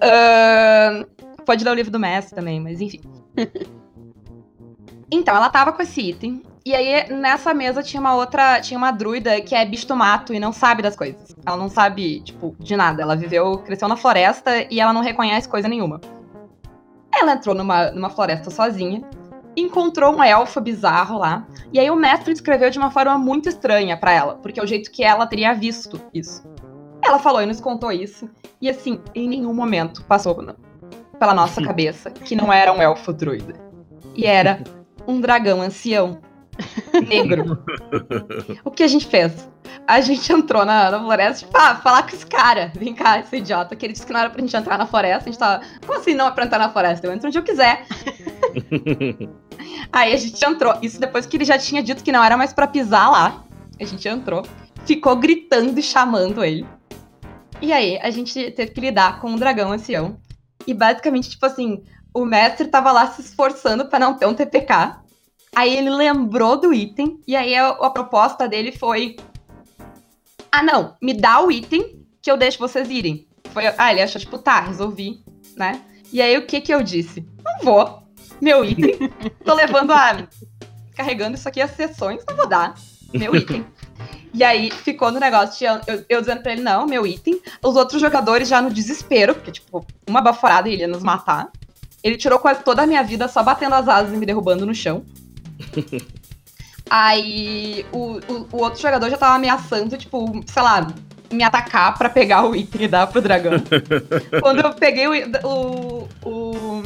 Ahn, 0.00 1.04
pode 1.46 1.64
ler 1.64 1.70
o 1.70 1.74
livro 1.74 1.90
do 1.90 1.98
mestre 1.98 2.34
também, 2.34 2.60
mas 2.60 2.80
enfim. 2.80 3.00
então, 5.10 5.34
ela 5.34 5.48
tava 5.50 5.72
com 5.72 5.82
esse 5.82 6.00
item. 6.00 6.42
E 6.64 6.74
aí, 6.74 7.12
nessa 7.12 7.52
mesa, 7.52 7.82
tinha 7.82 8.00
uma 8.00 8.14
outra. 8.14 8.60
Tinha 8.60 8.78
uma 8.78 8.92
druida 8.92 9.40
que 9.40 9.54
é 9.54 9.64
bicho 9.64 9.86
do 9.86 9.96
mato 9.96 10.32
e 10.32 10.38
não 10.38 10.52
sabe 10.52 10.82
das 10.82 10.94
coisas. 10.94 11.34
Ela 11.44 11.56
não 11.56 11.68
sabe, 11.68 12.20
tipo, 12.20 12.54
de 12.58 12.76
nada. 12.76 13.02
Ela 13.02 13.16
viveu, 13.16 13.58
cresceu 13.58 13.88
na 13.88 13.96
floresta 13.96 14.66
e 14.70 14.80
ela 14.80 14.92
não 14.92 15.00
reconhece 15.00 15.48
coisa 15.48 15.68
nenhuma. 15.68 16.00
Ela 17.14 17.32
entrou 17.32 17.54
numa, 17.54 17.90
numa 17.90 18.10
floresta 18.10 18.50
sozinha 18.50 19.02
encontrou 19.56 20.14
um 20.14 20.22
elfo 20.22 20.60
bizarro 20.60 21.18
lá. 21.18 21.46
E 21.72 21.78
aí 21.78 21.90
o 21.90 21.96
mestre 21.96 22.32
descreveu 22.32 22.70
de 22.70 22.78
uma 22.78 22.90
forma 22.90 23.16
muito 23.18 23.48
estranha 23.48 23.96
pra 23.96 24.12
ela, 24.12 24.34
porque 24.36 24.60
é 24.60 24.62
o 24.62 24.66
jeito 24.66 24.90
que 24.90 25.04
ela 25.04 25.26
teria 25.26 25.54
visto 25.54 26.00
isso. 26.12 26.42
Ela 27.02 27.18
falou 27.18 27.42
e 27.42 27.46
nos 27.46 27.60
contou 27.60 27.90
isso. 27.90 28.28
E 28.60 28.68
assim, 28.68 29.00
em 29.14 29.28
nenhum 29.28 29.52
momento 29.52 30.04
passou 30.04 30.34
pela 31.18 31.34
nossa 31.34 31.60
cabeça 31.62 32.10
que 32.10 32.36
não 32.36 32.52
era 32.52 32.72
um 32.72 32.80
elfo 32.80 33.12
druida. 33.12 33.54
E 34.14 34.26
era 34.26 34.62
um 35.06 35.20
dragão 35.20 35.60
ancião 35.60 36.18
negro. 37.00 37.64
o 38.64 38.70
que 38.70 38.82
a 38.82 38.88
gente 38.88 39.06
fez? 39.06 39.48
A 39.86 40.00
gente 40.00 40.32
entrou 40.32 40.64
na, 40.64 40.90
na 40.90 41.00
floresta, 41.00 41.46
tipo, 41.46 41.56
ah, 41.56 41.76
falar 41.76 42.02
com 42.02 42.14
esse 42.14 42.26
cara. 42.26 42.72
Vem 42.74 42.94
cá, 42.94 43.18
esse 43.18 43.36
idiota, 43.36 43.74
que 43.74 43.86
ele 43.86 43.92
disse 43.92 44.06
que 44.06 44.12
não 44.12 44.20
era 44.20 44.30
pra 44.30 44.40
gente 44.40 44.56
entrar 44.56 44.78
na 44.78 44.86
floresta. 44.86 45.28
A 45.28 45.32
gente 45.32 45.38
tava, 45.38 45.64
como 45.86 45.98
assim 45.98 46.14
não 46.14 46.28
é 46.28 46.30
pra 46.30 46.44
entrar 46.44 46.58
na 46.58 46.70
floresta? 46.70 47.06
Eu 47.06 47.12
entro 47.12 47.28
onde 47.28 47.38
eu 47.38 47.42
quiser. 47.42 47.86
Aí 49.92 50.12
a 50.12 50.16
gente 50.16 50.44
entrou. 50.44 50.74
Isso 50.82 51.00
depois 51.00 51.26
que 51.26 51.36
ele 51.36 51.44
já 51.44 51.58
tinha 51.58 51.82
dito 51.82 52.04
que 52.04 52.12
não 52.12 52.22
era 52.22 52.36
mais 52.36 52.52
pra 52.52 52.66
pisar 52.66 53.10
lá. 53.10 53.44
A 53.80 53.84
gente 53.84 54.06
entrou, 54.08 54.46
ficou 54.84 55.16
gritando 55.16 55.78
e 55.78 55.82
chamando 55.82 56.44
ele. 56.44 56.66
E 57.60 57.72
aí 57.72 57.98
a 58.02 58.10
gente 58.10 58.50
teve 58.52 58.72
que 58.72 58.80
lidar 58.80 59.20
com 59.20 59.30
um 59.30 59.36
dragão 59.36 59.72
ancião. 59.72 60.18
E 60.66 60.74
basicamente, 60.74 61.30
tipo 61.30 61.46
assim, 61.46 61.82
o 62.14 62.24
mestre 62.24 62.68
tava 62.68 62.92
lá 62.92 63.06
se 63.08 63.20
esforçando 63.20 63.86
pra 63.86 63.98
não 63.98 64.14
ter 64.14 64.26
um 64.26 64.34
TPK. 64.34 65.01
Aí 65.54 65.76
ele 65.76 65.90
lembrou 65.90 66.56
do 66.58 66.72
item. 66.72 67.20
E 67.26 67.36
aí 67.36 67.54
a, 67.54 67.68
a 67.68 67.90
proposta 67.90 68.48
dele 68.48 68.72
foi: 68.72 69.16
Ah, 70.50 70.62
não, 70.62 70.96
me 71.00 71.12
dá 71.14 71.40
o 71.44 71.50
item 71.50 72.04
que 72.20 72.30
eu 72.30 72.36
deixo 72.36 72.58
vocês 72.58 72.88
irem. 72.90 73.26
Foi, 73.52 73.66
ah, 73.66 73.90
ele 73.92 74.00
achou, 74.02 74.20
tipo, 74.20 74.38
tá, 74.38 74.60
resolvi, 74.60 75.22
né? 75.56 75.82
E 76.12 76.22
aí 76.22 76.36
o 76.38 76.46
que 76.46 76.60
que 76.60 76.72
eu 76.72 76.82
disse? 76.82 77.26
Não 77.44 77.58
vou. 77.62 78.02
Meu 78.40 78.64
item. 78.64 78.96
Tô 79.44 79.54
levando 79.54 79.90
a. 79.92 80.26
Carregando 80.94 81.36
isso 81.36 81.48
aqui 81.48 81.60
as 81.60 81.70
sessões, 81.72 82.22
não 82.28 82.36
vou 82.36 82.46
dar. 82.46 82.74
Meu 83.12 83.34
item. 83.36 83.66
E 84.34 84.42
aí 84.42 84.70
ficou 84.70 85.10
no 85.12 85.20
negócio, 85.20 85.58
de 85.58 85.64
eu, 85.64 85.80
eu- 85.96 86.04
eu 86.08 86.20
dizendo 86.20 86.42
pra 86.42 86.52
ele, 86.52 86.62
não, 86.62 86.86
meu 86.86 87.06
item. 87.06 87.40
Os 87.62 87.76
outros 87.76 88.00
jogadores 88.00 88.48
já 88.48 88.62
no 88.62 88.70
desespero, 88.70 89.34
porque, 89.34 89.52
tipo, 89.52 89.84
uma 90.08 90.20
baforada 90.22 90.68
ele 90.68 90.80
ia 90.82 90.88
nos 90.88 91.02
matar. 91.02 91.50
Ele 92.02 92.16
tirou 92.16 92.38
quase 92.38 92.62
toda 92.62 92.82
a 92.82 92.86
minha 92.86 93.02
vida 93.02 93.28
só 93.28 93.42
batendo 93.42 93.74
as 93.74 93.86
asas 93.88 94.12
e 94.14 94.16
me 94.16 94.24
derrubando 94.26 94.64
no 94.66 94.74
chão. 94.74 95.04
Aí 96.90 97.86
o, 97.92 98.18
o, 98.28 98.48
o 98.52 98.56
outro 98.62 98.80
jogador 98.80 99.08
já 99.08 99.16
tava 99.16 99.34
ameaçando, 99.34 99.96
tipo, 99.96 100.42
sei 100.46 100.62
lá, 100.62 100.86
me 101.30 101.42
atacar 101.42 101.96
pra 101.96 102.08
pegar 102.10 102.44
o 102.44 102.54
item 102.54 102.82
e 102.82 102.88
dar 102.88 103.06
pro 103.06 103.22
dragão. 103.22 103.52
Quando 104.40 104.60
eu 104.60 104.74
peguei 104.74 105.06
o, 105.06 105.18
o, 105.44 106.08
o 106.24 106.82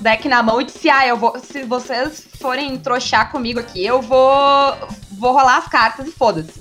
deck 0.00 0.28
na 0.28 0.42
mão 0.42 0.60
e 0.60 0.64
disse, 0.64 0.90
ah, 0.90 1.06
eu 1.06 1.16
vou. 1.16 1.38
Se 1.38 1.62
vocês 1.64 2.26
forem 2.38 2.76
trouxar 2.78 3.30
comigo 3.32 3.58
aqui, 3.60 3.84
eu 3.84 4.02
vou. 4.02 4.76
Vou 5.12 5.32
rolar 5.32 5.58
as 5.58 5.68
cartas 5.68 6.06
e 6.08 6.12
foda-se. 6.12 6.60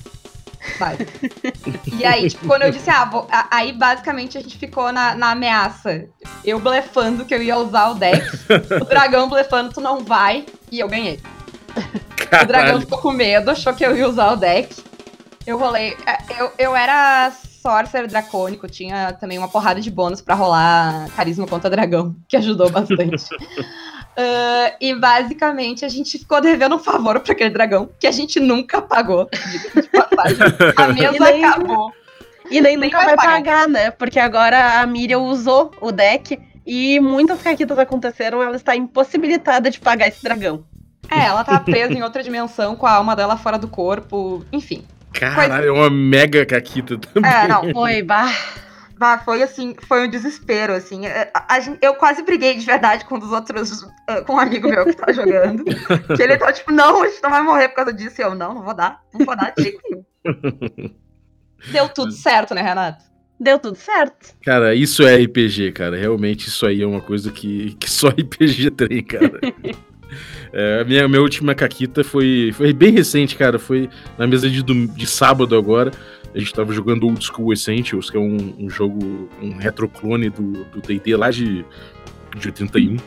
E 1.97 2.05
aí, 2.05 2.29
tipo, 2.29 2.45
quando 2.45 2.63
eu 2.63 2.71
disse, 2.71 2.89
ah, 2.89 3.05
vou- 3.05 3.27
aí 3.49 3.71
basicamente 3.73 4.37
a 4.37 4.41
gente 4.41 4.57
ficou 4.57 4.91
na, 4.91 5.15
na 5.15 5.31
ameaça. 5.31 6.05
Eu 6.43 6.59
blefando 6.59 7.25
que 7.25 7.33
eu 7.33 7.41
ia 7.41 7.57
usar 7.57 7.89
o 7.89 7.95
deck, 7.95 8.25
o 8.81 8.85
dragão 8.85 9.29
blefando, 9.29 9.73
tu 9.73 9.81
não 9.81 10.03
vai, 10.03 10.45
e 10.71 10.79
eu 10.79 10.87
ganhei. 10.87 11.19
O 11.69 12.29
dragão 12.29 12.47
Caralho. 12.47 12.79
ficou 12.81 12.97
com 12.99 13.11
medo, 13.11 13.49
achou 13.51 13.73
que 13.73 13.85
eu 13.85 13.95
ia 13.95 14.07
usar 14.07 14.31
o 14.33 14.35
deck. 14.35 14.75
Eu 15.47 15.57
rolei. 15.57 15.95
é, 16.05 16.17
Eu, 16.41 16.51
eu 16.57 16.75
era 16.75 17.31
Sorcerer 17.61 18.07
Dracônico, 18.07 18.67
tinha 18.67 19.13
também 19.13 19.37
uma 19.37 19.47
porrada 19.47 19.81
de 19.81 19.89
bônus 19.89 20.21
pra 20.21 20.35
rolar 20.35 21.07
Carisma 21.15 21.47
contra 21.47 21.69
Dragão, 21.69 22.15
que 22.27 22.37
ajudou 22.37 22.69
bastante. 22.69 23.25
Ah, 24.21 24.73
e 24.81 24.93
basicamente 24.93 25.85
a 25.85 25.87
gente 25.87 26.17
ficou 26.19 26.41
devendo 26.41 26.75
um 26.75 26.79
favor 26.79 27.21
pra 27.21 27.31
aquele 27.31 27.51
dragão, 27.51 27.89
que 27.97 28.05
a 28.05 28.11
gente 28.11 28.37
nunca 28.37 28.81
pagou. 28.81 29.29
de 29.31 29.81
passagem. 29.87 30.37
A 30.75 30.87
mesa 30.91 31.15
E 31.15 31.19
nem- 31.19 31.45
acabou. 31.45 31.93
E 32.51 32.59
nem 32.59 32.75
Nem 32.75 32.77
nunca 32.89 32.97
vai 32.97 33.05
vai 33.05 33.15
pagar. 33.15 33.31
pagar, 33.37 33.67
né? 33.69 33.91
Porque 33.91 34.19
agora 34.19 34.81
a 34.81 34.85
Miriam 34.85 35.19
usou 35.19 35.71
o 35.79 35.89
deck 35.89 36.37
e 36.65 36.99
muitas 36.99 37.41
caquitas 37.41 37.79
aconteceram, 37.79 38.43
ela 38.43 38.57
está 38.57 38.75
impossibilitada 38.75 39.69
de 39.71 39.79
pagar 39.79 40.09
esse 40.09 40.21
dragão. 40.21 40.65
É, 41.11 41.25
ela 41.25 41.43
tá 41.43 41.59
presa 41.59 41.93
em 41.93 42.03
outra 42.03 42.21
dimensão 42.23 42.75
com 42.75 42.85
a 42.85 42.93
alma 42.93 43.15
dela 43.15 43.37
fora 43.37 43.57
do 43.57 43.67
corpo, 43.67 44.45
enfim. 44.51 44.83
Caralho, 45.13 45.67
é 45.69 45.71
uma 45.71 45.89
mega 45.89 46.45
caquita 46.45 46.97
também. 46.97 47.31
É, 47.31 47.47
não, 47.47 47.71
Foi, 47.73 48.01
bah. 48.03 48.31
Ah, 49.01 49.17
foi 49.17 49.41
assim, 49.41 49.75
foi 49.87 50.05
um 50.05 50.09
desespero, 50.09 50.73
assim. 50.73 51.05
É, 51.05 51.31
a- 51.33 51.55
a 51.55 51.59
eu 51.81 51.95
quase 51.95 52.21
briguei 52.21 52.55
de 52.57 52.65
verdade 52.65 53.05
com 53.05 53.15
um 53.15 53.19
dos 53.19 53.31
outros, 53.31 53.87
ah, 54.05 54.21
com 54.23 54.33
um 54.33 54.39
amigo 54.39 54.67
meu 54.67 54.85
que 54.85 54.93
tá 54.93 55.11
jogando. 55.13 55.63
que 55.63 56.21
ele 56.21 56.37
tava 56.37 56.51
tipo, 56.51 56.71
não, 56.73 57.01
a 57.03 57.07
gente 57.07 57.23
não 57.23 57.29
vai 57.29 57.41
morrer 57.41 57.69
por 57.69 57.75
causa 57.75 57.93
disso. 57.93 58.19
E 58.19 58.23
eu, 58.25 58.35
não, 58.35 58.53
não 58.53 58.61
vou 58.61 58.73
dar, 58.73 59.01
não 59.13 59.25
vou 59.25 59.35
dar 59.37 59.53
de 59.55 59.63
jeito 59.63 59.79
nenhum. 59.89 60.03
Deu 61.71 61.87
tudo 61.89 62.11
certo, 62.11 62.53
né, 62.53 62.61
Renato? 62.61 63.03
Deu 63.39 63.57
tudo 63.57 63.77
certo. 63.77 64.35
Cara, 64.43 64.75
isso 64.75 65.01
é 65.07 65.15
RPG, 65.15 65.71
cara. 65.71 65.95
Realmente 65.97 66.49
isso 66.49 66.65
aí 66.65 66.81
é 66.81 66.85
uma 66.85 66.99
coisa 67.01 67.31
que, 67.31 67.75
que 67.79 67.89
só 67.89 68.09
RPG 68.09 68.71
tem, 68.71 69.01
cara. 69.01 69.39
É, 70.51 70.83
minha, 70.83 71.07
minha 71.07 71.21
última 71.21 71.53
caquita 71.53 72.03
foi, 72.03 72.51
foi 72.53 72.73
bem 72.73 72.91
recente, 72.91 73.35
cara. 73.35 73.59
Foi 73.59 73.89
na 74.17 74.25
mesa 74.25 74.49
de, 74.49 74.63
de 74.63 75.07
sábado 75.07 75.55
agora. 75.55 75.91
A 76.33 76.39
gente 76.39 76.53
tava 76.53 76.71
jogando 76.73 77.07
Old 77.07 77.23
School 77.23 77.51
Essentials, 77.53 78.09
que 78.09 78.17
é 78.17 78.19
um, 78.19 78.55
um 78.59 78.69
jogo, 78.69 79.29
um 79.41 79.57
retroclone 79.57 80.29
do 80.29 80.63
do 80.65 80.81
D&D 80.81 81.15
lá 81.15 81.31
de, 81.31 81.65
de 82.37 82.47
81. 82.47 82.97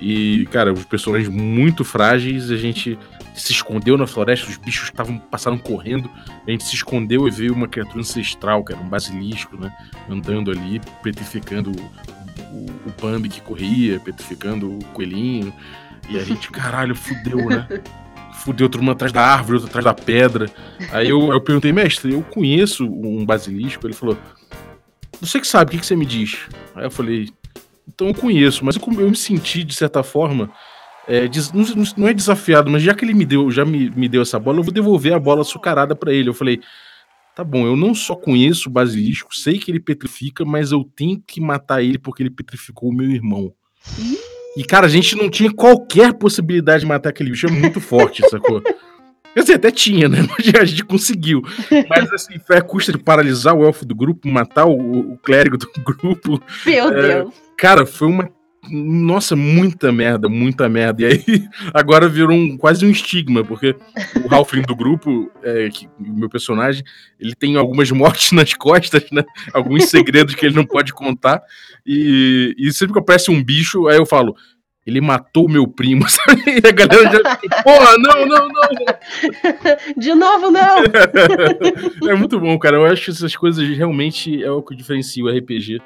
E, 0.00 0.46
cara, 0.50 0.72
os 0.72 0.84
personagens 0.84 1.28
muito 1.28 1.84
frágeis, 1.84 2.50
a 2.50 2.56
gente 2.56 2.98
se 3.34 3.52
escondeu 3.52 3.96
na 3.96 4.06
floresta, 4.06 4.48
os 4.48 4.56
bichos 4.56 4.88
estavam 4.88 5.18
passaram 5.18 5.58
correndo, 5.58 6.10
a 6.46 6.50
gente 6.50 6.64
se 6.64 6.74
escondeu 6.74 7.26
e 7.28 7.30
veio 7.30 7.52
uma 7.52 7.68
criatura 7.68 8.00
ancestral, 8.00 8.62
cara, 8.64 8.80
um 8.80 8.88
basilisco, 8.88 9.56
né? 9.58 9.72
andando 10.08 10.50
ali, 10.50 10.80
petrificando 11.02 11.70
o, 11.70 12.54
o, 12.54 12.66
o 12.86 12.92
Bambi 13.00 13.28
que 13.28 13.40
corria, 13.40 14.00
petrificando 14.00 14.70
o 14.70 14.84
coelhinho. 14.86 15.52
E 16.08 16.18
a 16.18 16.24
gente, 16.24 16.50
caralho, 16.50 16.94
fudeu, 16.94 17.48
né? 17.48 17.66
Fudeu 18.44 18.68
todo 18.68 18.88
atrás 18.90 19.12
da 19.12 19.22
árvore, 19.22 19.54
outro 19.54 19.68
atrás 19.68 19.84
da 19.84 19.94
pedra. 19.94 20.48
Aí 20.92 21.08
eu, 21.08 21.32
eu 21.32 21.40
perguntei, 21.40 21.72
mestre, 21.72 22.12
eu 22.12 22.22
conheço 22.22 22.84
um 22.86 23.24
basilisco. 23.24 23.84
Ele 23.86 23.94
falou, 23.94 24.16
você 25.20 25.40
que 25.40 25.46
sabe, 25.48 25.70
o 25.70 25.72
que, 25.72 25.78
que 25.80 25.86
você 25.86 25.96
me 25.96 26.06
diz? 26.06 26.38
Aí 26.74 26.84
eu 26.84 26.90
falei, 26.90 27.28
então 27.88 28.06
eu 28.08 28.14
conheço, 28.14 28.64
mas 28.64 28.76
eu, 28.76 28.82
eu 29.00 29.10
me 29.10 29.16
senti, 29.16 29.64
de 29.64 29.74
certa 29.74 30.02
forma, 30.02 30.52
é, 31.08 31.26
des- 31.26 31.50
não, 31.50 31.64
não 31.96 32.06
é 32.06 32.14
desafiado, 32.14 32.70
mas 32.70 32.82
já 32.82 32.94
que 32.94 33.04
ele 33.04 33.14
me 33.14 33.24
deu, 33.24 33.50
já 33.50 33.64
me, 33.64 33.90
me 33.90 34.08
deu 34.08 34.22
essa 34.22 34.38
bola, 34.38 34.58
eu 34.58 34.62
vou 34.62 34.72
devolver 34.72 35.12
a 35.14 35.18
bola 35.18 35.40
açucarada 35.40 35.96
pra 35.96 36.12
ele. 36.12 36.28
Eu 36.28 36.34
falei, 36.34 36.60
Tá 37.34 37.44
bom, 37.44 37.66
eu 37.66 37.76
não 37.76 37.94
só 37.94 38.14
conheço 38.16 38.68
o 38.68 38.72
basilisco, 38.72 39.36
sei 39.36 39.58
que 39.58 39.70
ele 39.70 39.78
petrifica, 39.80 40.42
mas 40.44 40.72
eu 40.72 40.84
tenho 40.96 41.20
que 41.26 41.38
matar 41.38 41.82
ele 41.82 41.98
porque 41.98 42.22
ele 42.22 42.30
petrificou 42.30 42.88
o 42.90 42.94
meu 42.94 43.10
irmão. 43.10 43.52
E, 44.56 44.64
cara, 44.64 44.86
a 44.86 44.88
gente 44.88 45.14
não 45.14 45.28
tinha 45.28 45.52
qualquer 45.52 46.14
possibilidade 46.14 46.80
de 46.80 46.86
matar 46.86 47.10
aquele 47.10 47.30
bicho, 47.30 47.46
é 47.46 47.50
muito 47.50 47.80
forte, 47.80 48.26
sacou? 48.30 48.62
Quer 48.62 49.40
dizer, 49.40 49.54
até 49.54 49.70
tinha, 49.70 50.08
né? 50.08 50.18
Mas 50.38 50.54
a 50.54 50.64
gente 50.64 50.82
conseguiu. 50.84 51.42
Mas, 51.90 52.10
assim, 52.12 52.38
foi 52.38 52.56
a 52.56 52.62
custa 52.62 52.90
de 52.90 52.98
paralisar 52.98 53.54
o 53.54 53.64
elfo 53.64 53.84
do 53.84 53.94
grupo, 53.94 54.26
matar 54.28 54.64
o, 54.64 55.12
o 55.12 55.18
clérigo 55.18 55.58
do 55.58 55.68
grupo. 55.84 56.42
Meu 56.64 56.88
É, 56.88 57.02
Deus. 57.22 57.34
Cara, 57.58 57.84
foi 57.84 58.08
uma, 58.08 58.30
nossa, 58.70 59.36
muita 59.36 59.92
merda, 59.92 60.28
muita 60.28 60.68
merda. 60.68 61.02
E 61.02 61.06
aí, 61.06 61.48
agora 61.72 62.08
virou 62.08 62.36
um, 62.36 62.56
quase 62.56 62.84
um 62.84 62.90
estigma, 62.90 63.44
porque 63.44 63.74
o 64.24 64.34
Halfling 64.34 64.62
do 64.62 64.76
grupo, 64.76 65.30
é, 65.42 65.68
que, 65.68 65.88
meu 65.98 66.28
personagem, 66.28 66.84
ele 67.18 67.34
tem 67.34 67.56
algumas 67.56 67.90
mortes 67.90 68.32
nas 68.36 68.54
costas, 68.54 69.04
né? 69.10 69.24
Alguns 69.52 69.84
segredos 69.86 70.34
que 70.34 70.46
ele 70.46 70.54
não 70.54 70.64
pode 70.64 70.92
contar. 70.92 71.42
E, 71.86 72.54
e 72.58 72.72
sempre 72.72 72.94
que 72.94 72.98
aparece 72.98 73.30
um 73.30 73.42
bicho, 73.42 73.88
aí 73.88 73.96
eu 73.96 74.06
falo, 74.06 74.34
ele 74.86 75.00
matou 75.00 75.48
meu 75.48 75.66
primo, 75.66 76.06
sabe? 76.08 76.42
E 76.46 76.66
a 76.66 76.70
galera 76.70 77.10
já. 77.10 77.62
Porra, 77.62 77.98
não, 77.98 78.26
não, 78.26 78.48
não! 78.48 79.94
De 79.96 80.14
novo, 80.14 80.50
não! 80.50 82.08
é 82.08 82.14
muito 82.14 82.38
bom, 82.38 82.56
cara. 82.58 82.76
Eu 82.76 82.86
acho 82.86 83.06
que 83.06 83.10
essas 83.10 83.34
coisas 83.34 83.68
realmente 83.76 84.42
é 84.42 84.50
o 84.50 84.62
que 84.62 84.76
diferencia 84.76 85.24
o 85.24 85.28
RPG 85.28 85.80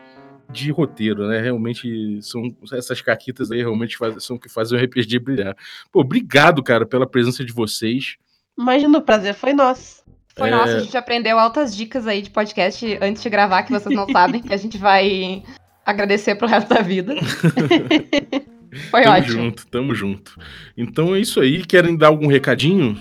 de 0.53 0.70
roteiro, 0.70 1.26
né? 1.28 1.40
Realmente 1.40 2.20
são 2.22 2.55
essas 2.72 3.01
caquitas 3.01 3.51
aí 3.51 3.59
realmente 3.59 3.96
faz, 3.96 4.22
são 4.24 4.36
o 4.36 4.40
que 4.40 4.48
fazem 4.48 4.78
o 4.78 4.82
RPG 4.82 5.18
brilhar. 5.20 5.57
Pô, 5.92 6.01
obrigado, 6.01 6.62
cara, 6.62 6.86
pela 6.86 7.07
presença 7.07 7.44
de 7.44 7.53
vocês. 7.53 8.16
Imagina, 8.59 8.98
o 8.98 9.03
prazer 9.03 9.34
foi 9.34 9.53
nosso. 9.53 10.05
Foi 10.36 10.48
é... 10.48 10.51
nosso, 10.53 10.76
a 10.76 10.80
gente 10.80 10.96
aprendeu 10.96 11.38
altas 11.38 11.74
dicas 11.76 12.07
aí 12.07 12.22
de 12.22 12.30
podcast 12.30 12.98
antes 13.01 13.22
de 13.22 13.30
gravar 13.30 13.62
que 13.62 13.72
vocês 13.72 13.94
não 13.94 14.09
sabem, 14.09 14.42
que 14.42 14.53
a 14.53 14.57
gente 14.57 14.78
vai 14.78 15.42
agradecer 15.84 16.34
pro 16.34 16.46
resto 16.46 16.68
da 16.68 16.82
vida. 16.82 17.14
foi 18.90 19.03
tamo 19.03 19.16
ótimo. 19.16 19.32
junto, 19.32 19.66
tamo 19.66 19.94
junto. 19.94 20.38
Então 20.76 21.14
é 21.14 21.20
isso 21.20 21.40
aí. 21.40 21.64
Querem 21.64 21.96
dar 21.96 22.09
algum 22.09 22.26
recadinho? 22.26 22.98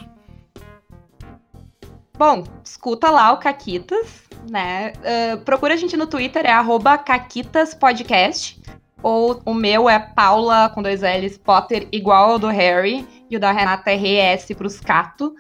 Bom, 2.18 2.44
escuta 2.64 3.10
lá 3.10 3.32
o 3.32 3.38
Caquitas, 3.38 4.29
né? 4.50 4.94
Uh, 4.98 5.38
procura 5.40 5.74
a 5.74 5.78
gente 5.78 5.96
no 5.96 6.08
Twitter, 6.08 6.46
é 6.46 6.52
arroba 6.52 6.98
caquitaspodcast. 6.98 8.60
Ou 9.02 9.42
o 9.46 9.54
meu 9.54 9.90
é 9.90 9.98
Paula 9.98 10.70
com 10.70 10.82
dois 10.82 11.02
L's, 11.02 11.38
Potter, 11.38 11.88
igual 11.92 12.32
ao 12.32 12.40
do 12.40 12.48
Harry. 12.48 13.08
E 13.30 13.38
o 13.38 13.40
da 13.40 13.52
Renata 13.52 13.92
é 13.92 14.36
RS 14.36 14.48
pros 14.56 14.80
Cato. 14.80 15.36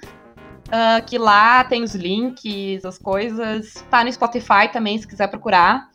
Uh, 0.68 1.04
que 1.06 1.18
lá 1.18 1.64
tem 1.64 1.84
os 1.84 1.96
links, 1.96 2.86
as 2.86 2.98
coisas. 2.98 3.84
Tá 3.90 4.04
no 4.04 4.12
Spotify 4.12 4.70
também, 4.72 4.98
se 4.98 5.08
quiser 5.08 5.28
procurar. 5.28 5.90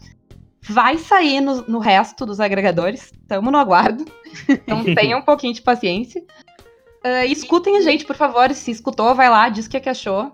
Vai 0.60 0.98
sair 0.98 1.40
no, 1.40 1.62
no 1.62 1.78
resto 1.78 2.26
dos 2.26 2.40
agregadores. 2.40 3.12
Tamo 3.28 3.50
no 3.50 3.58
aguardo. 3.58 4.04
Então 4.48 4.84
tenha 4.94 5.16
um 5.16 5.22
pouquinho 5.22 5.54
de 5.54 5.62
paciência. 5.62 6.22
Uh, 7.04 7.24
escutem 7.28 7.76
a 7.76 7.80
gente, 7.80 8.04
por 8.04 8.16
favor. 8.16 8.52
Se 8.52 8.70
escutou, 8.70 9.14
vai 9.14 9.30
lá, 9.30 9.48
diz 9.48 9.66
o 9.66 9.70
que, 9.70 9.80
que 9.80 9.88
achou. 9.88 10.30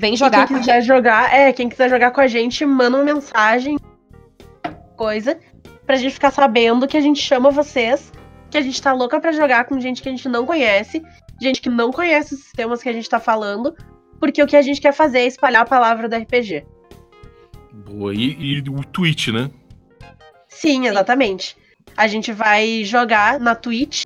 Vem 0.00 0.16
jogar 0.16 0.44
e 0.44 0.46
quem 0.46 0.58
quiser 0.60 0.80
jogar, 0.80 1.34
é, 1.34 1.52
quem 1.52 1.68
quiser 1.68 1.90
jogar 1.90 2.10
com 2.10 2.22
a 2.22 2.26
gente, 2.26 2.64
manda 2.64 2.96
uma 2.96 3.04
mensagem, 3.04 3.76
coisa, 4.96 5.38
pra 5.84 5.96
gente 5.96 6.14
ficar 6.14 6.30
sabendo 6.30 6.88
que 6.88 6.96
a 6.96 7.02
gente 7.02 7.20
chama 7.20 7.50
vocês, 7.50 8.10
que 8.50 8.56
a 8.56 8.62
gente 8.62 8.80
tá 8.80 8.94
louca 8.94 9.20
pra 9.20 9.30
jogar 9.30 9.66
com 9.66 9.78
gente 9.78 10.00
que 10.00 10.08
a 10.08 10.10
gente 10.10 10.26
não 10.26 10.46
conhece, 10.46 11.02
gente 11.38 11.60
que 11.60 11.68
não 11.68 11.92
conhece 11.92 12.32
os 12.32 12.40
sistemas 12.40 12.82
que 12.82 12.88
a 12.88 12.94
gente 12.94 13.10
tá 13.10 13.20
falando, 13.20 13.76
porque 14.18 14.42
o 14.42 14.46
que 14.46 14.56
a 14.56 14.62
gente 14.62 14.80
quer 14.80 14.94
fazer 14.94 15.18
é 15.18 15.26
espalhar 15.26 15.60
a 15.64 15.66
palavra 15.66 16.08
do 16.08 16.16
RPG. 16.16 16.64
Boa, 17.70 18.14
e, 18.14 18.32
e 18.40 18.58
o 18.70 18.82
Twitch, 18.82 19.28
né? 19.28 19.50
Sim, 20.48 20.86
exatamente. 20.86 21.54
A 21.94 22.06
gente 22.06 22.32
vai 22.32 22.84
jogar 22.84 23.38
na 23.38 23.54
Twitch 23.54 24.04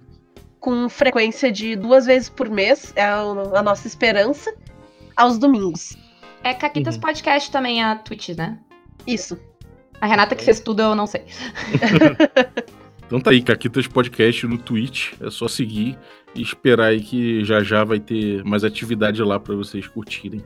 com 0.59 0.89
frequência 0.89 1.53
de 1.53 1.77
duas 1.77 2.05
vezes 2.05 2.29
por 2.29 2.51
mês, 2.51 2.93
é 2.97 3.05
a 3.05 3.63
nossa 3.63 3.87
esperança 3.87 4.53
aos 5.17 5.39
domingos. 5.39 5.97
É 6.43 6.53
Caquitas 6.53 6.97
uhum. 6.97 7.01
Podcast 7.01 7.51
também 7.51 7.83
a 7.83 7.97
Twitch, 7.97 8.31
né? 8.31 8.59
Isso. 9.07 9.39
A 10.01 10.07
Renata 10.07 10.35
que 10.35 10.45
fez 10.45 10.61
tudo, 10.61 10.83
eu 10.83 10.95
não 10.95 11.07
sei. 11.07 11.25
então 13.07 13.21
tá 13.21 13.31
aí, 13.31 13.43
Caquitas 13.43 13.87
Podcast 13.87 14.47
no 14.47 14.59
Twitch. 14.59 15.15
É 15.21 15.31
só 15.31 15.49
seguir 15.49 15.99
e 16.35 16.43
esperar 16.43 16.89
aí 16.89 17.01
que 17.01 17.45
já 17.45 17.63
já 17.63 17.85
vai 17.85 17.99
ter 17.99 18.45
mais 18.45 18.65
atividade 18.65 19.23
lá 19.23 19.41
para 19.41 19.55
vocês 19.55 19.87
curtirem. 19.87 20.45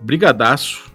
Brigadaço. 0.00 0.90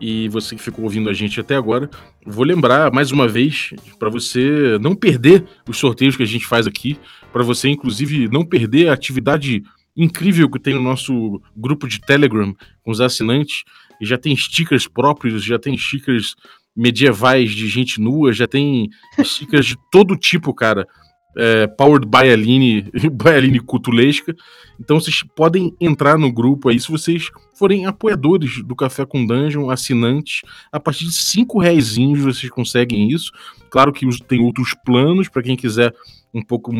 E 0.00 0.28
você 0.28 0.54
que 0.54 0.62
ficou 0.62 0.84
ouvindo 0.84 1.10
a 1.10 1.12
gente 1.12 1.40
até 1.40 1.56
agora, 1.56 1.90
vou 2.24 2.44
lembrar 2.44 2.92
mais 2.92 3.10
uma 3.10 3.26
vez 3.26 3.70
para 3.98 4.08
você 4.08 4.78
não 4.80 4.94
perder 4.94 5.44
os 5.68 5.76
sorteios 5.76 6.16
que 6.16 6.22
a 6.22 6.26
gente 6.26 6.46
faz 6.46 6.68
aqui, 6.68 6.96
para 7.32 7.42
você 7.42 7.68
inclusive 7.68 8.28
não 8.28 8.44
perder 8.44 8.88
a 8.88 8.92
atividade 8.92 9.64
incrível 9.98 10.48
que 10.48 10.60
tem 10.60 10.74
no 10.74 10.80
nosso 10.80 11.42
grupo 11.56 11.88
de 11.88 12.00
Telegram 12.00 12.54
com 12.84 12.90
os 12.92 13.00
assinantes. 13.00 13.64
E 14.00 14.06
já 14.06 14.16
tem 14.16 14.34
stickers 14.36 14.86
próprios, 14.86 15.42
já 15.42 15.58
tem 15.58 15.76
stickers 15.76 16.36
medievais 16.74 17.50
de 17.50 17.66
gente 17.66 18.00
nua, 18.00 18.32
já 18.32 18.46
tem 18.46 18.88
stickers 19.20 19.66
de 19.66 19.76
todo 19.90 20.16
tipo, 20.16 20.54
cara. 20.54 20.86
É, 21.36 21.66
powered 21.66 22.06
by 22.06 22.30
Aline, 22.32 22.82
by 23.12 23.30
Aline 23.30 23.60
Cutulesca. 23.60 24.34
Então 24.80 25.00
vocês 25.00 25.22
podem 25.36 25.74
entrar 25.80 26.16
no 26.16 26.32
grupo 26.32 26.68
aí 26.68 26.78
se 26.78 26.90
vocês 26.90 27.28
forem 27.54 27.86
apoiadores 27.86 28.62
do 28.64 28.74
Café 28.74 29.04
com 29.04 29.26
Dungeon, 29.26 29.68
assinantes. 29.68 30.42
A 30.72 30.78
partir 30.78 31.04
de 31.04 31.12
5 31.12 31.58
reais 31.58 31.96
vocês 31.96 32.50
conseguem 32.50 33.10
isso. 33.10 33.32
Claro 33.70 33.92
que 33.92 34.06
tem 34.24 34.40
outros 34.40 34.74
planos 34.84 35.28
para 35.28 35.42
quem 35.42 35.56
quiser 35.56 35.92
um 36.32 36.42
pouco 36.42 36.72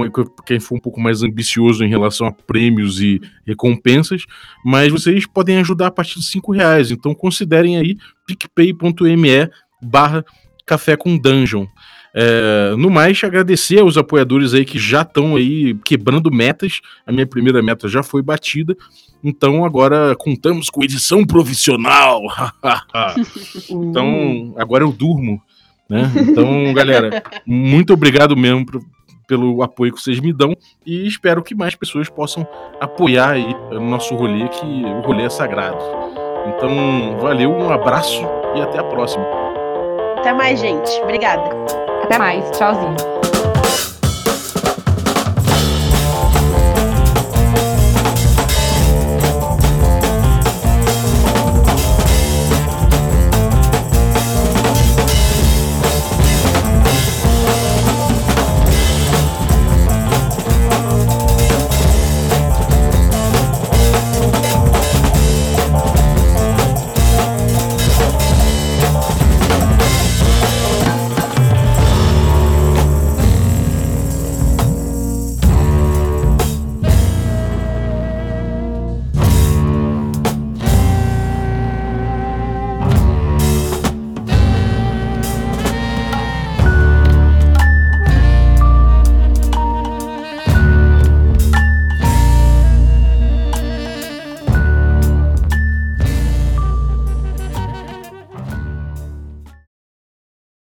quem 0.45 0.61
for 0.61 0.77
um 0.77 0.81
pouco 0.81 1.01
mais 1.01 1.23
ambicioso 1.23 1.85
em 1.85 1.89
relação 1.89 2.27
a 2.27 2.33
prêmios 2.33 3.01
e 3.01 3.21
recompensas, 3.47 4.25
mas 4.65 4.93
vocês 4.93 5.27
podem 5.27 5.59
ajudar 5.59 5.89
a 5.89 5.91
partir 5.91 6.19
de 6.19 6.27
cinco 6.27 6.53
reais. 6.53 6.91
Então 6.91 7.15
considerem 7.15 7.77
aí 7.77 7.97
picpay.me 8.27 9.51
barra 9.83 10.25
café 10.67 10.97
com 10.97 11.17
dungeon. 11.17 11.67
É, 12.15 12.75
no 12.77 12.91
mais, 12.91 13.23
agradecer 13.23 13.81
aos 13.81 13.97
apoiadores 13.97 14.53
aí 14.55 14.65
que 14.65 14.79
já 14.79 15.03
estão 15.03 15.37
aí 15.37 15.75
quebrando 15.85 16.31
metas. 16.31 16.81
A 17.07 17.13
minha 17.13 17.27
primeira 17.27 17.63
meta 17.63 17.89
já 17.89 18.03
foi 18.03 18.23
batida. 18.23 18.77
Então 19.23 19.65
agora 19.65 20.15
contamos 20.17 20.69
com 20.69 20.83
edição 20.83 21.25
profissional. 21.25 22.23
então 23.71 24.55
agora 24.57 24.85
eu 24.85 24.93
durmo. 24.93 25.41
Né? 25.89 26.13
Então, 26.17 26.73
galera, 26.75 27.23
muito 27.47 27.95
obrigado 27.95 28.37
mesmo 28.37 28.67
pelo 29.29 29.63
apoio 29.63 29.93
que 29.93 30.01
vocês 30.03 30.19
me 30.19 30.33
dão 30.33 30.57
e 30.85 31.07
espero 31.07 31.43
que 31.43 31.55
mais 31.55 31.77
pessoas 31.77 32.09
possam 32.09 32.45
apoiar 32.81 33.33
aí 33.33 33.55
o 33.71 33.79
nosso 33.79 34.17
rolê, 34.17 34.49
que 34.49 34.65
o 34.67 35.01
rolê 35.03 35.25
é 35.25 35.31
sagrado. 35.31 35.79
Então, 36.47 37.17
valeu, 37.21 37.51
um 37.51 37.71
abraço 37.71 38.23
e 38.57 38.61
até 38.61 38.79
a 38.79 38.85
próxima. 38.85 39.25
Até 40.19 40.33
mais, 40.33 40.59
gente. 40.59 40.91
Obrigada. 41.03 41.51
Até 42.03 42.19
mais. 42.19 42.51
Tchauzinho. 42.53 43.18